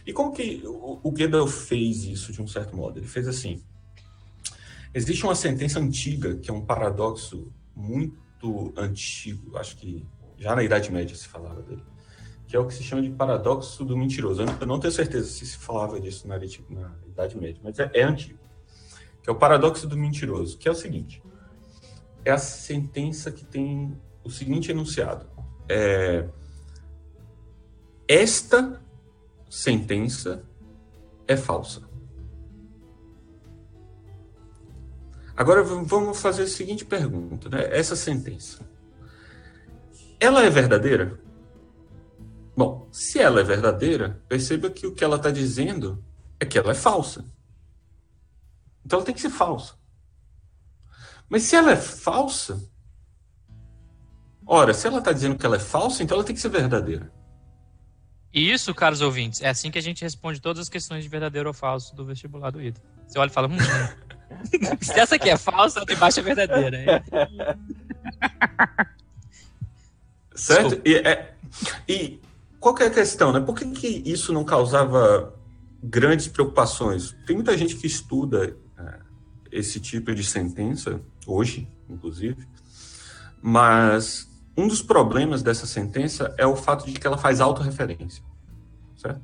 E 0.06 0.14
como 0.14 0.32
que 0.32 0.62
o, 0.66 1.12
Gödel 1.12 1.47
fez 1.47 2.04
isso 2.04 2.32
de 2.32 2.41
um 2.41 2.47
certo 2.47 2.76
modo? 2.76 2.99
Ele 2.99 3.08
fez 3.08 3.28
assim: 3.28 3.62
existe 4.93 5.24
uma 5.26 5.36
sentença 5.36 5.80
antiga 5.80 6.36
que 6.36 6.49
é 6.49 6.54
um 6.54 6.66
paradoxo 6.66 7.51
muito 7.76 8.74
antigo, 8.78 9.57
acho 9.57 9.78
que 9.78 10.05
já 10.38 10.55
na 10.55 10.63
Idade 10.63 10.91
Média 10.91 11.15
se 11.15 11.28
falava 11.28 11.61
dele, 11.61 11.84
que 12.47 12.55
é 12.55 12.59
o 12.59 12.67
que 12.67 12.74
se 12.74 12.84
chama 12.84 13.01
de 13.01 13.09
paradoxo 13.09 13.84
do 13.86 13.97
mentiroso. 13.97 14.43
Eu 14.43 14.67
não 14.67 14.80
tenho 14.80 14.93
certeza 14.93 15.28
se 15.28 15.45
se 15.45 15.57
falava 15.57 15.99
disso 15.99 16.28
na, 16.28 16.38
na 16.38 16.95
Idade 17.07 17.38
Média, 17.38 17.61
mas 17.63 17.80
é, 17.80 17.89
é 17.93 18.03
antigo. 18.03 18.39
Que 19.21 19.30
é 19.30 19.34
o 19.34 19.36
paradoxo 19.36 19.88
do 19.88 19.97
mentiroso, 19.97 20.57
que 20.57 20.67
é 20.67 20.71
o 20.71 20.76
seguinte: 20.76 21.24
é 22.26 22.32
a 22.32 22.38
sentença 22.38 23.32
que 23.32 23.45
tem 23.45 23.97
o 24.24 24.30
seguinte 24.30 24.71
enunciado: 24.71 25.26
é, 25.69 26.28
esta 28.07 28.82
sentença 29.49 30.43
é 31.28 31.38
falsa. 31.38 31.92
Agora 35.43 35.61
vamos 35.61 36.21
fazer 36.21 36.43
a 36.43 36.47
seguinte 36.47 36.85
pergunta: 36.85 37.49
né? 37.49 37.67
essa 37.69 37.97
sentença, 37.97 38.65
ela 40.17 40.41
é 40.41 40.49
verdadeira? 40.49 41.19
Bom, 42.55 42.87
se 42.93 43.19
ela 43.19 43.41
é 43.41 43.43
verdadeira, 43.43 44.23
perceba 44.29 44.69
que 44.69 44.87
o 44.87 44.93
que 44.93 45.03
ela 45.03 45.17
está 45.17 45.29
dizendo 45.29 46.01
é 46.39 46.45
que 46.45 46.57
ela 46.57 46.71
é 46.71 46.73
falsa. 46.73 47.25
Então 48.85 48.99
ela 48.99 49.05
tem 49.05 49.13
que 49.13 49.19
ser 49.19 49.31
falsa. 49.31 49.73
Mas 51.27 51.43
se 51.43 51.57
ela 51.57 51.71
é 51.71 51.75
falsa, 51.75 52.63
ora, 54.45 54.73
se 54.73 54.87
ela 54.87 54.99
está 54.99 55.11
dizendo 55.11 55.35
que 55.35 55.45
ela 55.45 55.57
é 55.57 55.59
falsa, 55.59 56.03
então 56.03 56.15
ela 56.15 56.25
tem 56.25 56.35
que 56.35 56.41
ser 56.41 56.47
verdadeira. 56.47 57.11
E 58.34 58.51
isso, 58.51 58.73
caros 58.73 58.99
ouvintes, 59.01 59.41
é 59.41 59.49
assim 59.49 59.69
que 59.69 59.77
a 59.77 59.81
gente 59.81 60.01
responde 60.01 60.41
todas 60.41 60.61
as 60.61 60.69
questões 60.69 61.03
de 61.03 61.09
verdadeiro 61.09 61.47
ou 61.47 61.53
falso 61.53 61.95
do 61.95 62.03
vestibular 62.03 62.49
do 62.49 62.59
ITA. 62.59 62.81
Você 63.07 63.19
olha 63.19 63.29
e 63.29 63.34
fala, 63.34 63.47
hum, 63.47 63.57
se 64.81 64.99
essa 64.99 65.15
aqui 65.15 65.29
é 65.29 65.38
falsa, 65.38 65.81
a 65.81 65.86
de 65.86 65.95
baixo 65.95 66.19
é 66.19 66.23
verdadeira. 66.23 67.03
certo? 70.34 70.81
E, 70.84 70.95
é, 70.95 71.36
e 71.88 72.19
qual 72.59 72.73
que 72.73 72.81
é 72.81 72.88
a 72.88 72.91
questão, 72.91 73.31
né? 73.31 73.39
Por 73.39 73.55
que, 73.55 73.65
que 73.65 74.01
isso 74.03 74.34
não 74.34 74.43
causava 74.43 75.36
grandes 75.84 76.27
preocupações? 76.27 77.15
Tem 77.27 77.36
muita 77.36 77.55
gente 77.55 77.75
que 77.75 77.86
estuda 77.86 78.57
é, 78.79 78.99
esse 79.51 79.79
tipo 79.79 80.13
de 80.15 80.23
sentença, 80.23 80.99
hoje, 81.27 81.67
inclusive, 81.88 82.47
mas 83.39 84.27
um 84.56 84.68
dos 84.68 84.82
problemas 84.82 85.41
dessa 85.41 85.66
sentença 85.66 86.34
é 86.38 86.45
o 86.45 86.56
fato 86.56 86.86
de 86.86 86.93
que 86.93 87.06
ela 87.06 87.18
faz 87.18 87.41
autorreferência, 87.41 88.24
certo? 88.95 89.22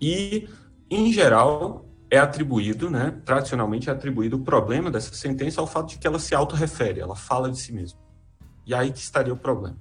E, 0.00 0.48
em 0.90 1.12
geral, 1.12 1.84
é 2.10 2.18
atribuído, 2.18 2.88
né, 2.88 3.20
tradicionalmente 3.24 3.90
é 3.90 3.92
atribuído 3.92 4.36
o 4.36 4.44
problema 4.44 4.90
dessa 4.90 5.14
sentença 5.14 5.60
ao 5.60 5.66
fato 5.66 5.90
de 5.90 5.98
que 5.98 6.06
ela 6.06 6.18
se 6.18 6.34
autorrefere, 6.34 7.00
ela 7.00 7.16
fala 7.16 7.50
de 7.50 7.58
si 7.58 7.72
mesma. 7.72 7.98
E 8.64 8.74
aí 8.74 8.92
que 8.92 8.98
estaria 8.98 9.32
o 9.32 9.36
problema. 9.36 9.76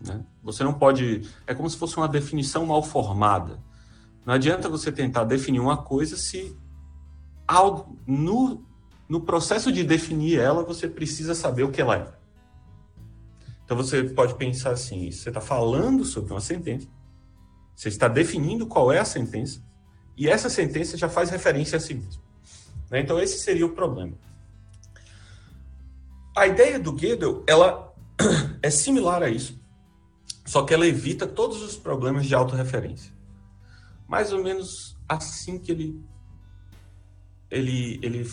Né? 0.00 0.24
Você 0.42 0.64
não 0.64 0.72
pode. 0.72 1.28
É 1.46 1.54
como 1.54 1.68
se 1.70 1.76
fosse 1.76 1.96
uma 1.96 2.08
definição 2.08 2.66
mal 2.66 2.82
formada. 2.82 3.58
Não 4.24 4.34
adianta 4.34 4.68
você 4.68 4.90
tentar 4.90 5.24
definir 5.24 5.60
uma 5.60 5.76
coisa 5.76 6.16
se 6.16 6.56
no, 8.06 8.64
no 9.08 9.20
processo 9.20 9.70
de 9.70 9.84
definir 9.84 10.38
ela 10.38 10.64
você 10.64 10.88
precisa 10.88 11.34
saber 11.34 11.64
o 11.64 11.70
que 11.70 11.80
ela 11.80 11.96
é. 11.96 12.21
Então 13.64 13.76
você 13.76 14.04
pode 14.04 14.34
pensar 14.34 14.72
assim: 14.72 15.10
você 15.10 15.30
está 15.30 15.40
falando 15.40 16.04
sobre 16.04 16.32
uma 16.32 16.40
sentença, 16.40 16.88
você 17.74 17.88
está 17.88 18.08
definindo 18.08 18.66
qual 18.66 18.92
é 18.92 18.98
a 18.98 19.04
sentença, 19.04 19.62
e 20.16 20.28
essa 20.28 20.48
sentença 20.48 20.96
já 20.96 21.08
faz 21.08 21.30
referência 21.30 21.76
a 21.76 21.80
si 21.80 21.94
mesmo. 21.94 22.22
Né? 22.90 23.00
Então 23.00 23.18
esse 23.18 23.38
seria 23.38 23.66
o 23.66 23.70
problema. 23.70 24.16
A 26.36 26.46
ideia 26.46 26.78
do 26.78 26.92
Gödel 26.92 27.44
ela 27.46 27.92
é 28.62 28.70
similar 28.70 29.22
a 29.22 29.28
isso, 29.28 29.60
Só 30.44 30.62
que 30.62 30.74
ela 30.74 30.86
evita 30.86 31.26
todos 31.26 31.62
os 31.62 31.76
problemas 31.76 32.26
de 32.26 32.34
autorreferência. 32.34 33.12
Mais 34.08 34.32
ou 34.32 34.42
menos 34.42 34.98
assim 35.08 35.58
que 35.58 35.72
ele 35.72 36.00
ele 37.50 38.00
ele 38.02 38.30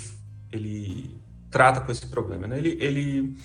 ele 0.52 1.22
trata 1.50 1.82
com 1.82 1.92
esse 1.92 2.08
problema, 2.08 2.48
né? 2.48 2.58
Ele, 2.58 2.78
ele 2.82 3.38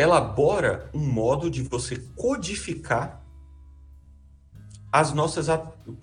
elabora 0.00 0.88
um 0.94 1.00
modo 1.00 1.50
de 1.50 1.62
você 1.62 1.96
codificar 2.16 3.22
as 4.90 5.12
nossas 5.12 5.46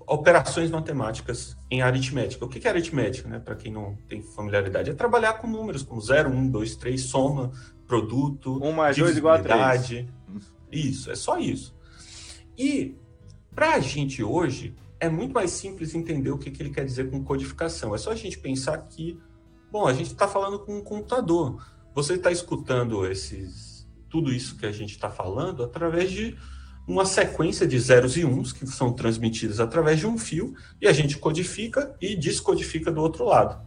operações 0.06 0.72
matemáticas 0.72 1.58
em 1.70 1.82
aritmética. 1.82 2.46
O 2.46 2.48
que 2.48 2.66
é 2.66 2.72
aritmética, 2.72 3.28
né? 3.28 3.40
Para 3.40 3.56
quem 3.56 3.72
não 3.72 3.98
tem 4.08 4.22
familiaridade, 4.22 4.92
é 4.92 4.94
trabalhar 4.94 5.34
com 5.34 5.48
números 5.48 5.84
como 5.84 6.00
0, 6.00 6.30
1, 6.30 6.50
2, 6.50 6.76
3, 6.76 7.02
soma, 7.02 7.52
produto, 7.86 8.64
1 8.64 8.72
mais 8.72 8.96
2 8.96 9.18
igual 9.18 9.36
a 9.36 9.40
3. 9.40 10.06
Isso, 10.72 11.12
é 11.12 11.16
só 11.16 11.38
isso. 11.38 11.76
E 12.58 12.96
para 13.54 13.74
a 13.74 13.80
gente 13.80 14.24
hoje, 14.24 14.76
é 15.00 15.10
muito 15.10 15.34
mais 15.34 15.52
simples 15.52 15.96
entender 15.96 16.30
o 16.32 16.38
que, 16.38 16.52
que 16.52 16.62
ele 16.62 16.70
quer 16.70 16.86
dizer 16.86 17.10
com 17.10 17.24
codificação. 17.24 17.94
É 17.94 17.98
só 17.98 18.12
a 18.12 18.16
gente 18.16 18.38
pensar 18.38 18.78
que, 18.78 19.20
bom, 19.72 19.86
a 19.86 19.94
gente 19.94 20.12
está 20.12 20.28
falando 20.28 20.60
com 20.60 20.78
um 20.78 20.84
computador. 20.84 21.62
Você 21.94 22.14
está 22.14 22.32
escutando 22.32 23.06
esses, 23.06 23.77
tudo 24.10 24.34
isso 24.34 24.58
que 24.58 24.66
a 24.66 24.72
gente 24.72 24.92
está 24.92 25.10
falando 25.10 25.64
através 25.64 26.12
de 26.12 26.36
uma 26.88 27.06
sequência 27.06 27.68
de 27.68 27.78
zeros 27.78 28.16
e 28.16 28.24
uns 28.24 28.54
que 28.54 28.66
são 28.66 28.94
transmitidos 28.94 29.60
através 29.60 30.00
de 30.00 30.08
um 30.08 30.18
fio 30.18 30.56
e 30.82 30.88
a 30.88 30.94
gente 30.94 31.18
codifica 31.18 31.94
e 32.00 32.16
descodifica 32.16 32.92
do 32.92 33.02
outro 33.02 33.26
lado. 33.26 33.62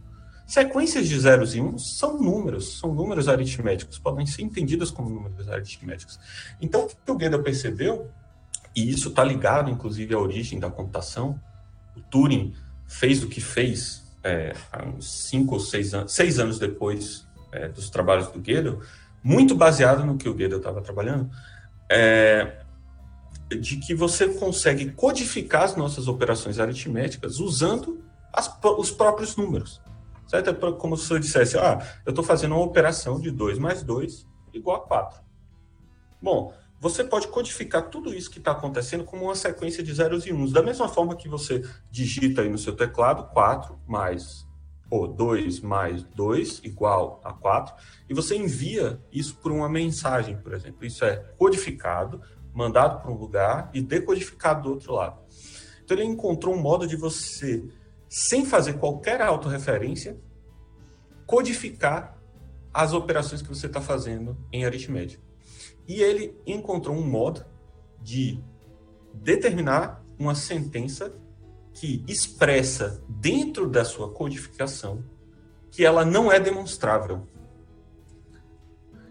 Sequências 0.47 1.07
de 1.07 1.17
zeros 1.17 1.55
e 1.55 1.61
uns 1.61 1.97
são 1.97 2.19
números, 2.19 2.79
são 2.79 2.93
números 2.93 3.29
aritméticos, 3.29 3.99
podem 3.99 4.25
ser 4.25 4.41
entendidas 4.41 4.89
como 4.91 5.09
números 5.09 5.47
aritméticos. 5.47 6.19
Então, 6.59 6.85
o 6.85 6.87
que 6.87 7.11
o 7.11 7.15
Gödel 7.15 7.43
percebeu, 7.43 8.09
e 8.75 8.89
isso 8.89 9.09
está 9.09 9.23
ligado, 9.23 9.69
inclusive, 9.69 10.13
à 10.13 10.19
origem 10.19 10.59
da 10.59 10.69
computação, 10.69 11.39
o 11.95 12.01
Turing 12.01 12.53
fez 12.85 13.23
o 13.23 13.29
que 13.29 13.39
fez 13.39 14.03
é, 14.23 14.53
há 14.71 14.83
uns 14.83 15.09
cinco 15.29 15.53
ou 15.53 15.59
seis 15.59 15.93
anos, 15.93 16.11
seis 16.11 16.39
anos 16.39 16.59
depois 16.59 17.25
é, 17.51 17.69
dos 17.69 17.89
trabalhos 17.89 18.27
do 18.27 18.39
Gödel, 18.39 18.81
muito 19.23 19.55
baseado 19.55 20.05
no 20.05 20.17
que 20.17 20.27
o 20.27 20.33
Gödel 20.33 20.57
estava 20.57 20.81
trabalhando, 20.81 21.29
é, 21.89 22.63
de 23.49 23.77
que 23.77 23.93
você 23.93 24.27
consegue 24.29 24.91
codificar 24.91 25.63
as 25.63 25.75
nossas 25.75 26.07
operações 26.07 26.59
aritméticas 26.59 27.39
usando 27.39 28.03
as, 28.31 28.49
os 28.77 28.91
próprios 28.91 29.35
números. 29.35 29.81
Certo? 30.27 30.49
É 30.49 30.53
como 30.53 30.95
se 30.95 31.11
eu 31.11 31.19
dissesse, 31.19 31.57
ah, 31.57 31.79
eu 32.05 32.11
estou 32.11 32.23
fazendo 32.23 32.55
uma 32.55 32.63
operação 32.63 33.19
de 33.19 33.29
2 33.29 33.59
mais 33.59 33.83
2 33.83 34.25
igual 34.53 34.77
a 34.77 34.79
4. 34.87 35.21
Bom, 36.21 36.53
você 36.79 37.03
pode 37.03 37.27
codificar 37.27 37.89
tudo 37.89 38.13
isso 38.13 38.31
que 38.31 38.39
está 38.39 38.51
acontecendo 38.51 39.03
como 39.03 39.25
uma 39.25 39.35
sequência 39.35 39.83
de 39.83 39.93
zeros 39.93 40.25
e 40.25 40.33
uns. 40.33 40.51
Da 40.51 40.63
mesma 40.63 40.87
forma 40.87 41.15
que 41.15 41.27
você 41.27 41.63
digita 41.91 42.41
aí 42.41 42.49
no 42.49 42.57
seu 42.57 42.75
teclado 42.75 43.25
4 43.33 43.79
mais 43.87 44.47
ou 44.91 45.07
2 45.07 45.61
mais 45.61 46.03
2 46.03 46.59
igual 46.65 47.21
a 47.23 47.31
4, 47.31 47.73
e 48.09 48.13
você 48.13 48.35
envia 48.35 49.01
isso 49.09 49.37
por 49.37 49.51
uma 49.51 49.69
mensagem, 49.69 50.37
por 50.37 50.53
exemplo. 50.53 50.85
Isso 50.85 51.05
é 51.05 51.15
codificado, 51.37 52.21
mandado 52.53 53.01
para 53.01 53.09
um 53.09 53.15
lugar 53.15 53.71
e 53.73 53.81
decodificado 53.81 54.63
do 54.63 54.69
outro 54.71 54.93
lado. 54.93 55.21
Então 55.81 55.95
ele 55.95 56.05
encontrou 56.05 56.53
um 56.53 56.61
modo 56.61 56.85
de 56.85 56.97
você, 56.97 57.65
sem 58.09 58.45
fazer 58.45 58.73
qualquer 58.73 59.21
autorreferência, 59.21 60.19
codificar 61.25 62.21
as 62.73 62.91
operações 62.91 63.41
que 63.41 63.47
você 63.47 63.67
está 63.67 63.79
fazendo 63.79 64.37
em 64.51 64.65
aritmética. 64.65 65.23
E 65.87 66.01
ele 66.01 66.37
encontrou 66.45 66.95
um 66.95 67.07
modo 67.07 67.45
de 68.01 68.43
determinar 69.13 70.03
uma 70.19 70.35
sentença 70.35 71.13
que 71.81 72.05
expressa 72.07 73.03
dentro 73.09 73.67
da 73.67 73.83
sua 73.83 74.13
codificação 74.13 75.03
que 75.71 75.83
ela 75.83 76.05
não 76.05 76.31
é 76.31 76.39
demonstrável. 76.39 77.27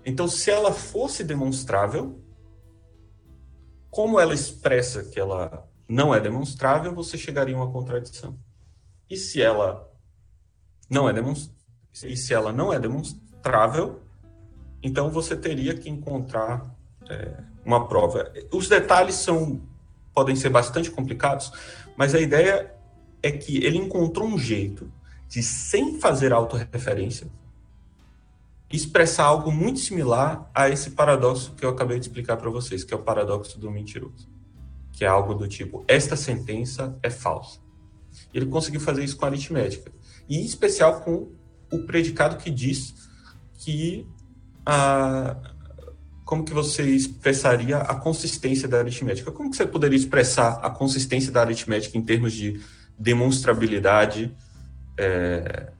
Então, 0.06 0.28
se 0.28 0.52
ela 0.52 0.70
fosse 0.70 1.24
demonstrável, 1.24 2.22
como 3.90 4.20
ela 4.20 4.32
expressa 4.32 5.02
que 5.02 5.18
ela 5.18 5.68
não 5.88 6.14
é 6.14 6.20
demonstrável, 6.20 6.94
você 6.94 7.18
chegaria 7.18 7.56
a 7.56 7.58
uma 7.58 7.72
contradição. 7.72 8.38
E 9.10 9.16
se 9.16 9.42
ela 9.42 9.92
não 10.88 11.08
é 11.08 11.14
e 12.04 12.16
se 12.16 12.32
ela 12.32 12.52
não 12.52 12.72
é 12.72 12.78
demonstrável, 12.78 14.00
então 14.80 15.10
você 15.10 15.36
teria 15.36 15.76
que 15.76 15.90
encontrar 15.90 16.72
é, 17.08 17.42
uma 17.64 17.88
prova. 17.88 18.32
Os 18.52 18.68
detalhes 18.68 19.16
são 19.16 19.60
podem 20.14 20.36
ser 20.36 20.50
bastante 20.50 20.90
complicados, 20.90 21.52
mas 22.00 22.14
a 22.14 22.18
ideia 22.18 22.74
é 23.22 23.30
que 23.30 23.62
ele 23.62 23.76
encontrou 23.76 24.26
um 24.26 24.38
jeito 24.38 24.90
de, 25.28 25.42
sem 25.42 26.00
fazer 26.00 26.32
autorreferência, 26.32 27.30
expressar 28.72 29.24
algo 29.24 29.52
muito 29.52 29.80
similar 29.80 30.50
a 30.54 30.70
esse 30.70 30.92
paradoxo 30.92 31.54
que 31.54 31.62
eu 31.62 31.68
acabei 31.68 31.98
de 31.98 32.06
explicar 32.06 32.38
para 32.38 32.48
vocês, 32.48 32.84
que 32.84 32.94
é 32.94 32.96
o 32.96 33.02
paradoxo 33.02 33.60
do 33.60 33.70
mentiroso, 33.70 34.30
que 34.90 35.04
é 35.04 35.08
algo 35.08 35.34
do 35.34 35.46
tipo: 35.46 35.84
esta 35.86 36.16
sentença 36.16 36.98
é 37.02 37.10
falsa. 37.10 37.60
Ele 38.32 38.46
conseguiu 38.46 38.80
fazer 38.80 39.04
isso 39.04 39.18
com 39.18 39.26
aritmética, 39.26 39.92
e 40.26 40.38
em 40.38 40.44
especial 40.46 41.02
com 41.02 41.30
o 41.70 41.84
predicado 41.84 42.38
que 42.38 42.50
diz 42.50 42.94
que 43.56 44.08
a 44.64 45.49
como 46.30 46.44
que 46.44 46.54
você 46.54 46.84
expressaria 46.84 47.78
a 47.78 47.96
consistência 47.96 48.68
da 48.68 48.78
aritmética? 48.78 49.32
Como 49.32 49.50
que 49.50 49.56
você 49.56 49.66
poderia 49.66 49.96
expressar 49.96 50.60
a 50.62 50.70
consistência 50.70 51.32
da 51.32 51.40
aritmética 51.40 51.98
em 51.98 52.02
termos 52.02 52.32
de 52.32 52.64
demonstrabilidade 52.96 54.32
é, 54.96 55.72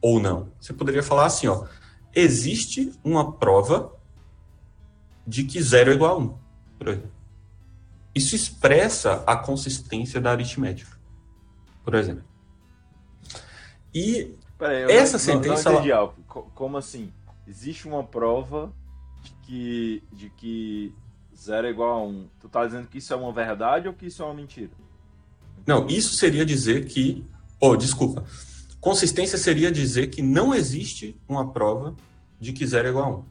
ou 0.00 0.20
não? 0.20 0.52
Você 0.60 0.72
poderia 0.72 1.02
falar 1.02 1.26
assim, 1.26 1.48
ó, 1.48 1.66
existe 2.14 2.92
uma 3.02 3.32
prova 3.32 3.92
de 5.26 5.42
que 5.42 5.60
zero 5.60 5.90
é 5.90 5.94
igual 5.94 6.14
a 6.14 6.18
1, 6.18 6.22
um, 6.22 6.38
por 6.78 6.88
exemplo. 6.90 7.10
Isso 8.14 8.36
expressa 8.36 9.24
a 9.26 9.36
consistência 9.36 10.20
da 10.20 10.30
aritmética, 10.30 10.96
por 11.82 11.96
exemplo. 11.96 12.22
E 13.92 14.32
Peraí, 14.56 14.92
essa 14.92 15.14
não, 15.14 15.18
sentença... 15.18 15.72
Não, 15.72 15.80
não 15.80 15.90
ela... 15.90 16.14
Como 16.54 16.76
assim? 16.76 17.12
Existe 17.48 17.88
uma 17.88 18.04
prova 18.04 18.72
que, 19.48 20.02
de 20.12 20.28
que 20.30 20.94
zero 21.36 21.66
é 21.66 21.70
igual 21.70 21.98
a 21.98 22.02
1. 22.02 22.08
Um. 22.08 22.26
Tu 22.38 22.48
tá 22.48 22.66
dizendo 22.66 22.86
que 22.86 22.98
isso 22.98 23.12
é 23.12 23.16
uma 23.16 23.32
verdade 23.32 23.88
ou 23.88 23.94
que 23.94 24.06
isso 24.06 24.22
é 24.22 24.26
uma 24.26 24.34
mentira? 24.34 24.70
Não, 25.66 25.86
isso 25.88 26.14
seria 26.14 26.44
dizer 26.44 26.86
que... 26.86 27.24
Oh, 27.58 27.76
desculpa. 27.76 28.24
Consistência 28.80 29.38
seria 29.38 29.72
dizer 29.72 30.08
que 30.08 30.22
não 30.22 30.54
existe 30.54 31.16
uma 31.26 31.50
prova 31.50 31.96
de 32.38 32.52
que 32.52 32.66
zero 32.66 32.88
é 32.88 32.90
igual 32.90 33.04
a 33.04 33.08
1. 33.08 33.12
Um. 33.12 33.24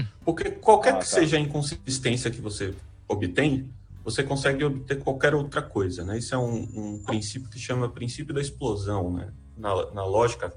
Hum. 0.00 0.06
Porque 0.24 0.50
qualquer 0.50 0.94
ah, 0.94 0.98
que 0.98 1.08
tá. 1.08 1.16
seja 1.16 1.36
a 1.36 1.40
inconsistência 1.40 2.30
que 2.30 2.40
você 2.40 2.74
obtém, 3.06 3.70
você 4.04 4.22
consegue 4.24 4.64
obter 4.64 4.98
qualquer 4.98 5.34
outra 5.34 5.62
coisa, 5.62 6.04
né? 6.04 6.18
Isso 6.18 6.34
é 6.34 6.38
um, 6.38 6.68
um 6.74 7.02
princípio 7.04 7.48
que 7.48 7.58
chama 7.58 7.88
princípio 7.88 8.34
da 8.34 8.40
explosão, 8.40 9.12
né? 9.12 9.32
Na, 9.56 9.92
na, 9.92 10.04
lógica 10.04 10.52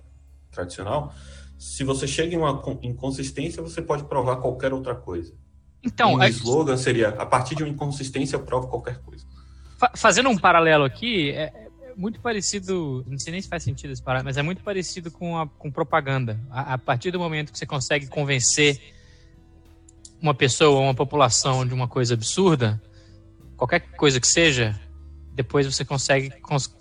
tradicional, 0.50 1.14
se 1.58 1.84
você 1.84 2.08
chega 2.08 2.36
em 2.36 2.38
uma 2.38 2.62
inconsistência, 2.82 3.62
você 3.62 3.82
pode 3.82 4.04
provar 4.06 4.38
qualquer 4.38 4.74
outra 4.74 4.96
coisa. 4.96 5.34
Então, 5.84 6.16
um 6.16 6.24
é... 6.24 6.30
slogan 6.30 6.78
seria: 6.78 7.10
a 7.10 7.26
partir 7.26 7.56
de 7.56 7.64
uma 7.64 7.70
inconsistência, 7.70 8.36
eu 8.36 8.44
provo 8.44 8.68
qualquer 8.68 9.00
coisa. 9.02 9.26
Fazendo 9.96 10.30
um 10.30 10.38
paralelo 10.38 10.84
aqui, 10.84 11.32
é, 11.32 11.52
muito 11.96 12.20
parecido, 12.20 13.04
não 13.08 13.20
sei 13.20 13.32
nem 13.32 13.42
se 13.42 13.48
faz 13.48 13.64
sentido 13.64 13.92
esse 13.92 14.02
parado, 14.02 14.26
mas 14.26 14.38
é 14.38 14.42
muito 14.42 14.64
parecido 14.64 15.12
com, 15.12 15.38
a, 15.38 15.48
com 15.48 15.72
propaganda. 15.72 16.40
A, 16.50 16.74
a, 16.74 16.78
partir 16.78 17.12
do 17.12 17.20
momento 17.20 17.52
que 17.52 17.58
você 17.58 17.66
consegue 17.66 18.08
convencer 18.08 18.80
uma 20.22 20.34
pessoa, 20.34 20.80
uma 20.80 20.96
população 20.96 21.66
de 21.66 21.74
uma 21.74 21.88
coisa 21.88 22.14
absurda, 22.14 22.82
qualquer 23.56 23.82
coisa 23.92 24.20
que 24.20 24.28
seja, 24.28 24.80
depois 25.34 25.66
você 25.66 25.86
consegue. 25.86 26.32
Cons 26.42 26.74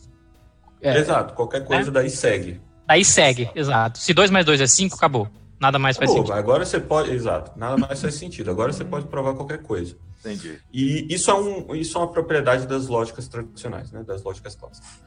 é, 0.80 0.98
exato, 0.98 1.34
qualquer 1.34 1.64
coisa 1.64 1.88
é? 1.88 1.92
daí 1.92 2.10
segue. 2.10 2.60
Daí 2.86 3.04
segue, 3.04 3.50
exato. 3.54 3.98
Se 3.98 4.12
2 4.12 4.30
mais 4.30 4.44
2 4.44 4.60
é 4.60 4.66
5, 4.66 4.96
acabou. 4.96 5.28
Nada 5.58 5.78
mais 5.78 5.96
faz 5.96 6.10
sentido. 6.10 6.32
Agora 6.32 6.64
você 6.66 6.78
pode. 6.78 7.10
Exato, 7.10 7.58
nada 7.58 7.76
mais 7.76 8.00
faz 8.00 8.14
sentido. 8.14 8.50
Agora 8.50 8.72
você 8.72 8.84
pode 8.84 9.06
provar 9.06 9.34
qualquer 9.34 9.62
coisa. 9.62 9.96
Entendi. 10.20 10.58
E 10.72 11.06
isso 11.12 11.30
é, 11.30 11.34
um, 11.34 11.74
isso 11.74 11.96
é 11.96 12.00
uma 12.00 12.10
propriedade 12.10 12.66
das 12.66 12.86
lógicas 12.86 13.28
tradicionais, 13.28 13.90
né? 13.92 14.02
das 14.02 14.22
lógicas 14.22 14.54
clássicas. 14.54 15.02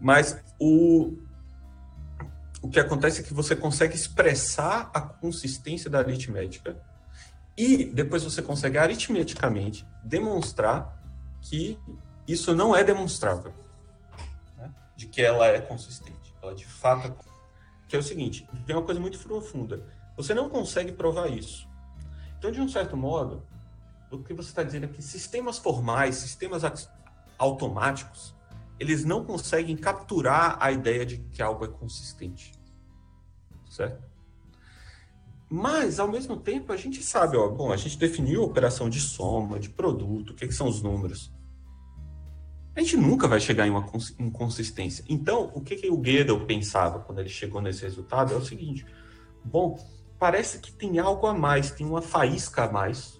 Mas 0.00 0.38
o, 0.60 1.16
o 2.60 2.68
que 2.68 2.78
acontece 2.78 3.20
é 3.20 3.24
que 3.24 3.32
você 3.32 3.56
consegue 3.56 3.94
expressar 3.94 4.90
a 4.92 5.00
consistência 5.00 5.88
da 5.88 5.98
aritmética 5.98 6.76
e 7.56 7.84
depois 7.84 8.22
você 8.22 8.42
consegue 8.42 8.76
aritmeticamente 8.76 9.86
demonstrar 10.04 11.00
que 11.40 11.78
isso 12.28 12.54
não 12.54 12.74
é 12.76 12.82
demonstrável, 12.82 13.54
né? 14.58 14.70
de 14.96 15.06
que 15.06 15.22
ela 15.22 15.46
é 15.46 15.60
consistente. 15.60 16.15
Ela 16.46 16.54
de 16.54 16.64
fato 16.64 17.08
é... 17.08 17.36
Que 17.88 17.94
é 17.94 17.98
o 17.98 18.02
seguinte, 18.02 18.48
tem 18.66 18.74
uma 18.74 18.82
coisa 18.82 19.00
muito 19.00 19.18
profunda. 19.18 19.86
Você 20.16 20.34
não 20.34 20.48
consegue 20.48 20.92
provar 20.92 21.28
isso. 21.28 21.68
Então, 22.38 22.50
de 22.50 22.60
um 22.60 22.68
certo 22.68 22.96
modo, 22.96 23.46
o 24.10 24.18
que 24.18 24.34
você 24.34 24.48
está 24.48 24.62
dizendo 24.62 24.84
é 24.84 24.88
que 24.88 25.02
sistemas 25.02 25.58
formais, 25.58 26.16
sistemas 26.16 26.62
automáticos, 27.38 28.34
eles 28.78 29.04
não 29.04 29.24
conseguem 29.24 29.76
capturar 29.76 30.56
a 30.60 30.72
ideia 30.72 31.06
de 31.06 31.18
que 31.18 31.40
algo 31.40 31.64
é 31.64 31.68
consistente. 31.68 32.52
Certo? 33.70 34.02
Mas, 35.48 36.00
ao 36.00 36.08
mesmo 36.08 36.36
tempo, 36.36 36.72
a 36.72 36.76
gente 36.76 37.02
sabe, 37.02 37.36
ó, 37.36 37.48
bom, 37.48 37.72
a 37.72 37.76
gente 37.76 37.96
definiu 37.96 38.42
a 38.42 38.46
operação 38.46 38.90
de 38.90 39.00
soma, 39.00 39.60
de 39.60 39.70
produto, 39.70 40.30
o 40.30 40.34
que, 40.34 40.48
que 40.48 40.54
são 40.54 40.66
os 40.66 40.82
números. 40.82 41.32
A 42.76 42.80
gente 42.80 42.98
nunca 42.98 43.26
vai 43.26 43.40
chegar 43.40 43.66
em 43.66 43.70
uma 43.70 43.86
inconsistência. 44.18 45.02
Então, 45.08 45.50
o 45.54 45.62
que, 45.62 45.76
que 45.76 45.88
o 45.88 45.96
Gödel 45.96 46.44
pensava 46.44 46.98
quando 46.98 47.20
ele 47.20 47.30
chegou 47.30 47.62
nesse 47.62 47.82
resultado 47.82 48.34
é 48.34 48.36
o 48.36 48.44
seguinte: 48.44 48.84
bom, 49.42 49.82
parece 50.18 50.58
que 50.58 50.70
tem 50.70 50.98
algo 50.98 51.26
a 51.26 51.32
mais, 51.32 51.70
tem 51.70 51.86
uma 51.86 52.02
faísca 52.02 52.64
a 52.64 52.72
mais 52.72 53.18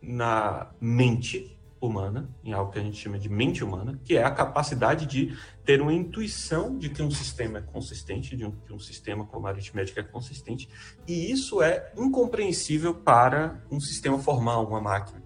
na 0.00 0.70
mente 0.80 1.54
humana, 1.78 2.28
em 2.42 2.52
algo 2.52 2.72
que 2.72 2.78
a 2.78 2.82
gente 2.82 2.96
chama 2.96 3.18
de 3.18 3.28
mente 3.28 3.62
humana, 3.62 4.00
que 4.02 4.16
é 4.16 4.24
a 4.24 4.30
capacidade 4.30 5.04
de 5.04 5.36
ter 5.62 5.82
uma 5.82 5.92
intuição 5.92 6.78
de 6.78 6.88
que 6.88 7.02
um 7.02 7.10
sistema 7.10 7.58
é 7.58 7.60
consistente, 7.62 8.34
de 8.34 8.46
um, 8.46 8.52
que 8.52 8.72
um 8.72 8.78
sistema 8.78 9.26
como 9.26 9.46
a 9.46 9.50
aritmética 9.50 10.00
é 10.00 10.02
consistente, 10.02 10.68
e 11.06 11.30
isso 11.30 11.62
é 11.62 11.92
incompreensível 11.96 12.94
para 12.94 13.62
um 13.70 13.80
sistema 13.80 14.18
formal, 14.18 14.66
uma 14.66 14.80
máquina. 14.80 15.22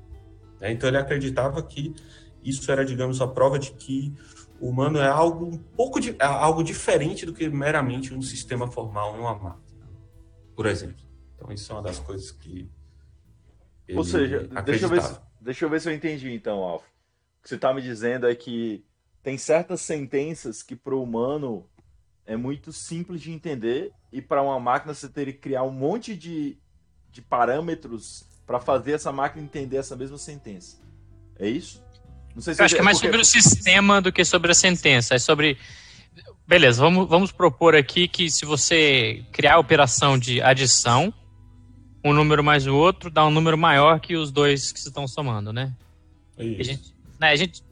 Né? 0.61 0.73
Então 0.73 0.89
ele 0.89 0.99
acreditava 0.99 1.63
que 1.63 1.95
isso 2.43 2.71
era, 2.71 2.85
digamos, 2.85 3.21
a 3.21 3.27
prova 3.29 3.59
de 3.59 3.73
que 3.73 4.15
o 4.61 4.69
humano 4.69 4.99
é 4.99 5.09
algo 5.09 5.47
um 5.47 5.59
pouco 5.59 6.01
de, 6.01 6.11
é 6.19 6.25
algo 6.25 6.63
diferente 6.63 7.25
do 7.25 7.33
que 7.33 7.49
meramente 7.49 8.15
um 8.15 8.23
sistema 8.23 8.71
formal 8.71 9.17
numa 9.17 9.35
máquina, 9.35 9.89
por 10.55 10.67
exemplo. 10.67 11.05
Então 11.35 11.51
isso 11.53 11.71
é 11.73 11.75
uma 11.75 11.83
das 11.83 11.99
coisas 11.99 12.31
que 12.31 12.71
ou 13.97 14.05
seja, 14.05 14.49
deixa 14.65 14.85
eu, 14.85 14.89
ver 14.89 15.03
se, 15.03 15.21
deixa 15.41 15.65
eu 15.65 15.71
ver 15.71 15.81
se 15.81 15.89
eu 15.89 15.95
entendi 15.95 16.33
então, 16.33 16.59
Alf. 16.59 16.85
O 16.85 17.43
que 17.43 17.49
você 17.49 17.55
está 17.55 17.73
me 17.73 17.83
dizendo 17.83 18.29
é 18.29 18.35
que 18.35 18.85
tem 19.23 19.37
certas 19.39 19.81
sentenças 19.81 20.63
que 20.63 20.77
para 20.77 20.95
o 20.95 21.03
humano 21.03 21.67
é 22.27 22.37
muito 22.37 22.73
simples 22.73 23.21
de 23.21 23.33
entender 23.33 23.93
e 24.13 24.21
para 24.21 24.43
uma 24.43 24.61
máquina 24.61 24.95
você 24.95 25.09
teria 25.09 25.33
que 25.33 25.41
criar 25.41 25.63
um 25.63 25.71
monte 25.71 26.15
de, 26.15 26.59
de 27.11 27.23
parâmetros 27.23 28.27
para 28.47 28.61
fazer 28.61 28.93
essa 28.93 29.11
máquina 29.11 29.43
entender 29.43 29.77
essa 29.79 29.97
mesma 29.97 30.19
sentença. 30.19 30.79
É 31.39 31.49
isso? 31.49 31.83
Não 32.35 32.43
sei 32.43 32.55
se 32.55 32.61
eu 32.61 32.65
acho 32.65 32.75
que 32.75 32.81
é 32.81 32.85
mais 32.85 32.99
porque... 32.99 33.09
sobre 33.09 33.21
o 33.21 33.25
sistema 33.25 34.01
do 34.01 34.13
que 34.13 34.25
sobre 34.25 34.51
a 34.53 34.55
sentença. 34.55 35.15
É 35.15 35.19
sobre. 35.19 35.59
Beleza, 36.47 36.83
vamos, 36.83 37.09
vamos 37.09 37.31
propor 37.31 37.77
aqui 37.77 38.09
que 38.09 38.31
se 38.31 38.45
você 38.45 39.25
criar 39.33 39.55
a 39.55 39.59
operação 39.59 40.19
de 40.19 40.43
adição, 40.43 41.15
um 42.05 42.13
número 42.13 42.43
mais 42.43 42.67
o 42.67 42.75
outro 42.75 43.11
dá 43.11 43.25
um 43.25 43.31
número 43.31 43.57
maior 43.57 44.01
que 44.01 44.17
os 44.17 44.33
dois 44.33 44.73
que 44.73 44.81
se 44.81 44.89
estão 44.89 45.07
somando, 45.07 45.53
né? 45.53 45.73
Isso. 46.39 46.61
A 46.61 46.65
gente, 46.65 46.95
né, 47.21 47.31
a, 47.31 47.37
gente 47.37 47.63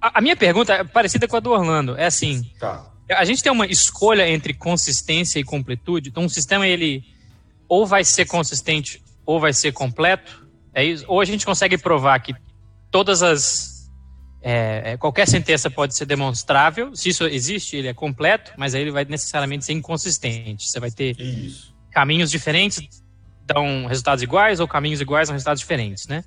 a, 0.00 0.18
a, 0.18 0.20
minha 0.20 0.36
pergunta 0.36 0.72
é 0.72 0.84
parecida 0.84 1.26
com 1.26 1.36
a 1.36 1.40
do 1.40 1.50
Orlando. 1.50 1.96
É 1.96 2.06
assim: 2.06 2.42
tá. 2.58 2.90
a 3.10 3.24
gente 3.24 3.42
tem 3.42 3.50
uma 3.52 3.66
escolha 3.66 4.28
entre 4.28 4.54
consistência 4.54 5.38
e 5.38 5.44
completude. 5.44 6.10
Então, 6.10 6.24
um 6.24 6.28
sistema 6.28 6.66
ele 6.66 7.04
ou 7.68 7.86
vai 7.86 8.04
ser 8.04 8.26
consistente 8.26 9.02
ou 9.24 9.40
vai 9.40 9.52
ser 9.52 9.72
completo. 9.72 10.46
É 10.72 10.84
isso? 10.84 11.04
Ou 11.08 11.20
a 11.20 11.24
gente 11.24 11.44
consegue 11.44 11.76
provar 11.76 12.18
que 12.20 12.34
todas 12.90 13.22
as 13.22 13.69
é, 14.42 14.92
é 14.92 14.96
qualquer 14.96 15.26
sentença 15.28 15.70
pode 15.70 15.94
ser 15.94 16.06
demonstrável. 16.06 16.94
Se 16.94 17.10
isso 17.10 17.24
existe, 17.24 17.76
ele 17.76 17.88
é 17.88 17.94
completo, 17.94 18.52
mas 18.56 18.74
aí 18.74 18.82
ele 18.82 18.90
vai 18.90 19.04
necessariamente 19.04 19.64
ser 19.64 19.72
inconsistente. 19.72 20.68
Você 20.68 20.80
vai 20.80 20.90
ter 20.90 21.18
isso. 21.20 21.74
caminhos 21.90 22.30
diferentes 22.30 23.02
dão 23.46 23.86
resultados 23.86 24.22
iguais 24.22 24.60
ou 24.60 24.68
caminhos 24.68 25.00
iguais 25.00 25.28
dão 25.28 25.34
resultados 25.34 25.60
diferentes, 25.60 26.06
né? 26.06 26.24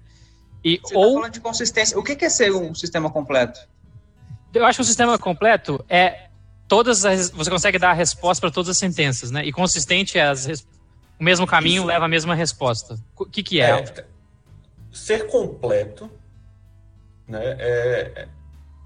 E, 0.64 0.80
Você 0.82 0.93
tá 0.93 0.99
ou... 0.99 1.07
Tá 1.07 1.14
falando 1.14 1.34
de 1.34 1.39
consistência. 1.39 1.97
O 1.97 2.03
que 2.03 2.24
é 2.24 2.30
ser 2.30 2.51
um 2.51 2.74
sistema 2.74 3.09
completo? 3.09 3.59
Eu 4.53 4.66
acho 4.66 4.78
que 4.78 4.82
um 4.82 4.86
sistema 4.86 5.18
completo 5.18 5.84
é 5.89 6.28
todas 6.68 7.05
as, 7.05 7.30
você 7.32 7.49
consegue 7.49 7.80
dar 7.80 7.91
a 7.91 7.93
resposta 7.93 8.41
para 8.41 8.51
todas 8.51 8.70
as 8.70 8.78
sentenças, 8.78 9.32
né? 9.32 9.45
E 9.45 9.51
consistente 9.51 10.18
é 10.18 10.28
as, 10.28 10.66
o 11.20 11.24
mesmo 11.24 11.47
caminho 11.47 11.82
Isso. 11.82 11.88
leva 11.88 12.05
a 12.05 12.07
mesma 12.07 12.36
resposta. 12.36 12.97
O 13.18 13.26
que, 13.26 13.41
que 13.41 13.59
é? 13.59 13.80
é 13.80 14.05
ser 14.91 15.28
completo, 15.28 16.09
né? 17.28 17.42
É, 17.60 18.28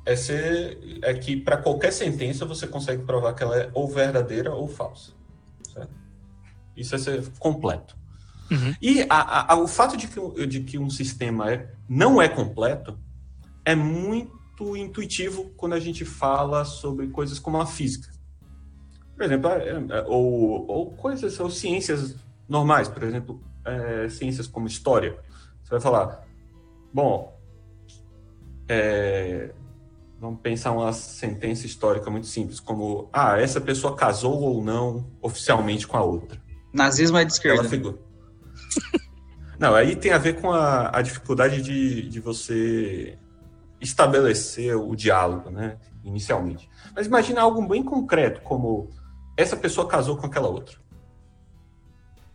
é 0.05 0.15
ser 0.15 0.99
é 1.01 1.13
que 1.13 1.35
para 1.35 1.57
qualquer 1.57 1.91
sentença 1.91 2.45
você 2.45 2.65
consegue 2.65 3.03
provar 3.03 3.33
que 3.33 3.43
ela 3.43 3.57
é 3.57 3.69
ou 3.73 3.87
verdadeira 3.87 4.53
ou 4.53 4.67
falsa. 4.67 5.11
Certo? 5.73 5.91
Isso 6.75 6.95
é 6.95 6.97
ser 6.97 7.27
completo. 7.39 7.97
Uhum. 8.49 8.73
E 8.81 9.05
a, 9.09 9.53
a, 9.53 9.57
o 9.57 9.67
fato 9.67 9.97
de 9.97 10.07
que, 10.07 10.47
de 10.47 10.61
que 10.61 10.77
um 10.77 10.89
sistema 10.89 11.51
é, 11.51 11.69
não 11.89 12.21
é 12.21 12.29
completo 12.29 12.97
é 13.65 13.75
muito 13.75 14.77
intuitivo 14.77 15.51
quando 15.57 15.73
a 15.73 15.79
gente 15.79 16.05
fala 16.05 16.63
sobre 16.63 17.07
coisas 17.07 17.39
como 17.39 17.59
a 17.59 17.65
física. 17.65 18.09
Por 19.13 19.25
exemplo, 19.25 19.49
é, 19.49 19.69
é, 19.69 20.01
ou, 20.07 20.65
ou 20.67 20.91
coisas, 20.91 21.37
ou 21.39 21.49
ciências 21.49 22.15
normais, 22.47 22.87
por 22.87 23.03
exemplo, 23.03 23.41
é, 23.65 24.07
ciências 24.07 24.47
como 24.47 24.67
história. 24.67 25.19
Você 25.63 25.71
vai 25.71 25.81
falar, 25.81 26.25
bom, 26.93 27.36
é, 28.67 29.53
vamos 30.19 30.39
pensar 30.41 30.71
uma 30.71 30.91
sentença 30.93 31.65
histórica 31.65 32.09
muito 32.09 32.27
simples, 32.27 32.59
como, 32.59 33.09
ah, 33.13 33.39
essa 33.39 33.61
pessoa 33.61 33.95
casou 33.95 34.41
ou 34.41 34.63
não 34.63 35.07
oficialmente 35.21 35.87
com 35.87 35.97
a 35.97 36.03
outra. 36.03 36.41
Nazismo 36.73 37.17
é 37.17 37.25
de 37.25 37.33
esquerda. 37.33 37.67
Ela 37.75 37.95
Não, 39.59 39.73
aí 39.73 39.95
tem 39.95 40.11
a 40.11 40.19
ver 40.19 40.39
com 40.39 40.51
a, 40.51 40.95
a 40.95 41.01
dificuldade 41.01 41.61
de, 41.63 42.07
de 42.07 42.19
você 42.19 43.17
estabelecer 43.81 44.75
o 44.75 44.95
diálogo, 44.95 45.49
né, 45.49 45.77
inicialmente. 46.03 46.69
Mas 46.95 47.07
imagina 47.07 47.41
algo 47.41 47.67
bem 47.67 47.83
concreto, 47.83 48.41
como 48.41 48.89
essa 49.35 49.55
pessoa 49.55 49.87
casou 49.87 50.17
com 50.17 50.27
aquela 50.27 50.47
outra. 50.47 50.77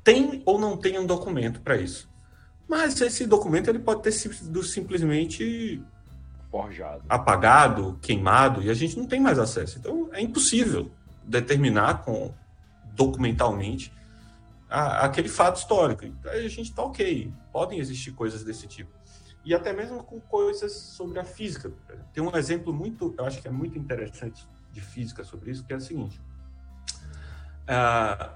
Tem 0.03 0.43
ou 0.45 0.59
não 0.59 0.77
tem 0.77 0.99
um 0.99 1.07
documento 1.07 1.61
para 1.61 1.77
isso? 1.77 2.11
Mas 2.69 3.01
esse 3.01 3.27
documento 3.27 3.69
ele 3.69 3.79
pode 3.79 4.03
ter 4.03 4.13
sido 4.13 4.63
simplesmente 4.63 5.83
forjado, 6.53 7.03
apagado, 7.09 7.99
queimado 8.03 8.63
e 8.63 8.69
a 8.69 8.75
gente 8.75 8.99
não 8.99 9.07
tem 9.07 9.19
mais 9.19 9.39
acesso. 9.39 9.79
Então 9.79 10.11
é 10.13 10.21
impossível 10.21 10.93
determinar 11.25 12.03
com 12.05 12.31
documentalmente 12.95 13.91
a, 14.69 15.07
aquele 15.07 15.31
fato 15.31 15.57
histórico. 15.57 16.05
Aí 16.27 16.45
a 16.45 16.49
gente 16.49 16.69
está 16.69 16.83
ok, 16.83 17.33
podem 17.51 17.79
existir 17.79 18.13
coisas 18.13 18.45
desse 18.45 18.67
tipo. 18.67 18.91
E 19.43 19.55
até 19.55 19.73
mesmo 19.73 20.05
com 20.05 20.21
coisas 20.21 20.73
sobre 20.73 21.19
a 21.19 21.25
física. 21.25 21.73
Tem 22.13 22.23
um 22.23 22.37
exemplo 22.37 22.73
muito, 22.73 23.15
eu 23.17 23.25
acho 23.25 23.41
que 23.41 23.49
é 23.49 23.51
muito 23.51 23.79
interessante 23.79 24.47
de 24.71 24.81
física 24.83 25.25
sobre 25.25 25.51
isso, 25.51 25.65
que 25.65 25.73
é 25.73 25.77
o 25.77 25.81
seguinte. 25.81 26.21
Uh, 27.63 28.31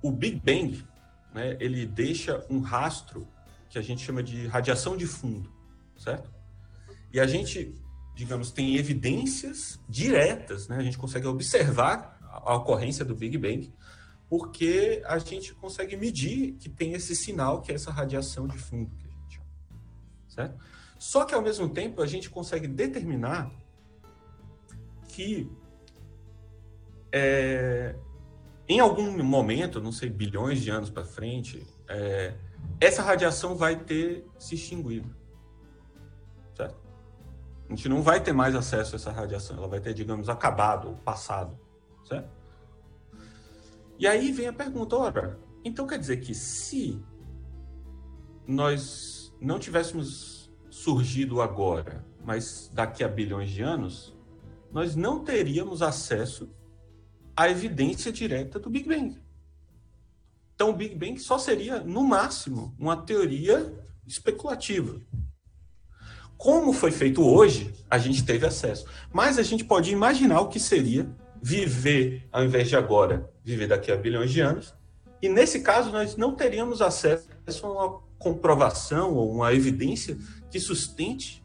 o 0.00 0.12
Big 0.12 0.36
Bang, 0.36 0.86
né, 1.34 1.56
ele 1.58 1.84
deixa 1.84 2.46
um 2.48 2.60
rastro 2.60 3.26
que 3.68 3.76
a 3.76 3.82
gente 3.82 4.04
chama 4.04 4.22
de 4.22 4.46
radiação 4.46 4.96
de 4.96 5.06
fundo, 5.06 5.52
certo? 5.98 6.35
E 7.16 7.20
a 7.20 7.26
gente, 7.26 7.74
digamos, 8.14 8.50
tem 8.50 8.76
evidências 8.76 9.80
diretas, 9.88 10.68
né? 10.68 10.76
A 10.76 10.82
gente 10.82 10.98
consegue 10.98 11.26
observar 11.26 12.18
a 12.30 12.54
ocorrência 12.54 13.06
do 13.06 13.16
Big 13.16 13.38
Bang 13.38 13.72
porque 14.28 15.02
a 15.06 15.16
gente 15.16 15.54
consegue 15.54 15.96
medir 15.96 16.56
que 16.60 16.68
tem 16.68 16.92
esse 16.92 17.16
sinal, 17.16 17.62
que 17.62 17.72
é 17.72 17.74
essa 17.74 17.90
radiação 17.90 18.46
de 18.46 18.58
fundo 18.58 18.94
que 18.94 19.06
a 19.06 19.08
gente 19.08 19.34
chama. 19.34 19.46
Certo? 20.28 20.64
Só 20.98 21.24
que, 21.24 21.34
ao 21.34 21.40
mesmo 21.40 21.70
tempo, 21.70 22.02
a 22.02 22.06
gente 22.06 22.28
consegue 22.28 22.68
determinar 22.68 23.50
que 25.08 25.50
é, 27.10 27.96
em 28.68 28.78
algum 28.78 29.24
momento, 29.24 29.80
não 29.80 29.90
sei, 29.90 30.10
bilhões 30.10 30.60
de 30.60 30.68
anos 30.68 30.90
para 30.90 31.06
frente, 31.06 31.66
é, 31.88 32.34
essa 32.78 33.00
radiação 33.00 33.56
vai 33.56 33.74
ter 33.74 34.26
se 34.38 34.54
extinguido. 34.54 35.15
A 37.68 37.74
gente 37.74 37.88
não 37.88 38.02
vai 38.02 38.22
ter 38.22 38.32
mais 38.32 38.54
acesso 38.54 38.94
a 38.94 38.96
essa 38.96 39.10
radiação, 39.10 39.56
ela 39.56 39.68
vai 39.68 39.80
ter, 39.80 39.92
digamos, 39.92 40.28
acabado, 40.28 40.98
passado. 41.04 41.58
Certo? 42.04 42.30
E 43.98 44.06
aí 44.06 44.30
vem 44.30 44.46
a 44.46 44.52
pergunta, 44.52 44.96
ora, 44.96 45.40
então 45.64 45.86
quer 45.86 45.98
dizer 45.98 46.18
que 46.18 46.34
se 46.34 47.02
nós 48.46 49.34
não 49.40 49.58
tivéssemos 49.58 50.52
surgido 50.70 51.40
agora, 51.40 52.04
mas 52.24 52.70
daqui 52.72 53.02
a 53.02 53.08
bilhões 53.08 53.50
de 53.50 53.62
anos, 53.62 54.16
nós 54.70 54.94
não 54.94 55.24
teríamos 55.24 55.82
acesso 55.82 56.48
à 57.36 57.48
evidência 57.48 58.12
direta 58.12 58.58
do 58.58 58.70
Big 58.70 58.88
Bang. 58.88 59.20
Então, 60.54 60.70
o 60.70 60.72
Big 60.72 60.94
Bang 60.94 61.18
só 61.18 61.38
seria, 61.38 61.80
no 61.80 62.02
máximo, 62.02 62.74
uma 62.78 62.96
teoria 62.96 63.74
especulativa. 64.06 65.00
Como 66.36 66.72
foi 66.72 66.90
feito 66.90 67.22
hoje, 67.22 67.74
a 67.90 67.98
gente 67.98 68.24
teve 68.24 68.46
acesso. 68.46 68.86
Mas 69.12 69.38
a 69.38 69.42
gente 69.42 69.64
pode 69.64 69.90
imaginar 69.90 70.40
o 70.40 70.48
que 70.48 70.60
seria 70.60 71.08
viver, 71.42 72.26
ao 72.32 72.44
invés 72.44 72.68
de 72.68 72.76
agora, 72.76 73.30
viver 73.42 73.68
daqui 73.68 73.90
a 73.90 73.96
bilhões 73.96 74.30
de 74.30 74.40
anos. 74.40 74.74
E 75.22 75.28
nesse 75.28 75.60
caso, 75.60 75.90
nós 75.90 76.16
não 76.16 76.34
teríamos 76.34 76.82
acesso 76.82 77.28
a 77.62 77.66
uma 77.66 78.00
comprovação 78.18 79.14
ou 79.14 79.32
uma 79.32 79.52
evidência 79.52 80.18
que 80.50 80.60
sustente 80.60 81.44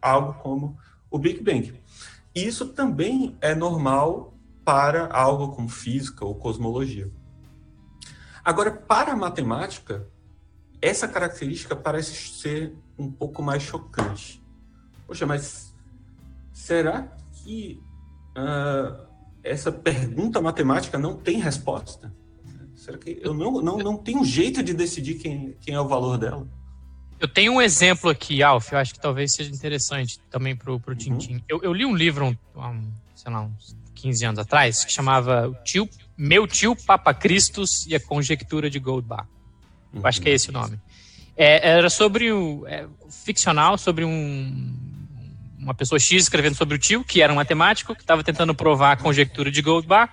algo 0.00 0.34
como 0.34 0.76
o 1.10 1.18
Big 1.18 1.42
Bang. 1.42 1.80
E 2.34 2.46
isso 2.46 2.68
também 2.68 3.36
é 3.40 3.54
normal 3.54 4.34
para 4.64 5.06
algo 5.06 5.54
como 5.54 5.68
física 5.68 6.24
ou 6.24 6.34
cosmologia. 6.34 7.10
Agora, 8.44 8.70
para 8.70 9.12
a 9.12 9.16
matemática, 9.16 10.06
essa 10.80 11.06
característica 11.06 11.76
parece 11.76 12.14
ser 12.14 12.74
um 12.98 13.10
pouco 13.10 13.42
mais 13.42 13.62
chocante. 13.62 14.42
Poxa, 15.06 15.26
mas 15.26 15.74
será 16.52 17.08
que 17.32 17.80
uh, 18.36 19.06
essa 19.42 19.70
pergunta 19.70 20.40
matemática 20.40 20.98
não 20.98 21.16
tem 21.16 21.38
resposta? 21.38 22.12
Será 22.74 22.98
que 22.98 23.18
eu 23.22 23.32
não, 23.32 23.62
não, 23.62 23.78
não 23.78 23.96
tenho 23.96 24.24
jeito 24.24 24.62
de 24.62 24.74
decidir 24.74 25.14
quem, 25.14 25.56
quem 25.60 25.74
é 25.74 25.80
o 25.80 25.88
valor 25.88 26.18
dela? 26.18 26.46
Eu 27.20 27.28
tenho 27.28 27.52
um 27.52 27.62
exemplo 27.62 28.10
aqui, 28.10 28.42
Alf, 28.42 28.72
eu 28.72 28.78
acho 28.78 28.92
que 28.92 29.00
talvez 29.00 29.34
seja 29.34 29.50
interessante 29.50 30.18
também 30.30 30.54
para 30.54 30.70
o 30.70 30.74
uhum. 30.74 30.94
Tintin. 30.94 31.42
Eu, 31.48 31.62
eu, 31.62 31.72
li 31.72 31.86
um 31.86 31.94
livro, 31.94 32.26
um, 32.26 32.92
sei 33.14 33.32
lá, 33.32 33.42
uns 33.42 33.76
15 33.94 34.26
anos 34.26 34.38
atrás, 34.38 34.84
que 34.84 34.92
chamava 34.92 35.58
tio, 35.64 35.88
Meu 36.18 36.46
Tio 36.46 36.76
Papa 36.76 37.14
Cristos 37.14 37.86
e 37.86 37.94
a 37.94 38.00
Conjectura 38.00 38.68
de 38.68 38.78
Goldbach. 38.78 39.26
Uhum. 39.92 40.00
Eu 40.00 40.06
acho 40.06 40.20
que 40.20 40.28
é 40.28 40.32
esse 40.32 40.50
o 40.50 40.52
nome. 40.52 40.78
É, 41.36 41.68
era 41.68 41.90
sobre 41.90 42.32
o. 42.32 42.64
É, 42.66 42.86
ficcional, 43.24 43.78
sobre 43.78 44.04
um, 44.04 44.76
uma 45.58 45.74
pessoa 45.74 45.98
X 45.98 46.24
escrevendo 46.24 46.54
sobre 46.54 46.76
o 46.76 46.78
tio, 46.78 47.02
que 47.02 47.22
era 47.22 47.32
um 47.32 47.36
matemático, 47.36 47.94
que 47.94 48.02
estava 48.02 48.22
tentando 48.22 48.54
provar 48.54 48.92
a 48.92 48.96
conjectura 48.96 49.50
de 49.50 49.62
Goldbach. 49.62 50.12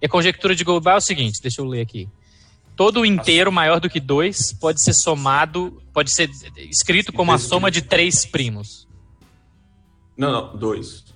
E 0.00 0.06
a 0.06 0.08
conjectura 0.08 0.54
de 0.54 0.64
Goldbach 0.64 0.96
é 0.96 0.98
o 0.98 1.00
seguinte: 1.00 1.40
deixa 1.40 1.60
eu 1.60 1.64
ler 1.64 1.80
aqui. 1.80 2.08
Todo 2.76 3.04
inteiro 3.04 3.52
maior 3.52 3.80
do 3.80 3.88
que 3.88 4.00
2 4.00 4.54
pode 4.54 4.80
ser 4.82 4.94
somado, 4.94 5.82
pode 5.92 6.10
ser 6.10 6.30
escrito 6.56 7.12
como 7.12 7.32
a 7.32 7.38
soma 7.38 7.70
de 7.70 7.82
três 7.82 8.24
primos. 8.24 8.88
Não, 10.16 10.30
não, 10.30 10.56
2. 10.56 11.12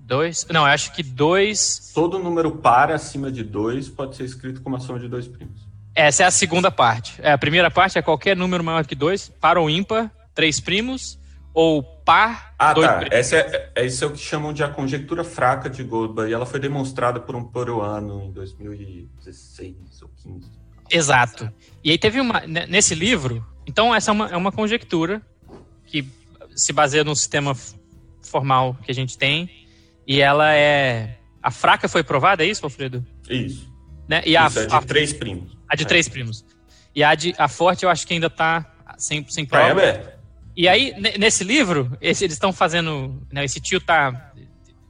Dois? 0.00 0.46
Não, 0.50 0.62
eu 0.62 0.72
acho 0.72 0.94
que 0.94 1.02
dois. 1.02 1.92
Todo 1.94 2.18
número 2.18 2.56
par 2.56 2.90
acima 2.90 3.30
de 3.30 3.44
dois 3.44 3.90
pode 3.90 4.16
ser 4.16 4.24
escrito 4.24 4.62
como 4.62 4.74
a 4.74 4.80
soma 4.80 4.98
de 4.98 5.06
dois 5.06 5.28
primos. 5.28 5.68
Essa 5.94 6.24
é 6.24 6.26
a 6.26 6.30
segunda 6.30 6.70
parte. 6.70 7.14
É, 7.20 7.32
a 7.32 7.38
primeira 7.38 7.70
parte 7.70 7.98
é 7.98 8.02
qualquer 8.02 8.36
número 8.36 8.62
maior 8.62 8.86
que 8.86 8.94
dois, 8.94 9.28
par 9.28 9.58
ou 9.58 9.68
ímpar, 9.68 10.10
três 10.34 10.60
primos, 10.60 11.18
ou 11.52 11.82
par. 11.82 12.54
Ah, 12.58 12.74
tá. 12.74 12.98
Primos. 12.98 13.14
Essa 13.14 13.36
é, 13.36 13.72
é, 13.74 13.86
isso 13.86 14.04
é 14.04 14.06
o 14.06 14.12
que 14.12 14.18
chamam 14.18 14.52
de 14.52 14.62
a 14.62 14.68
conjectura 14.68 15.24
fraca 15.24 15.68
de 15.68 15.82
Goldberg. 15.82 16.30
E 16.30 16.34
ela 16.34 16.46
foi 16.46 16.60
demonstrada 16.60 17.18
por 17.18 17.34
um 17.34 17.44
peruano 17.44 18.22
em 18.22 18.30
2016 18.30 19.74
ou 20.02 20.10
15. 20.22 20.50
Exato. 20.90 21.52
E 21.82 21.90
aí 21.90 21.98
teve 21.98 22.20
uma. 22.20 22.40
Nesse 22.46 22.94
livro, 22.94 23.44
então 23.66 23.94
essa 23.94 24.10
é 24.10 24.12
uma, 24.12 24.28
é 24.28 24.36
uma 24.36 24.52
conjectura 24.52 25.20
que 25.84 26.06
se 26.54 26.72
baseia 26.72 27.04
num 27.04 27.14
sistema 27.14 27.56
formal 28.22 28.76
que 28.82 28.90
a 28.90 28.94
gente 28.94 29.18
tem 29.18 29.50
e 30.06 30.20
ela 30.20 30.54
é. 30.54 31.18
A 31.42 31.50
fraca 31.50 31.88
foi 31.88 32.02
provada, 32.02 32.44
é 32.44 32.48
isso, 32.48 32.64
Alfredo? 32.64 33.04
Isso. 33.28 33.72
Né? 34.08 34.22
E 34.24 34.34
isso, 34.34 34.58
a, 34.58 34.62
é 34.62 34.66
de 34.66 34.74
a, 34.74 34.80
três 34.80 35.12
primos. 35.12 35.57
A 35.68 35.76
de 35.76 35.84
é. 35.84 35.86
três 35.86 36.08
primos. 36.08 36.44
E 36.94 37.04
a, 37.04 37.14
de, 37.14 37.34
a 37.38 37.48
forte 37.48 37.84
eu 37.84 37.90
acho 37.90 38.06
que 38.06 38.14
ainda 38.14 38.30
tá 38.30 38.66
sem, 38.96 39.26
sem 39.28 39.46
tá 39.46 39.58
prova. 39.58 39.82
É, 39.82 40.16
e 40.56 40.66
aí, 40.66 40.92
nesse 41.18 41.44
livro, 41.44 41.96
esse, 42.00 42.24
eles 42.24 42.34
estão 42.34 42.52
fazendo. 42.52 43.22
Né, 43.30 43.44
esse 43.44 43.60
tio 43.60 43.80
tá 43.80 44.32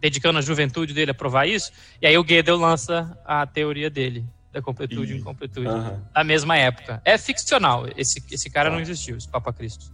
dedicando 0.01 0.39
a 0.39 0.43
juventude 0.43 0.95
dele 0.95 1.11
a 1.11 1.15
provar 1.15 1.47
isso. 1.47 1.71
E 2.01 2.07
aí 2.07 2.17
o 2.17 2.25
Gödel 2.25 2.57
lança 2.57 3.19
a 3.25 3.47
teoria 3.47 3.91
dele, 3.91 4.25
da 4.53 4.63
completude 4.63 5.13
e 5.13 5.19
incompletude, 5.19 5.69
uhum. 5.69 6.01
na 6.15 6.25
mesma 6.25 6.57
época. 6.57 7.03
É 7.05 7.19
ficcional, 7.19 7.87
esse, 7.97 8.23
esse 8.31 8.49
cara 8.49 8.71
não 8.71 8.81
existiu, 8.81 9.17
esse 9.17 9.29
Papa 9.29 9.53
Cristo. 9.53 9.93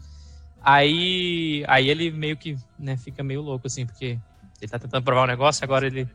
Aí, 0.63 1.65
aí 1.67 1.91
ele 1.91 2.11
meio 2.11 2.37
que 2.37 2.57
né, 2.79 2.97
fica 2.97 3.23
meio 3.23 3.43
louco, 3.43 3.67
assim, 3.67 3.85
porque 3.85 4.19
ele 4.61 4.71
tá 4.71 4.79
tentando 4.79 5.03
provar 5.03 5.25
um 5.25 5.27
negócio, 5.27 5.65
agora 5.65 5.87
ele. 5.87 6.09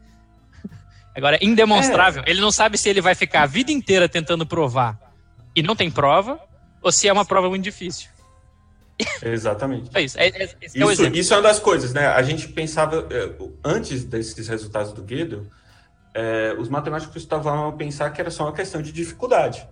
Agora 1.16 1.38
é 1.38 1.45
indemonstrável. 1.45 2.24
É. 2.26 2.30
Ele 2.30 2.41
não 2.41 2.51
sabe 2.51 2.78
se 2.78 2.89
ele 2.89 3.01
vai 3.01 3.16
ficar 3.16 3.43
a 3.43 3.45
vida 3.45 3.72
inteira 3.72 4.07
tentando 4.07 4.45
provar 4.45 4.97
e 5.55 5.62
não 5.62 5.76
tem 5.76 5.89
prova, 5.89 6.39
ou 6.82 6.91
se 6.91 7.07
é 7.07 7.14
uma 7.14 7.26
prova 7.26 7.49
muito 7.49 7.64
difícil. 7.64 8.10
Exatamente. 9.22 9.89
É 9.95 10.01
isso. 10.01 10.18
É, 10.18 10.28
é, 10.28 10.43
isso, 10.43 11.03
é 11.03 11.10
isso, 11.10 11.34
é 11.34 11.38
uma 11.38 11.43
das 11.43 11.60
coisas, 11.60 11.93
né? 11.93 12.07
A 12.07 12.22
gente 12.22 12.47
pensava, 12.49 13.07
é, 13.10 13.32
antes 13.64 14.03
desses 14.03 14.47
resultados 14.47 14.93
do 14.93 15.01
Gödel, 15.01 15.45
é, 16.14 16.55
os 16.57 16.70
matemáticos 16.70 17.22
estavam 17.22 17.70
a 17.70 17.72
pensar 17.74 18.10
que 18.12 18.22
era 18.22 18.32
só 18.32 18.43
uma 18.43 18.53
questão 18.53 18.82
de 18.82 18.91
dificuldade. 18.91 19.68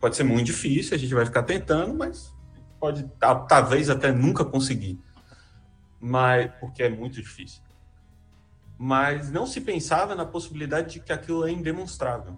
Pode 0.00 0.16
ser 0.16 0.24
muito 0.24 0.46
difícil, 0.46 0.94
a 0.94 0.98
gente 0.98 1.14
vai 1.14 1.24
ficar 1.26 1.42
tentando, 1.42 1.94
mas 1.94 2.32
pode 2.78 3.08
talvez 3.48 3.90
até 3.90 4.10
nunca 4.10 4.44
conseguir. 4.44 4.98
Mas 6.00 6.50
porque 6.58 6.82
é 6.82 6.88
muito 6.88 7.20
difícil 7.20 7.60
mas 8.82 9.30
não 9.30 9.46
se 9.46 9.60
pensava 9.60 10.14
na 10.14 10.24
possibilidade 10.24 10.94
de 10.94 11.00
que 11.00 11.12
aquilo 11.12 11.46
é 11.46 11.50
indemonstrável. 11.50 12.34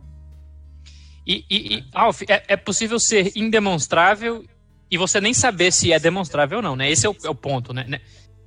E, 1.25 1.45
e, 1.49 1.77
e 1.77 1.85
Alf, 1.95 2.23
é, 2.23 2.43
é, 2.49 2.57
possível 2.57 2.99
ser 2.99 3.31
indemonstrável 3.37 4.45
e 4.91 4.99
você 4.99 5.21
nem 5.21 5.33
saber 5.33 5.71
se 5.71 5.93
é 5.93 6.01
demonstrável 6.01 6.57
ou 6.59 6.63
não, 6.63 6.75
né? 6.75 6.91
Esse 6.91 7.07
é 7.07 7.09
o, 7.09 7.17
é 7.23 7.31
o 7.31 7.35
ponto, 7.35 7.73
né? 7.73 7.85
né? 7.87 8.01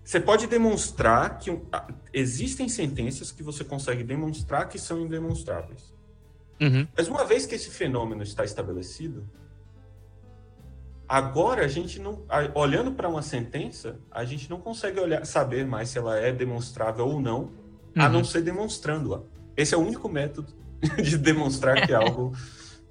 Você 0.04 0.20
pode 0.20 0.46
demonstrar 0.46 1.40
que 1.40 1.58
existem 2.12 2.68
sentenças 2.68 3.32
que 3.32 3.42
você 3.42 3.64
consegue 3.64 4.04
demonstrar 4.04 4.68
que 4.68 4.78
são 4.78 5.00
indemonstráveis. 5.00 5.94
Uhum. 6.60 6.86
Mas 6.98 7.08
uma 7.08 7.24
vez 7.24 7.46
que 7.46 7.56
esse 7.56 7.70
fenômeno 7.70 8.24
está 8.24 8.44
estabelecido, 8.44 9.26
agora 11.08 11.64
a 11.64 11.70
gente 11.70 11.98
não, 11.98 12.26
olhando 12.54 12.92
para 12.92 13.08
uma 13.08 13.22
sentença, 13.22 13.98
a 14.12 14.26
gente 14.26 14.50
não 14.50 14.60
consegue 14.60 15.00
olhar, 15.00 15.26
saber 15.26 15.66
mais 15.66 15.88
se 15.88 15.98
ela 15.98 16.20
é 16.20 16.34
demonstrável 16.34 17.08
ou 17.08 17.22
não 17.22 17.64
a 17.96 18.10
não 18.10 18.20
uhum. 18.20 18.26
ser 18.26 18.42
demonstrando-a. 18.42 19.22
Esse 19.56 19.74
é 19.74 19.78
o 19.78 19.82
único 19.82 20.10
método 20.10 20.54
de 21.02 21.18
demonstrar 21.18 21.86
que 21.86 21.94
algo 21.94 22.34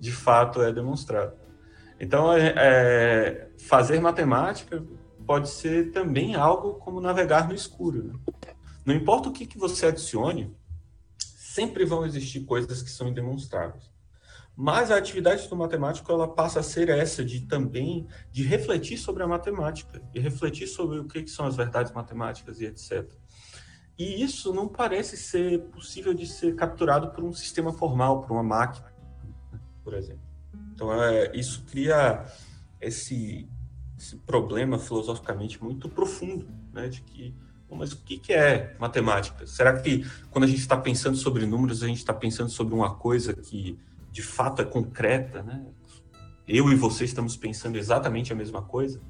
de 0.00 0.12
fato 0.12 0.62
é 0.62 0.72
demonstrado. 0.72 1.34
Então, 2.00 2.32
é, 2.32 2.54
é, 2.56 3.48
fazer 3.58 4.00
matemática 4.00 4.84
pode 5.26 5.48
ser 5.48 5.90
também 5.92 6.34
algo 6.34 6.74
como 6.74 7.00
navegar 7.00 7.48
no 7.48 7.54
escuro. 7.54 8.04
Né? 8.04 8.14
Não 8.84 8.94
importa 8.94 9.28
o 9.28 9.32
que, 9.32 9.46
que 9.46 9.58
você 9.58 9.86
adicione, 9.86 10.54
sempre 11.18 11.84
vão 11.84 12.04
existir 12.04 12.40
coisas 12.40 12.82
que 12.82 12.90
são 12.90 13.08
indemonstráveis. 13.08 13.94
Mas 14.56 14.90
a 14.90 14.96
atividade 14.96 15.48
do 15.48 15.56
matemático 15.56 16.10
ela 16.12 16.28
passa 16.28 16.60
a 16.60 16.62
ser 16.62 16.88
essa 16.88 17.24
de 17.24 17.40
também 17.40 18.06
de 18.30 18.44
refletir 18.44 18.98
sobre 18.98 19.22
a 19.22 19.26
matemática 19.26 20.00
e 20.14 20.20
refletir 20.20 20.68
sobre 20.68 20.98
o 20.98 21.06
que, 21.06 21.22
que 21.22 21.30
são 21.30 21.46
as 21.46 21.56
verdades 21.56 21.92
matemáticas 21.92 22.60
e 22.60 22.66
etc. 22.66 23.10
E 23.98 24.22
isso 24.22 24.52
não 24.52 24.66
parece 24.66 25.16
ser 25.16 25.62
possível 25.66 26.12
de 26.12 26.26
ser 26.26 26.54
capturado 26.56 27.10
por 27.10 27.22
um 27.22 27.32
sistema 27.32 27.72
formal, 27.72 28.22
por 28.22 28.32
uma 28.32 28.42
máquina, 28.42 28.92
por 29.84 29.94
exemplo. 29.94 30.22
Então, 30.74 30.92
é, 30.92 31.30
isso 31.36 31.64
cria 31.70 32.24
esse, 32.80 33.48
esse, 33.96 34.16
problema 34.16 34.78
filosoficamente 34.78 35.62
muito 35.62 35.88
profundo, 35.88 36.48
né, 36.72 36.88
de 36.88 37.02
que, 37.02 37.34
mas 37.70 37.92
o 37.92 37.96
que, 37.98 38.18
que 38.18 38.32
é 38.32 38.76
matemática? 38.78 39.46
Será 39.46 39.80
que 39.80 40.04
quando 40.30 40.44
a 40.44 40.46
gente 40.46 40.60
está 40.60 40.76
pensando 40.76 41.16
sobre 41.16 41.46
números, 41.46 41.82
a 41.82 41.86
gente 41.86 41.98
está 41.98 42.14
pensando 42.14 42.50
sobre 42.50 42.74
uma 42.74 42.94
coisa 42.94 43.32
que 43.34 43.78
de 44.12 44.22
fato 44.22 44.62
é 44.62 44.64
concreta, 44.64 45.42
né? 45.42 45.66
Eu 46.46 46.70
e 46.70 46.76
você 46.76 47.04
estamos 47.04 47.36
pensando 47.36 47.76
exatamente 47.76 48.32
a 48.32 48.36
mesma 48.36 48.62
coisa? 48.62 49.00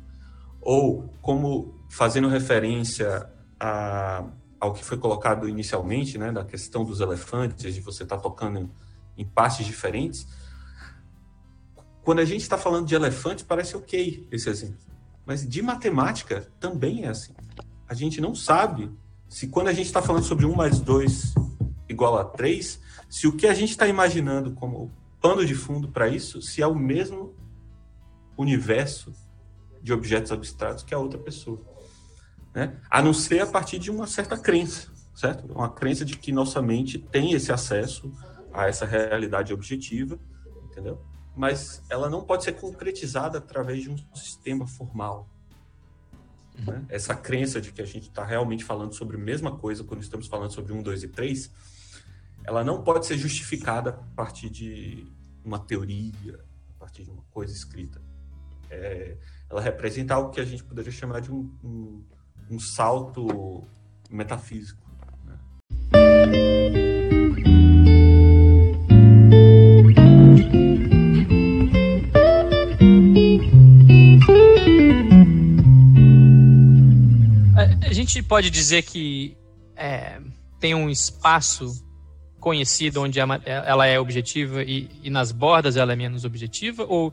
Ou 0.62 1.10
como 1.20 1.78
fazendo 1.90 2.26
referência 2.26 3.28
a 3.60 4.24
ao 4.64 4.72
que 4.72 4.82
foi 4.82 4.96
colocado 4.96 5.46
inicialmente, 5.46 6.16
né, 6.16 6.32
da 6.32 6.42
questão 6.42 6.84
dos 6.84 7.00
elefantes, 7.00 7.74
de 7.74 7.80
você 7.82 8.02
estar 8.02 8.16
tá 8.16 8.22
tocando 8.22 8.70
em 9.16 9.24
partes 9.24 9.66
diferentes. 9.66 10.26
Quando 12.02 12.20
a 12.20 12.24
gente 12.24 12.40
está 12.40 12.56
falando 12.56 12.86
de 12.86 12.94
elefantes, 12.94 13.44
parece 13.44 13.76
ok 13.76 14.26
esse 14.32 14.48
exemplo. 14.48 14.78
Mas 15.26 15.46
de 15.46 15.60
matemática 15.60 16.48
também 16.58 17.04
é 17.04 17.08
assim. 17.08 17.34
A 17.86 17.92
gente 17.92 18.22
não 18.22 18.34
sabe 18.34 18.90
se 19.28 19.48
quando 19.48 19.68
a 19.68 19.72
gente 19.72 19.86
está 19.86 20.00
falando 20.00 20.24
sobre 20.24 20.46
1 20.46 20.54
mais 20.54 20.80
2 20.80 21.34
igual 21.86 22.16
a 22.16 22.24
3, 22.24 22.80
se 23.10 23.26
o 23.26 23.36
que 23.36 23.46
a 23.46 23.54
gente 23.54 23.70
está 23.70 23.86
imaginando 23.86 24.52
como 24.52 24.90
pano 25.20 25.44
de 25.44 25.54
fundo 25.54 25.88
para 25.88 26.08
isso, 26.08 26.40
se 26.40 26.62
é 26.62 26.66
o 26.66 26.74
mesmo 26.74 27.34
universo 28.36 29.12
de 29.82 29.92
objetos 29.92 30.32
abstratos 30.32 30.82
que 30.82 30.94
a 30.94 30.98
outra 30.98 31.18
pessoa 31.18 31.60
né? 32.54 32.78
a 32.88 33.02
não 33.02 33.12
ser 33.12 33.40
a 33.40 33.46
partir 33.46 33.78
de 33.78 33.90
uma 33.90 34.06
certa 34.06 34.38
crença, 34.38 34.90
certo? 35.14 35.52
Uma 35.52 35.68
crença 35.68 36.04
de 36.04 36.16
que 36.16 36.30
nossa 36.30 36.62
mente 36.62 36.98
tem 36.98 37.32
esse 37.32 37.52
acesso 37.52 38.12
a 38.52 38.68
essa 38.68 38.86
realidade 38.86 39.52
objetiva, 39.52 40.18
entendeu? 40.64 41.04
Mas 41.36 41.82
ela 41.90 42.08
não 42.08 42.22
pode 42.22 42.44
ser 42.44 42.52
concretizada 42.52 43.38
através 43.38 43.82
de 43.82 43.90
um 43.90 43.96
sistema 44.14 44.66
formal. 44.66 45.28
Né? 46.56 46.84
Essa 46.88 47.16
crença 47.16 47.60
de 47.60 47.72
que 47.72 47.82
a 47.82 47.84
gente 47.84 48.08
está 48.08 48.24
realmente 48.24 48.64
falando 48.64 48.94
sobre 48.94 49.16
a 49.16 49.20
mesma 49.20 49.56
coisa 49.56 49.82
quando 49.82 50.02
estamos 50.02 50.28
falando 50.28 50.52
sobre 50.52 50.72
um, 50.72 50.80
dois 50.80 51.02
e 51.02 51.08
três, 51.08 51.50
ela 52.44 52.62
não 52.62 52.84
pode 52.84 53.06
ser 53.06 53.18
justificada 53.18 53.90
a 53.90 54.14
partir 54.14 54.48
de 54.50 55.12
uma 55.44 55.58
teoria, 55.58 56.40
a 56.76 56.78
partir 56.78 57.02
de 57.02 57.10
uma 57.10 57.24
coisa 57.32 57.52
escrita. 57.52 58.00
É, 58.70 59.16
ela 59.50 59.60
representa 59.60 60.14
algo 60.14 60.30
que 60.30 60.40
a 60.40 60.44
gente 60.44 60.62
poderia 60.62 60.92
chamar 60.92 61.20
de 61.20 61.32
um, 61.32 61.50
um, 61.62 62.04
um 62.54 62.58
salto 62.60 63.64
metafísico. 64.08 64.80
Né? 65.24 65.36
gente 77.92 78.22
pode 78.22 78.50
dizer 78.50 78.82
que 78.82 79.36
é, 79.76 80.20
tem 80.60 80.74
um 80.74 80.88
espaço 80.88 81.82
conhecido 82.38 83.00
onde 83.00 83.18
ela 83.18 83.86
é 83.86 83.98
objetiva 83.98 84.62
e, 84.62 84.90
e, 85.02 85.10
nas 85.10 85.32
bordas 85.32 85.76
ela 85.76 85.94
é 85.94 85.96
menos 85.96 86.24
objetiva? 86.24 86.84
Ou, 86.84 87.12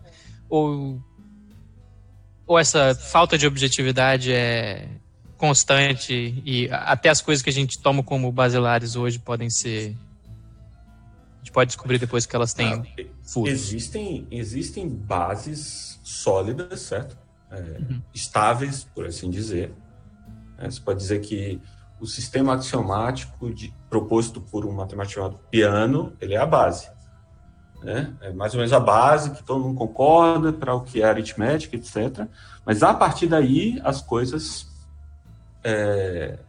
ou, 0.49 1.01
ou 2.45 2.59
essa 2.59 2.93
falta 2.93 3.37
de 3.37 3.47
objetividade 3.47 4.31
é 4.31 4.89
constante 5.41 6.39
e 6.45 6.69
até 6.71 7.09
as 7.09 7.19
coisas 7.19 7.41
que 7.41 7.49
a 7.49 7.53
gente 7.53 7.79
toma 7.79 8.03
como 8.03 8.31
basilares 8.31 8.95
hoje 8.95 9.17
podem 9.17 9.49
ser. 9.49 9.97
A 11.33 11.37
gente 11.39 11.51
pode 11.51 11.69
descobrir 11.69 11.97
depois 11.97 12.27
que 12.27 12.35
elas 12.35 12.53
têm 12.53 12.67
ah, 12.67 13.03
furos. 13.23 13.51
Existem, 13.51 14.27
existem 14.29 14.87
bases 14.87 15.99
sólidas, 16.03 16.81
certo? 16.81 17.17
É, 17.49 17.57
uhum. 17.57 18.01
Estáveis, 18.13 18.83
por 18.93 19.07
assim 19.07 19.31
dizer, 19.31 19.73
né? 20.59 20.69
Você 20.69 20.79
pode 20.79 20.99
dizer 20.99 21.19
que 21.21 21.59
o 21.99 22.05
sistema 22.05 22.53
axiomático 22.53 23.51
de, 23.51 23.73
proposto 23.89 24.39
por 24.41 24.63
um 24.63 24.71
matemático 24.71 25.15
chamado 25.15 25.39
Piano, 25.49 26.13
ele 26.21 26.35
é 26.35 26.37
a 26.37 26.45
base. 26.45 26.87
Né? 27.81 28.13
É 28.21 28.31
mais 28.31 28.53
ou 28.53 28.59
menos 28.59 28.73
a 28.73 28.79
base 28.79 29.31
que 29.31 29.43
todo 29.43 29.63
mundo 29.63 29.75
concorda 29.75 30.53
para 30.53 30.75
o 30.75 30.81
que 30.81 31.01
é 31.01 31.05
aritmética, 31.05 31.75
etc. 31.75 32.27
Mas 32.63 32.83
a 32.83 32.93
partir 32.93 33.25
daí 33.25 33.81
as 33.83 34.03
coisas 34.03 34.70
é, 35.63 36.39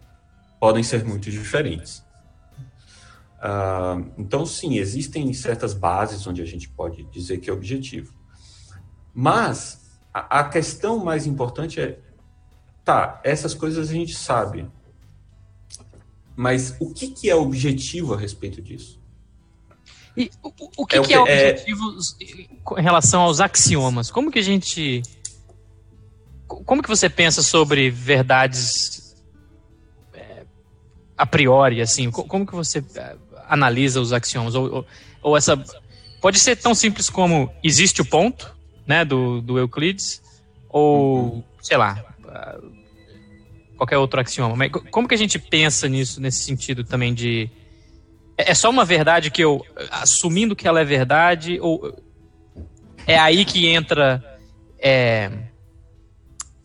podem 0.60 0.82
ser 0.82 1.04
muito 1.04 1.30
diferentes. 1.30 2.02
Ah, 3.40 4.00
então, 4.16 4.46
sim, 4.46 4.78
existem 4.78 5.32
certas 5.32 5.74
bases 5.74 6.26
onde 6.26 6.40
a 6.42 6.46
gente 6.46 6.68
pode 6.68 7.04
dizer 7.04 7.38
que 7.38 7.50
é 7.50 7.52
objetivo. 7.52 8.14
Mas 9.14 9.98
a, 10.12 10.40
a 10.40 10.48
questão 10.48 11.04
mais 11.04 11.26
importante 11.26 11.80
é 11.80 11.98
Tá, 12.84 13.20
essas 13.22 13.54
coisas 13.54 13.90
a 13.90 13.92
gente 13.92 14.14
sabe. 14.14 14.66
Mas 16.34 16.76
o 16.80 16.92
que, 16.92 17.08
que 17.08 17.30
é 17.30 17.34
objetivo 17.34 18.14
a 18.14 18.18
respeito 18.18 18.60
disso? 18.60 19.00
E 20.16 20.30
o, 20.42 20.52
o 20.78 20.86
que, 20.86 20.96
é, 20.96 21.02
que, 21.02 21.14
é, 21.14 21.16
é 21.16 21.20
objetivo 21.20 21.96
é... 22.20 22.80
em 22.80 22.82
relação 22.82 23.22
aos 23.22 23.40
axiomas? 23.40 24.10
Como 24.10 24.30
que 24.30 24.38
a 24.38 24.42
gente. 24.42 25.02
Como 26.46 26.82
que 26.82 26.88
você 26.88 27.08
pensa 27.08 27.42
sobre 27.42 27.88
verdades 27.88 28.98
é, 29.00 29.01
a 31.16 31.26
priori, 31.26 31.80
assim? 31.80 32.10
Como 32.10 32.46
que 32.46 32.54
você 32.54 32.84
é, 32.96 33.16
analisa 33.48 34.00
os 34.00 34.12
axiomas? 34.12 34.54
Ou, 34.54 34.72
ou, 34.72 34.86
ou, 35.22 35.36
essa. 35.36 35.62
Pode 36.20 36.38
ser 36.38 36.56
tão 36.56 36.74
simples 36.74 37.10
como 37.10 37.52
existe 37.62 38.00
o 38.00 38.04
ponto, 38.04 38.54
né, 38.86 39.04
do, 39.04 39.40
do 39.40 39.58
Euclides, 39.58 40.22
ou, 40.68 41.34
uhum. 41.34 41.42
sei 41.60 41.76
lá, 41.76 42.02
qualquer 43.76 43.98
outro 43.98 44.20
axioma. 44.20 44.54
Mas 44.56 44.70
como 44.90 45.08
que 45.08 45.14
a 45.14 45.18
gente 45.18 45.38
pensa 45.38 45.88
nisso, 45.88 46.20
nesse 46.20 46.44
sentido 46.44 46.84
também 46.84 47.12
de. 47.12 47.50
É, 48.38 48.52
é 48.52 48.54
só 48.54 48.70
uma 48.70 48.84
verdade 48.84 49.30
que 49.30 49.42
eu. 49.42 49.64
assumindo 49.90 50.56
que 50.56 50.66
ela 50.66 50.80
é 50.80 50.84
verdade, 50.84 51.58
ou. 51.60 51.96
É 53.06 53.18
aí 53.18 53.44
que 53.44 53.66
entra. 53.66 54.22
É, 54.78 55.30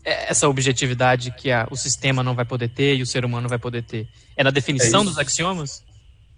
essa 0.08 0.48
objetividade 0.48 1.30
que 1.32 1.50
a, 1.50 1.66
o 1.70 1.76
sistema 1.76 2.22
não 2.22 2.34
vai 2.34 2.44
poder 2.44 2.68
ter 2.68 2.96
e 2.96 3.02
o 3.02 3.06
ser 3.06 3.24
humano 3.24 3.48
vai 3.48 3.58
poder 3.58 3.82
ter? 3.82 4.08
É 4.36 4.44
na 4.44 4.50
definição 4.50 5.02
é 5.02 5.04
dos 5.04 5.18
axiomas? 5.18 5.84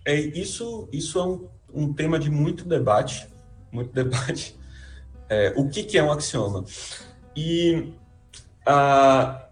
É, 0.04 0.18
isso, 0.18 0.88
isso 0.92 1.18
é 1.18 1.24
um, 1.24 1.48
um 1.72 1.92
tema 1.92 2.18
de 2.18 2.30
muito 2.30 2.64
debate. 2.64 3.26
Muito 3.70 3.92
debate. 3.92 4.56
É, 5.28 5.52
o 5.56 5.68
que, 5.68 5.82
que 5.84 5.96
é 5.96 6.02
um 6.02 6.10
axioma? 6.10 6.64
E. 7.36 7.92
Uh, 8.66 9.50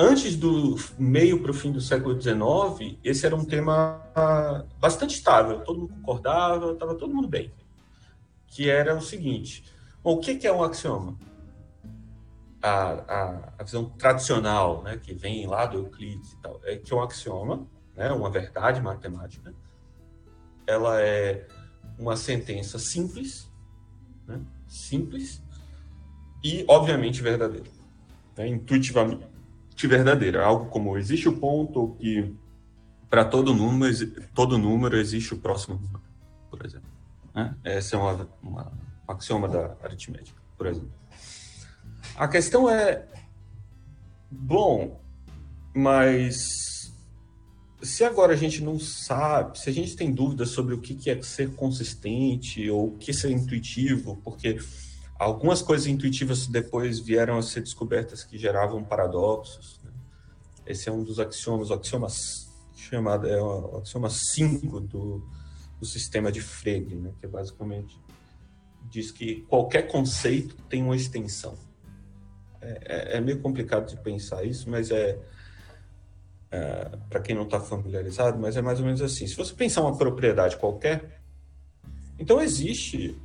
antes 0.00 0.34
do 0.34 0.76
meio 0.98 1.40
para 1.40 1.50
o 1.50 1.54
fim 1.54 1.70
do 1.70 1.80
século 1.80 2.20
XIX, 2.20 2.96
esse 3.04 3.26
era 3.26 3.36
um 3.36 3.44
tema 3.44 4.00
bastante 4.80 5.14
estável, 5.14 5.60
todo 5.60 5.80
mundo 5.80 5.94
concordava, 5.96 6.72
estava 6.72 6.94
todo 6.94 7.14
mundo 7.14 7.28
bem. 7.28 7.52
Que 8.46 8.70
era 8.70 8.96
o 8.96 9.02
seguinte: 9.02 9.64
bom, 10.02 10.14
o 10.14 10.18
que 10.18 10.46
é 10.46 10.52
um 10.52 10.62
axioma? 10.62 11.16
A, 12.62 12.90
a, 12.92 13.52
a, 13.58 13.64
visão 13.64 13.86
tradicional, 13.90 14.82
né, 14.82 14.98
que 14.98 15.14
vem 15.14 15.46
lá 15.46 15.64
do 15.64 15.78
Euclides 15.78 16.32
e 16.32 16.36
tal, 16.38 16.60
é 16.64 16.76
que 16.76 16.94
um 16.94 17.00
axioma, 17.00 17.66
né, 17.96 18.12
uma 18.12 18.30
verdade 18.30 18.82
matemática, 18.82 19.54
ela 20.66 21.00
é 21.00 21.46
uma 21.98 22.16
sentença 22.16 22.78
simples, 22.78 23.50
né, 24.26 24.40
simples 24.68 25.42
e 26.44 26.64
obviamente 26.68 27.22
verdadeira, 27.22 27.70
né, 28.36 28.46
intuitivamente 28.46 29.26
verdadeira, 29.82 30.44
algo 30.44 30.66
como 30.66 30.98
existe 30.98 31.28
o 31.28 31.38
ponto 31.38 31.96
que 31.98 32.36
para 33.08 33.24
todo 33.24 33.54
número, 33.54 33.92
todo 34.34 34.58
número 34.58 34.96
existe 34.96 35.34
o 35.34 35.38
próximo 35.38 35.76
número, 35.76 36.02
por 36.50 36.64
exemplo. 36.64 36.88
Né? 37.34 37.56
Essa 37.64 37.96
é 37.96 37.98
uma, 37.98 38.28
uma, 38.42 38.72
um 39.08 39.12
axioma 39.12 39.48
da 39.48 39.76
aritmética, 39.82 40.40
por 40.56 40.66
exemplo. 40.66 40.99
A 42.16 42.28
questão 42.28 42.68
é, 42.68 43.06
bom, 44.30 45.00
mas 45.74 46.92
se 47.82 48.04
agora 48.04 48.34
a 48.34 48.36
gente 48.36 48.62
não 48.62 48.78
sabe, 48.78 49.58
se 49.58 49.70
a 49.70 49.72
gente 49.72 49.96
tem 49.96 50.12
dúvidas 50.12 50.50
sobre 50.50 50.74
o 50.74 50.80
que 50.80 51.10
é 51.10 51.22
ser 51.22 51.54
consistente 51.54 52.68
ou 52.68 52.88
o 52.88 52.98
que 52.98 53.12
ser 53.12 53.30
intuitivo, 53.30 54.20
porque 54.22 54.58
algumas 55.18 55.62
coisas 55.62 55.86
intuitivas 55.86 56.46
depois 56.46 56.98
vieram 56.98 57.38
a 57.38 57.42
ser 57.42 57.60
descobertas 57.60 58.22
que 58.22 58.36
geravam 58.36 58.84
paradoxos. 58.84 59.80
Né? 59.82 59.90
Esse 60.66 60.88
é 60.88 60.92
um 60.92 61.02
dos 61.02 61.18
axiomas, 61.18 61.70
o 61.70 61.74
axioma 61.74 62.08
chamado 62.74 63.26
é 63.28 63.40
o 63.40 63.78
axioma 63.78 64.10
5 64.10 64.80
do, 64.80 65.26
do 65.78 65.86
sistema 65.86 66.30
de 66.30 66.40
Frege, 66.40 66.96
né? 66.96 67.12
que 67.18 67.26
é 67.26 67.28
basicamente 67.28 67.98
diz 68.90 69.10
que 69.10 69.42
qualquer 69.42 69.82
conceito 69.82 70.56
tem 70.68 70.82
uma 70.82 70.96
extensão. 70.96 71.54
É, 72.60 73.14
é, 73.14 73.16
é 73.16 73.20
meio 73.20 73.40
complicado 73.40 73.88
de 73.88 73.96
pensar 73.96 74.44
isso, 74.44 74.68
mas 74.68 74.90
é, 74.90 75.18
é 76.50 76.90
para 77.08 77.20
quem 77.20 77.34
não 77.34 77.44
está 77.44 77.60
familiarizado, 77.60 78.38
mas 78.38 78.56
é 78.56 78.62
mais 78.62 78.78
ou 78.80 78.84
menos 78.84 79.00
assim. 79.02 79.26
Se 79.26 79.34
você 79.34 79.54
pensar 79.54 79.80
uma 79.82 79.96
propriedade 79.96 80.56
qualquer, 80.56 81.20
então 82.18 82.40
existe 82.40 83.18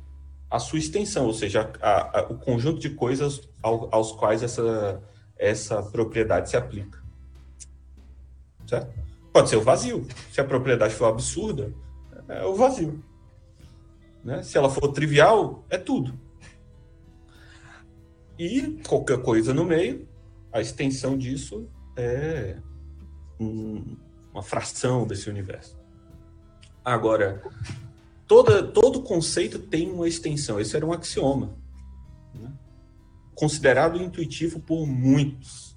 a 0.50 0.58
sua 0.58 0.78
extensão, 0.78 1.26
ou 1.26 1.34
seja, 1.34 1.70
a, 1.82 2.20
a, 2.20 2.22
o 2.24 2.38
conjunto 2.38 2.78
de 2.78 2.90
coisas 2.90 3.40
ao, 3.62 3.94
aos 3.94 4.12
quais 4.12 4.42
essa, 4.42 5.02
essa 5.36 5.82
propriedade 5.82 6.48
se 6.48 6.56
aplica. 6.56 7.02
Certo? 8.66 8.94
Pode 9.32 9.50
ser 9.50 9.56
o 9.56 9.62
vazio. 9.62 10.06
Se 10.32 10.40
a 10.40 10.44
propriedade 10.44 10.94
for 10.94 11.06
absurda, 11.06 11.72
é 12.28 12.44
o 12.44 12.54
vazio. 12.54 13.02
Né? 14.24 14.42
Se 14.42 14.56
ela 14.56 14.70
for 14.70 14.88
trivial, 14.88 15.64
é 15.68 15.76
tudo. 15.76 16.18
E 18.38 18.80
qualquer 18.86 19.22
coisa 19.22 19.54
no 19.54 19.64
meio, 19.64 20.06
a 20.52 20.60
extensão 20.60 21.16
disso 21.16 21.68
é 21.96 22.56
um, 23.40 23.96
uma 24.32 24.42
fração 24.42 25.06
desse 25.06 25.30
universo. 25.30 25.76
Agora, 26.84 27.42
toda, 28.26 28.62
todo 28.62 29.02
conceito 29.02 29.58
tem 29.58 29.90
uma 29.90 30.06
extensão. 30.06 30.60
Esse 30.60 30.76
era 30.76 30.86
um 30.86 30.92
axioma. 30.92 31.56
Né? 32.34 32.52
Considerado 33.34 34.00
intuitivo 34.00 34.60
por 34.60 34.86
muitos. 34.86 35.76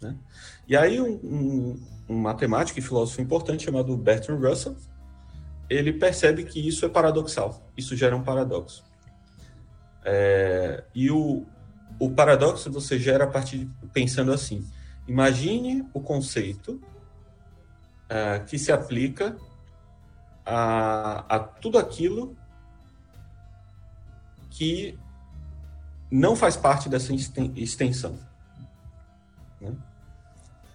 Né? 0.00 0.16
E 0.68 0.76
aí, 0.76 1.00
um, 1.00 1.14
um, 1.24 1.80
um, 2.08 2.18
matemático 2.18 2.78
e 2.78 2.82
filósofo 2.82 3.20
importante 3.20 3.64
chamado 3.64 3.96
Bertrand 3.96 4.38
Russell, 4.38 4.76
ele 5.68 5.92
percebe 5.94 6.44
que 6.44 6.66
isso 6.66 6.84
é 6.84 6.88
paradoxal. 6.88 7.66
Isso 7.76 7.96
gera 7.96 8.14
um 8.14 8.22
paradoxo. 8.22 8.84
É, 10.04 10.84
e 10.94 11.10
o, 11.10 11.46
o 11.98 12.10
paradoxo 12.10 12.70
você 12.70 12.98
gera 12.98 13.24
a 13.24 13.26
partir 13.26 13.58
de, 13.58 13.70
pensando 13.92 14.32
assim: 14.32 14.66
imagine 15.06 15.86
o 15.92 16.00
conceito 16.00 16.80
é, 18.08 18.40
que 18.40 18.58
se 18.58 18.72
aplica 18.72 19.36
a, 20.44 21.24
a 21.36 21.38
tudo 21.38 21.78
aquilo 21.78 22.36
que 24.50 24.98
não 26.10 26.36
faz 26.36 26.56
parte 26.56 26.88
dessa 26.88 27.12
extensão. 27.56 28.18
Né? 29.60 29.74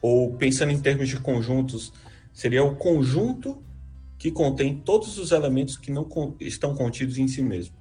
Ou 0.01 0.33
pensando 0.35 0.71
em 0.71 0.81
termos 0.81 1.07
de 1.07 1.19
conjuntos, 1.19 1.93
seria 2.33 2.63
o 2.63 2.75
conjunto 2.75 3.63
que 4.17 4.31
contém 4.31 4.77
todos 4.77 5.17
os 5.17 5.31
elementos 5.31 5.77
que 5.77 5.91
não 5.91 6.07
estão 6.41 6.75
contidos 6.75 7.17
em 7.17 7.27
si 7.27 7.41
mesmo. 7.41 7.75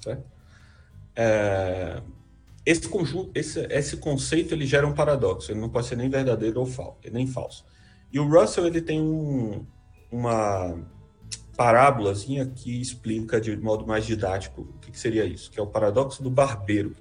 Certo? 0.00 0.37
É, 1.20 2.00
esse 2.64 2.88
conjunto, 2.88 3.32
esse, 3.34 3.66
esse 3.70 3.96
conceito, 3.96 4.54
ele 4.54 4.64
gera 4.64 4.86
um 4.86 4.94
paradoxo. 4.94 5.50
Ele 5.50 5.58
não 5.58 5.68
pode 5.68 5.88
ser 5.88 5.96
nem 5.96 6.08
verdadeiro 6.08 6.60
ou 6.60 6.66
falso, 6.66 6.98
nem 7.10 7.26
falso. 7.26 7.64
E 8.12 8.20
o 8.20 8.28
Russell 8.28 8.68
ele 8.68 8.80
tem 8.80 9.00
um, 9.00 9.66
uma 10.12 10.78
parábolazinha 11.56 12.46
que 12.46 12.80
explica 12.80 13.40
de 13.40 13.56
modo 13.56 13.84
mais 13.84 14.06
didático 14.06 14.60
o 14.60 14.78
que, 14.78 14.92
que 14.92 14.98
seria 14.98 15.24
isso, 15.24 15.50
que 15.50 15.58
é 15.58 15.62
o 15.62 15.66
paradoxo 15.66 16.22
do 16.22 16.30
barbeiro. 16.30 16.94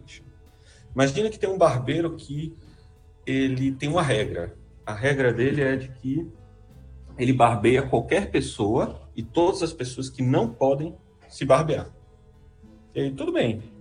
Imagina 0.96 1.30
que 1.30 1.38
tem 1.38 1.48
um 1.50 1.58
barbeiro 1.58 2.16
que 2.16 2.58
ele 3.24 3.72
tem 3.72 3.88
uma 3.88 4.02
regra. 4.02 4.58
A 4.84 4.96
regra 4.96 5.32
dele 5.32 5.62
é 5.62 5.76
de 5.76 5.90
que 5.90 6.28
ele 7.20 7.34
barbeia 7.34 7.84
qualquer 7.84 8.32
pessoa 8.32 9.08
e 9.16 9.22
todas 9.22 9.62
as 9.62 9.74
pessoas 9.74 10.10
que 10.10 10.24
não 10.24 10.50
podem 10.50 10.96
se 11.30 11.46
barbear. 11.46 11.94
E 12.96 13.02
aí, 13.02 13.12
tudo 13.12 13.32
bem. 13.32 13.77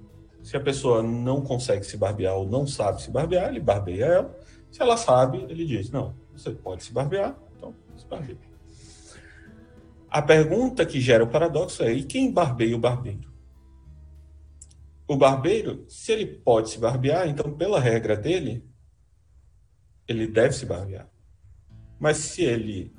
Se 0.46 0.56
a 0.56 0.60
pessoa 0.60 1.02
não 1.02 1.42
consegue 1.42 1.84
se 1.84 1.96
barbear 1.96 2.36
ou 2.36 2.48
não 2.48 2.68
sabe 2.68 3.02
se 3.02 3.10
barbear, 3.10 3.48
ele 3.48 3.58
barbeia 3.58 4.04
ela. 4.04 4.38
Se 4.70 4.80
ela 4.80 4.96
sabe, 4.96 5.44
ele 5.48 5.66
diz: 5.66 5.90
não, 5.90 6.14
você 6.32 6.52
pode 6.52 6.84
se 6.84 6.92
barbear, 6.92 7.36
então 7.56 7.74
se 7.96 8.06
barbeia. 8.06 8.38
A 10.08 10.22
pergunta 10.22 10.86
que 10.86 11.00
gera 11.00 11.24
o 11.24 11.26
paradoxo 11.26 11.82
é: 11.82 11.92
e 11.92 12.04
quem 12.04 12.30
barbeia 12.30 12.76
o 12.76 12.78
barbeiro? 12.78 13.28
O 15.08 15.16
barbeiro, 15.16 15.84
se 15.88 16.12
ele 16.12 16.26
pode 16.26 16.70
se 16.70 16.78
barbear, 16.78 17.26
então, 17.26 17.52
pela 17.52 17.80
regra 17.80 18.16
dele, 18.16 18.64
ele 20.06 20.28
deve 20.28 20.54
se 20.54 20.64
barbear. 20.64 21.10
Mas 21.98 22.18
se 22.18 22.44
ele 22.44 22.94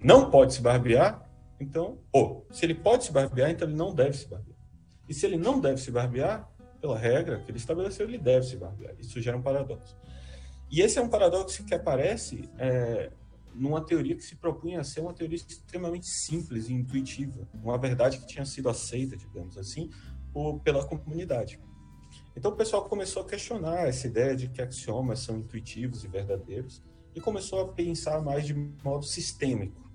não 0.00 0.30
pode 0.30 0.54
se 0.54 0.62
barbear, 0.62 1.28
então, 1.58 1.98
ou 2.12 2.46
se 2.52 2.64
ele 2.64 2.74
pode 2.76 3.02
se 3.02 3.10
barbear, 3.10 3.50
então 3.50 3.66
ele 3.66 3.76
não 3.76 3.92
deve 3.92 4.16
se 4.16 4.28
barbear. 4.28 4.49
E 5.10 5.14
se 5.14 5.26
ele 5.26 5.36
não 5.36 5.58
deve 5.58 5.80
se 5.80 5.90
barbear, 5.90 6.48
pela 6.80 6.96
regra 6.96 7.40
que 7.40 7.50
ele 7.50 7.58
estabeleceu, 7.58 8.06
ele 8.06 8.16
deve 8.16 8.46
se 8.46 8.56
barbear. 8.56 8.94
Isso 8.96 9.20
gera 9.20 9.36
um 9.36 9.42
paradoxo. 9.42 9.96
E 10.70 10.80
esse 10.80 11.00
é 11.00 11.02
um 11.02 11.08
paradoxo 11.08 11.64
que 11.64 11.74
aparece 11.74 12.48
é, 12.56 13.10
numa 13.52 13.84
teoria 13.84 14.14
que 14.14 14.22
se 14.22 14.36
propunha 14.36 14.80
a 14.80 14.84
ser 14.84 15.00
uma 15.00 15.12
teoria 15.12 15.36
extremamente 15.36 16.06
simples 16.06 16.68
e 16.68 16.74
intuitiva, 16.74 17.46
uma 17.52 17.76
verdade 17.76 18.18
que 18.18 18.26
tinha 18.28 18.44
sido 18.44 18.68
aceita, 18.68 19.16
digamos 19.16 19.58
assim, 19.58 19.90
por, 20.32 20.60
pela 20.60 20.86
comunidade. 20.86 21.60
Então 22.36 22.52
o 22.52 22.56
pessoal 22.56 22.84
começou 22.84 23.22
a 23.22 23.26
questionar 23.26 23.88
essa 23.88 24.06
ideia 24.06 24.36
de 24.36 24.48
que 24.48 24.62
axiomas 24.62 25.18
são 25.18 25.38
intuitivos 25.38 26.04
e 26.04 26.08
verdadeiros 26.08 26.80
e 27.16 27.20
começou 27.20 27.60
a 27.62 27.68
pensar 27.68 28.22
mais 28.22 28.46
de 28.46 28.54
modo 28.54 29.04
sistêmico. 29.04 29.90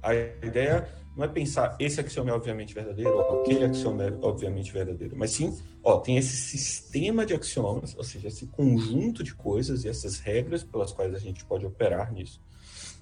A 0.00 0.14
ideia 0.14 0.88
não 1.16 1.24
é 1.24 1.28
pensar 1.28 1.74
esse 1.80 1.98
axioma 1.98 2.30
é 2.30 2.34
obviamente 2.34 2.74
verdadeiro 2.74 3.16
ou 3.16 3.40
aquele 3.40 3.64
axioma 3.64 4.04
é 4.04 4.12
obviamente 4.20 4.70
verdadeiro, 4.70 5.16
mas 5.16 5.30
sim, 5.30 5.56
ó, 5.82 5.98
tem 5.98 6.18
esse 6.18 6.36
sistema 6.36 7.24
de 7.24 7.32
axiomas, 7.32 7.96
ou 7.96 8.04
seja, 8.04 8.28
esse 8.28 8.46
conjunto 8.48 9.24
de 9.24 9.34
coisas 9.34 9.84
e 9.84 9.88
essas 9.88 10.18
regras 10.18 10.62
pelas 10.62 10.92
quais 10.92 11.14
a 11.14 11.18
gente 11.18 11.44
pode 11.46 11.64
operar 11.64 12.12
nisso. 12.12 12.38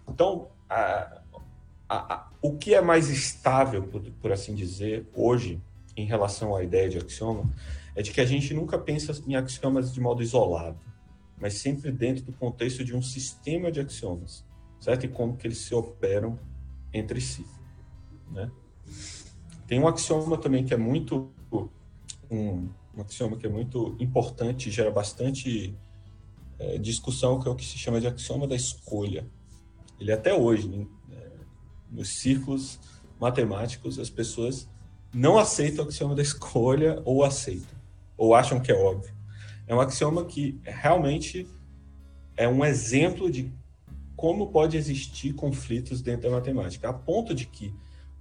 Então, 0.08 0.48
a, 0.70 1.22
a, 1.88 2.14
a, 2.14 2.30
o 2.40 2.56
que 2.56 2.72
é 2.72 2.80
mais 2.80 3.08
estável, 3.08 3.82
por, 3.82 4.00
por 4.00 4.30
assim 4.30 4.54
dizer, 4.54 5.08
hoje, 5.12 5.60
em 5.96 6.06
relação 6.06 6.54
à 6.54 6.62
ideia 6.62 6.88
de 6.88 6.98
axioma, 6.98 7.50
é 7.96 8.02
de 8.02 8.12
que 8.12 8.20
a 8.20 8.26
gente 8.26 8.54
nunca 8.54 8.78
pensa 8.78 9.12
em 9.26 9.34
axiomas 9.34 9.92
de 9.92 10.00
modo 10.00 10.22
isolado, 10.22 10.78
mas 11.36 11.54
sempre 11.54 11.90
dentro 11.90 12.24
do 12.24 12.32
contexto 12.32 12.84
de 12.84 12.94
um 12.94 13.02
sistema 13.02 13.72
de 13.72 13.80
axiomas, 13.80 14.44
certo? 14.80 15.04
E 15.04 15.08
como 15.08 15.36
que 15.36 15.46
eles 15.48 15.58
se 15.58 15.74
operam 15.74 16.38
entre 16.92 17.20
si, 17.20 17.44
né? 18.34 18.50
Tem 19.66 19.80
um 19.80 19.88
axioma 19.88 20.36
também 20.36 20.64
que 20.64 20.74
é 20.74 20.76
muito 20.76 21.30
um, 22.30 22.68
um 22.94 23.00
axioma 23.00 23.36
que 23.36 23.46
é 23.46 23.48
muito 23.48 23.96
importante, 23.98 24.70
gera 24.70 24.90
bastante 24.90 25.74
é, 26.58 26.78
discussão, 26.78 27.40
que 27.40 27.48
é 27.48 27.50
o 27.50 27.54
que 27.54 27.64
se 27.64 27.78
chama 27.78 28.00
de 28.00 28.06
axioma 28.06 28.46
da 28.46 28.54
escolha. 28.54 29.26
Ele 29.98 30.12
até 30.12 30.34
hoje, 30.34 30.68
né, 30.68 30.86
nos 31.90 32.20
círculos 32.20 32.78
matemáticos, 33.18 33.98
as 33.98 34.10
pessoas 34.10 34.68
não 35.14 35.38
aceitam 35.38 35.84
o 35.84 35.88
axioma 35.88 36.14
da 36.14 36.22
escolha 36.22 37.00
ou 37.04 37.24
aceitam, 37.24 37.78
ou 38.16 38.34
acham 38.34 38.60
que 38.60 38.72
é 38.72 38.74
óbvio. 38.74 39.14
É 39.66 39.74
um 39.74 39.80
axioma 39.80 40.24
que 40.24 40.60
realmente 40.62 41.48
é 42.36 42.48
um 42.48 42.64
exemplo 42.64 43.30
de 43.30 43.50
como 44.16 44.48
pode 44.48 44.76
existir 44.76 45.32
conflitos 45.34 46.02
dentro 46.02 46.28
da 46.28 46.36
matemática, 46.36 46.88
a 46.88 46.92
ponto 46.92 47.34
de 47.34 47.46
que 47.46 47.74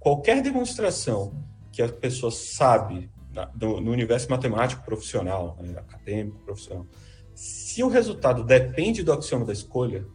qualquer 0.04 0.42
demonstração 0.42 1.42
que 1.72 1.80
a 1.80 1.88
pessoa 1.88 2.30
sabe 2.30 3.10
no 3.58 3.90
universo 3.90 4.30
matemático 4.30 4.84
profissional, 4.84 5.56
né, 5.60 5.76
acadêmico 5.78 6.38
profissional, 6.40 6.86
se 7.34 7.82
o 7.82 7.88
resultado 7.88 8.44
depende 8.44 9.02
do 9.02 9.14
axioma 9.14 9.46
da 9.46 9.52
escolha, 9.54 10.06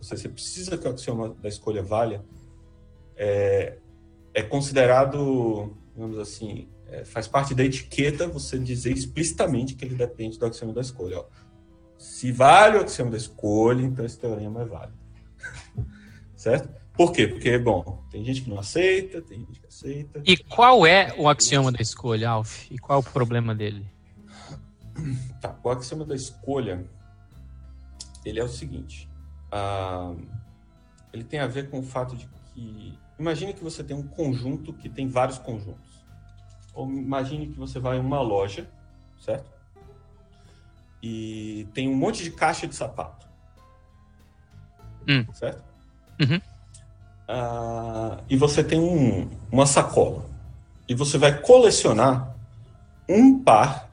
você 0.00 0.28
precisa 0.28 0.78
que 0.78 0.86
o 0.86 0.92
axioma 0.92 1.30
da 1.30 1.48
escolha 1.48 1.82
valha, 1.82 2.24
é, 3.16 3.78
é 4.32 4.42
considerado, 4.42 5.76
digamos 5.92 6.16
assim, 6.20 6.68
é, 6.86 7.04
faz 7.04 7.26
parte 7.26 7.56
da 7.56 7.64
etiqueta 7.64 8.28
você 8.28 8.56
dizer 8.56 8.92
explicitamente 8.92 9.74
que 9.74 9.84
ele 9.84 9.96
depende 9.96 10.38
do 10.38 10.46
axioma 10.46 10.72
da 10.72 10.80
escolha. 10.80 11.18
Ó. 11.18 11.26
Se 11.98 12.30
vale 12.30 12.78
o 12.78 12.82
axioma 12.82 13.10
da 13.10 13.16
escolha, 13.16 13.82
então 13.82 14.04
esse 14.04 14.16
teorema 14.16 14.62
é 14.62 14.64
válido. 14.64 14.98
certo? 16.36 16.70
Por 16.98 17.12
quê? 17.12 17.28
Porque, 17.28 17.56
bom, 17.56 18.02
tem 18.10 18.24
gente 18.24 18.42
que 18.42 18.50
não 18.50 18.58
aceita, 18.58 19.22
tem 19.22 19.38
gente 19.38 19.60
que 19.60 19.66
aceita. 19.68 20.20
E 20.26 20.36
qual 20.36 20.84
é 20.84 21.14
o 21.16 21.28
axioma 21.28 21.70
da 21.70 21.80
escolha, 21.80 22.28
Alf? 22.28 22.68
E 22.72 22.76
qual 22.76 22.98
é 22.98 23.00
o 23.00 23.04
problema 23.04 23.54
dele? 23.54 23.86
Tá, 25.40 25.56
o 25.62 25.70
axioma 25.70 26.04
da 26.04 26.16
escolha, 26.16 26.84
ele 28.24 28.40
é 28.40 28.42
o 28.42 28.48
seguinte. 28.48 29.08
Uh, 29.52 30.20
ele 31.12 31.22
tem 31.22 31.38
a 31.38 31.46
ver 31.46 31.70
com 31.70 31.78
o 31.78 31.84
fato 31.84 32.16
de 32.16 32.28
que... 32.52 32.98
Imagine 33.16 33.54
que 33.54 33.62
você 33.62 33.84
tem 33.84 33.96
um 33.96 34.02
conjunto 34.02 34.72
que 34.72 34.88
tem 34.88 35.06
vários 35.06 35.38
conjuntos. 35.38 36.04
Ou 36.74 36.90
imagine 36.90 37.46
que 37.46 37.56
você 37.56 37.78
vai 37.78 37.98
em 37.98 38.00
uma 38.00 38.20
loja, 38.20 38.68
certo? 39.20 39.48
E 41.00 41.68
tem 41.72 41.88
um 41.88 41.94
monte 41.94 42.24
de 42.24 42.32
caixa 42.32 42.66
de 42.66 42.74
sapato. 42.74 43.28
Hum. 45.08 45.24
Certo? 45.32 45.62
Uhum. 46.20 46.40
Uh, 47.28 48.24
e 48.28 48.36
você 48.36 48.64
tem 48.64 48.80
um, 48.80 49.28
uma 49.52 49.66
sacola. 49.66 50.24
E 50.88 50.94
você 50.94 51.18
vai 51.18 51.38
colecionar 51.40 52.34
um 53.08 53.42
par 53.42 53.90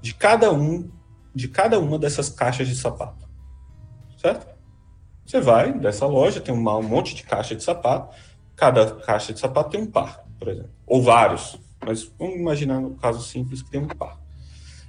de 0.00 0.14
cada 0.14 0.50
um 0.52 0.90
de 1.34 1.48
cada 1.48 1.78
uma 1.78 1.98
dessas 1.98 2.28
caixas 2.28 2.68
de 2.68 2.74
sapato. 2.74 3.28
Certo? 4.18 4.46
Você 5.24 5.40
vai 5.40 5.72
dessa 5.72 6.06
loja, 6.06 6.40
tem 6.40 6.54
um 6.54 6.82
monte 6.82 7.14
de 7.14 7.22
caixa 7.22 7.54
de 7.54 7.62
sapato. 7.62 8.14
Cada 8.54 8.96
caixa 8.96 9.32
de 9.32 9.40
sapato 9.40 9.70
tem 9.70 9.80
um 9.80 9.90
par, 9.90 10.24
por 10.38 10.48
exemplo. 10.48 10.70
Ou 10.86 11.02
vários. 11.02 11.58
Mas 11.84 12.04
vamos 12.18 12.36
imaginar 12.36 12.80
no 12.80 12.94
caso 12.96 13.22
simples 13.22 13.62
que 13.62 13.70
tem 13.70 13.80
um 13.80 13.88
par. 13.88 14.20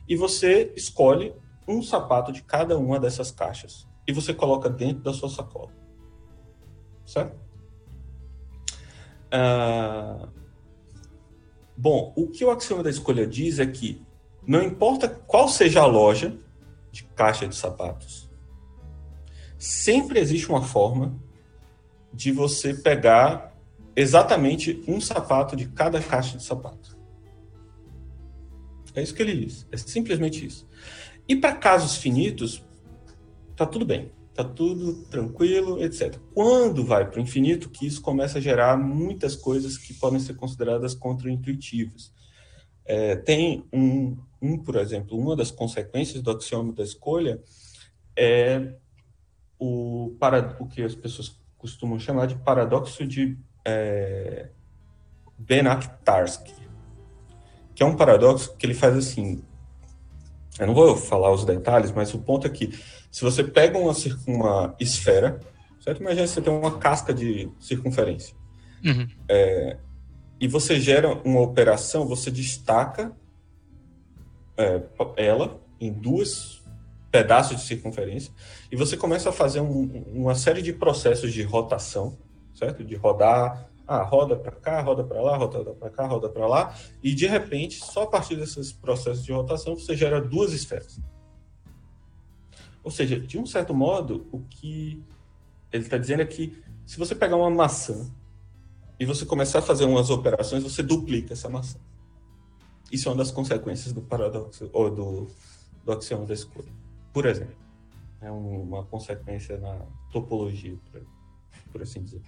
E 0.08 0.16
você 0.16 0.74
escolhe 0.76 1.34
um 1.68 1.82
sapato 1.82 2.32
de 2.32 2.44
cada 2.44 2.78
uma 2.78 3.00
dessas 3.00 3.32
caixas. 3.32 3.88
E 4.06 4.12
você 4.12 4.34
coloca 4.34 4.70
dentro 4.70 5.02
da 5.02 5.14
sua 5.14 5.30
sacola. 5.30 5.72
Certo? 7.06 7.38
Ah, 9.36 10.30
bom, 11.76 12.14
o 12.16 12.28
que 12.28 12.46
o 12.46 12.52
axioma 12.52 12.84
da 12.84 12.90
escolha 12.92 13.26
diz 13.26 13.58
é 13.58 13.66
que 13.66 14.00
não 14.46 14.62
importa 14.62 15.10
qual 15.10 15.50
seja 15.50 15.82
a 15.82 15.88
loja 15.88 16.38
de 16.92 17.04
caixa 17.04 17.48
de 17.48 17.56
sapatos, 17.56 18.30
sempre 19.58 20.20
existe 20.20 20.48
uma 20.50 20.62
forma 20.62 21.20
de 22.14 22.32
você 22.32 22.76
pegar 22.76 23.58
exatamente 23.96 24.84
um 24.88 25.02
sapato 25.02 25.56
de 25.56 25.68
cada 25.68 26.00
caixa 26.00 26.38
de 26.38 26.44
sapato. 26.44 26.96
É 28.94 29.02
isso 29.02 29.16
que 29.16 29.24
ele 29.24 29.46
diz. 29.46 29.66
É 29.72 29.78
simplesmente 29.78 30.46
isso. 30.46 30.68
E 31.28 31.36
para 31.36 31.56
casos 31.56 31.96
finitos, 31.96 32.64
tá 33.56 33.66
tudo 33.66 33.84
bem 33.84 34.12
tá 34.34 34.44
tudo 34.44 35.04
tranquilo, 35.06 35.82
etc. 35.84 36.18
Quando 36.34 36.84
vai 36.84 37.10
para 37.10 37.20
o 37.20 37.22
infinito, 37.22 37.70
que 37.70 37.86
isso 37.86 38.02
começa 38.02 38.40
a 38.40 38.42
gerar 38.42 38.78
muitas 38.78 39.36
coisas 39.36 39.78
que 39.78 39.94
podem 39.94 40.20
ser 40.20 40.36
consideradas 40.36 40.96
contraintuitivas. 40.96 42.12
É, 42.86 43.16
tem 43.16 43.64
um, 43.72 44.18
um, 44.42 44.58
por 44.58 44.76
exemplo, 44.76 45.18
uma 45.18 45.36
das 45.36 45.52
consequências 45.52 46.22
do 46.22 46.32
axioma 46.32 46.74
da 46.74 46.84
escolha 46.84 47.42
é 48.18 48.76
o, 49.58 50.16
para, 50.20 50.58
o 50.60 50.68
que 50.68 50.82
as 50.82 50.96
pessoas 50.96 51.40
costumam 51.58 51.98
chamar 52.00 52.26
de 52.26 52.36
paradoxo 52.36 53.06
de 53.08 53.38
é, 53.66 54.50
que 57.76 57.84
é 57.84 57.86
um 57.86 57.96
paradoxo 57.96 58.56
que 58.58 58.66
ele 58.66 58.74
faz 58.74 58.96
assim. 58.96 59.44
Eu 60.60 60.68
não 60.68 60.74
vou 60.74 60.96
falar 60.96 61.32
os 61.32 61.46
detalhes, 61.46 61.92
mas 61.92 62.14
o 62.14 62.20
ponto 62.20 62.46
é 62.46 62.50
que 62.50 62.78
se 63.14 63.24
você 63.24 63.44
pega 63.44 63.78
uma, 63.78 63.94
uma 64.26 64.76
esfera, 64.80 65.40
certo? 65.80 66.02
Imagina 66.02 66.26
você 66.26 66.42
tem 66.42 66.52
uma 66.52 66.80
casca 66.80 67.14
de 67.14 67.48
circunferência. 67.60 68.36
Uhum. 68.84 69.08
É, 69.30 69.78
e 70.42 70.48
você 70.48 70.80
gera 70.80 71.14
uma 71.24 71.40
operação, 71.40 72.08
você 72.08 72.32
destaca 72.32 73.16
é, 74.58 74.82
ela 75.16 75.62
em 75.80 75.94
duas 75.94 76.64
pedaços 77.12 77.58
de 77.58 77.68
circunferência 77.68 78.34
e 78.72 78.76
você 78.76 78.98
começa 78.98 79.30
a 79.30 79.32
fazer 79.32 79.62
um, 79.62 80.04
uma 80.12 80.34
série 80.34 80.64
de 80.64 80.74
processos 80.74 81.32
de 81.32 81.44
rotação, 81.44 82.18
certo? 82.56 82.84
De 82.84 82.96
rodar, 82.96 83.70
ah, 83.88 84.02
roda 84.02 84.36
para 84.36 84.54
cá, 84.54 84.82
roda 84.82 85.04
para 85.04 85.22
lá, 85.22 85.38
roda 85.38 85.72
para 85.76 85.90
cá, 85.92 86.08
roda 86.08 86.30
para 86.30 86.48
lá, 86.48 86.76
e 87.04 87.14
de 87.14 87.28
repente, 87.28 87.76
só 87.76 88.04
a 88.04 88.08
partir 88.08 88.38
desses 88.38 88.74
processos 88.74 89.24
de 89.24 89.32
rotação, 89.32 89.76
você 89.76 89.96
gera 89.96 90.20
duas 90.20 90.52
esferas. 90.52 91.00
Ou 92.84 92.92
seja, 92.92 93.20
de 93.20 93.38
um 93.38 93.46
certo 93.46 93.74
modo, 93.74 94.28
o 94.32 94.40
que 94.40 95.02
ele 95.72 95.84
está 95.84 95.98
dizendo 95.98 96.22
é 96.22 96.26
que 96.26 96.62
se 96.86 96.98
você 96.98 97.16
pegar 97.16 97.36
uma 97.36 97.50
maçã 97.50 98.12
e 99.00 99.06
você 99.06 99.26
começar 99.26 99.60
a 99.60 99.62
fazer 99.62 99.86
umas 99.86 100.10
operações, 100.10 100.64
você 100.64 100.84
duplica 100.84 101.34
essa 101.34 101.50
maçã. 101.50 101.80
Isso 102.92 103.08
é 103.08 103.12
uma 103.12 103.18
das 103.18 103.32
consequências 103.32 103.94
do 103.94 104.02
paradoxo 104.02 104.70
ou 104.72 104.90
do, 104.90 105.28
do 105.84 105.92
axioma 105.92 106.26
da 106.26 106.34
escolha. 106.34 106.72
Por 107.12 107.26
exemplo, 107.26 107.56
é 108.22 108.30
uma 108.30 108.84
consequência 108.84 109.58
na 109.58 109.80
topologia, 110.12 110.78
por, 110.92 111.02
por 111.72 111.82
assim 111.82 112.02
dizer. 112.04 112.22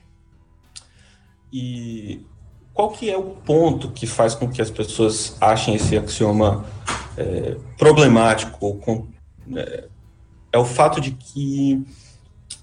E 1.51 2.26
qual 2.74 2.91
que 2.91 3.10
é 3.10 3.18
o 3.18 3.36
ponto 3.36 3.91
que 3.91 4.06
faz 4.06 4.36
com 4.36 4.49
que 4.49 4.62
as 4.62 4.70
pessoas 4.70 5.38
achem 5.39 5.76
esse 5.76 5.97
axioma 5.97 6.66
é, 7.16 7.56
problemático? 7.78 8.58
Ou 8.66 8.78
com, 8.78 9.08
é, 9.56 9.88
é 10.56 10.58
o 10.58 10.64
fato 10.64 11.01
de 11.01 11.12
que 11.12 11.86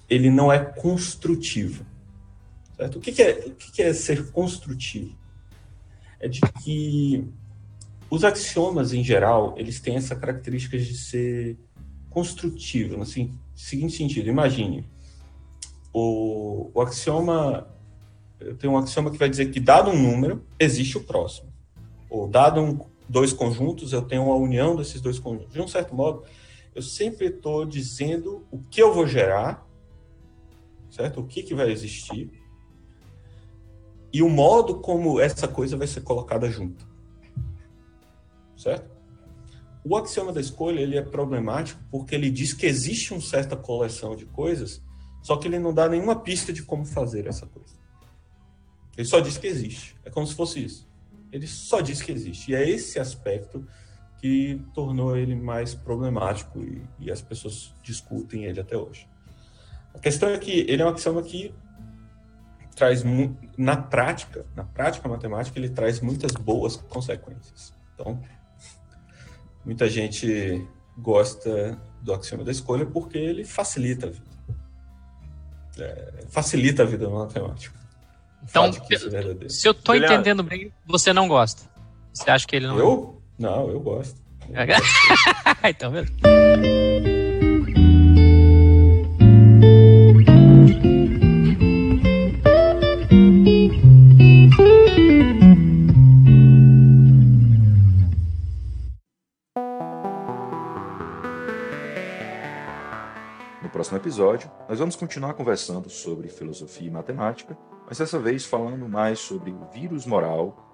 ele 0.09 0.31
não 0.31 0.51
é 0.51 0.57
construtivo. 0.57 1.85
Certo? 2.75 2.97
O, 2.97 2.99
que, 2.99 3.11
que 3.11 3.21
é, 3.21 3.31
o 3.45 3.51
que, 3.51 3.71
que 3.71 3.83
é 3.83 3.93
ser 3.93 4.31
construtivo? 4.31 5.15
É 6.19 6.27
de 6.27 6.41
que 6.63 7.23
os 8.09 8.23
axiomas, 8.23 8.93
em 8.93 9.03
geral, 9.03 9.53
eles 9.57 9.79
têm 9.79 9.95
essa 9.95 10.15
característica 10.15 10.75
de 10.75 10.97
ser 10.97 11.55
construtivo, 12.09 12.97
no 12.97 13.05
seguinte 13.05 13.95
sentido. 13.95 14.27
Imagine, 14.27 14.89
o, 15.93 16.71
o 16.73 16.81
axioma, 16.81 17.67
eu 18.39 18.55
tenho 18.55 18.73
um 18.73 18.77
axioma 18.77 19.11
que 19.11 19.19
vai 19.19 19.29
dizer 19.29 19.51
que, 19.51 19.59
dado 19.59 19.91
um 19.91 20.01
número, 20.01 20.43
existe 20.57 20.97
o 20.97 21.03
próximo. 21.03 21.53
Ou, 22.09 22.27
dado 22.27 22.59
um, 22.59 22.79
dois 23.07 23.31
conjuntos, 23.31 23.93
eu 23.93 24.01
tenho 24.01 24.23
uma 24.23 24.35
união 24.35 24.75
desses 24.75 24.99
dois 24.99 25.19
conjuntos. 25.19 25.53
De 25.53 25.61
um 25.61 25.67
certo 25.67 25.93
modo, 25.93 26.23
eu 26.75 26.81
sempre 26.81 27.27
estou 27.27 27.65
dizendo 27.65 28.45
o 28.51 28.59
que 28.59 28.81
eu 28.81 28.93
vou 28.93 29.07
gerar, 29.07 29.67
certo? 30.89 31.21
O 31.21 31.27
que, 31.27 31.43
que 31.43 31.55
vai 31.55 31.71
existir, 31.71 32.31
e 34.11 34.21
o 34.21 34.29
modo 34.29 34.79
como 34.79 35.19
essa 35.19 35.47
coisa 35.47 35.75
vai 35.75 35.87
ser 35.87 36.01
colocada 36.01 36.49
junto 36.49 36.93
certo? 38.63 38.91
O 39.83 39.97
axioma 39.97 40.31
da 40.31 40.39
escolha 40.39 40.79
ele 40.79 40.97
é 40.97 41.01
problemático 41.01 41.81
porque 41.91 42.15
ele 42.15 42.29
diz 42.29 42.53
que 42.53 42.65
existe 42.65 43.13
uma 43.13 43.21
certa 43.21 43.55
coleção 43.55 44.15
de 44.15 44.25
coisas, 44.25 44.81
só 45.21 45.35
que 45.35 45.47
ele 45.47 45.59
não 45.59 45.73
dá 45.73 45.89
nenhuma 45.89 46.15
pista 46.15 46.53
de 46.53 46.63
como 46.63 46.85
fazer 46.85 47.27
essa 47.27 47.45
coisa. 47.45 47.75
Ele 48.95 49.07
só 49.07 49.19
diz 49.19 49.37
que 49.37 49.47
existe. 49.47 49.95
É 50.05 50.09
como 50.09 50.25
se 50.25 50.35
fosse 50.35 50.63
isso. 50.63 50.87
Ele 51.31 51.47
só 51.47 51.81
diz 51.81 52.01
que 52.01 52.11
existe. 52.11 52.51
E 52.51 52.55
é 52.55 52.69
esse 52.69 52.99
aspecto 52.99 53.67
que 54.23 54.61
tornou 54.73 55.17
ele 55.17 55.35
mais 55.35 55.75
problemático 55.75 56.61
e, 56.61 56.81
e 56.97 57.11
as 57.11 57.21
pessoas 57.21 57.75
discutem 57.83 58.45
ele 58.45 58.61
até 58.61 58.77
hoje. 58.77 59.05
A 59.93 59.99
questão 59.99 60.29
é 60.29 60.37
que 60.37 60.61
ele 60.69 60.81
é 60.81 60.85
um 60.85 60.87
axioma 60.87 61.21
que 61.21 61.53
traz 62.73 63.03
na 63.57 63.75
prática, 63.75 64.45
na 64.55 64.63
prática 64.63 65.09
matemática, 65.09 65.59
ele 65.59 65.67
traz 65.67 65.99
muitas 65.99 66.31
boas 66.31 66.77
consequências. 66.77 67.73
Então, 67.93 68.17
Muita 69.65 69.89
gente 69.89 70.65
gosta 70.97 71.77
do 72.01 72.13
axioma 72.13 72.45
da 72.45 72.51
escolha 72.51 72.85
porque 72.85 73.17
ele 73.17 73.43
facilita 73.43 74.07
a 74.07 74.09
vida. 74.09 74.25
É, 75.79 76.25
facilita 76.29 76.83
a 76.83 76.85
vida 76.85 77.09
no 77.09 77.19
matemático. 77.19 77.75
Então, 78.43 78.65
é 78.65 79.49
se 79.49 79.67
eu 79.67 79.73
estou 79.73 79.95
entendendo 79.95 80.43
bem, 80.43 80.71
você 80.85 81.11
não 81.11 81.27
gosta. 81.27 81.63
Você 82.13 82.29
acha 82.29 82.47
que 82.47 82.55
ele 82.55 82.67
não. 82.67 82.77
Eu? 82.77 83.22
Não, 83.43 83.69
eu 83.69 83.79
gosto. 83.81 84.21
Eu 84.47 84.55
gosto. 84.65 84.87
então, 85.67 85.91
beleza. 85.91 86.13
próximo 103.73 103.97
episódio, 103.97 104.51
nós 104.69 104.79
vamos 104.79 104.95
continuar 104.95 105.33
conversando 105.33 105.89
sobre 105.89 106.29
filosofia 106.29 106.87
e 106.87 106.91
matemática, 106.91 107.57
mas 107.85 107.97
dessa 107.97 108.19
vez 108.19 108.45
falando 108.45 108.87
mais 108.87 109.19
sobre 109.19 109.51
o 109.51 109.65
vírus 109.73 110.05
moral 110.05 110.72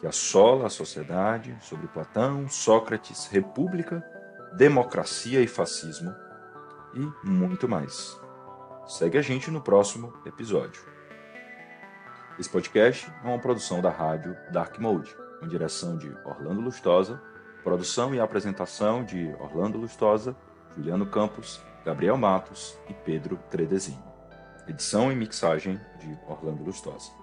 que 0.00 0.06
assola 0.06 0.66
a 0.66 0.70
sociedade, 0.70 1.54
sobre 1.60 1.86
Platão, 1.86 2.48
Sócrates, 2.48 3.26
República, 3.26 4.02
democracia 4.56 5.42
e 5.42 5.46
fascismo 5.46 6.10
e 6.94 7.28
muito 7.28 7.68
mais. 7.68 8.18
Segue 8.86 9.18
a 9.18 9.22
gente 9.22 9.50
no 9.50 9.60
próximo 9.60 10.12
episódio. 10.24 10.82
Esse 12.38 12.48
podcast 12.48 13.12
é 13.22 13.28
uma 13.28 13.38
produção 13.38 13.82
da 13.82 13.90
rádio 13.90 14.34
Dark 14.50 14.78
Mode, 14.78 15.14
com 15.38 15.46
direção 15.46 15.98
de 15.98 16.08
Orlando 16.24 16.62
Lustosa, 16.62 17.20
produção 17.62 18.14
e 18.14 18.20
apresentação 18.20 19.04
de 19.04 19.34
Orlando 19.38 19.76
Lustosa, 19.76 20.34
Juliano 20.74 21.04
Campos 21.04 21.60
Gabriel 21.84 22.16
Matos 22.16 22.78
e 22.88 22.94
Pedro 22.94 23.38
Tredezinho. 23.50 24.02
Edição 24.66 25.10
e 25.12 25.16
mixagem 25.16 25.78
de 25.98 26.18
Orlando 26.26 26.62
Lustosa. 26.62 27.19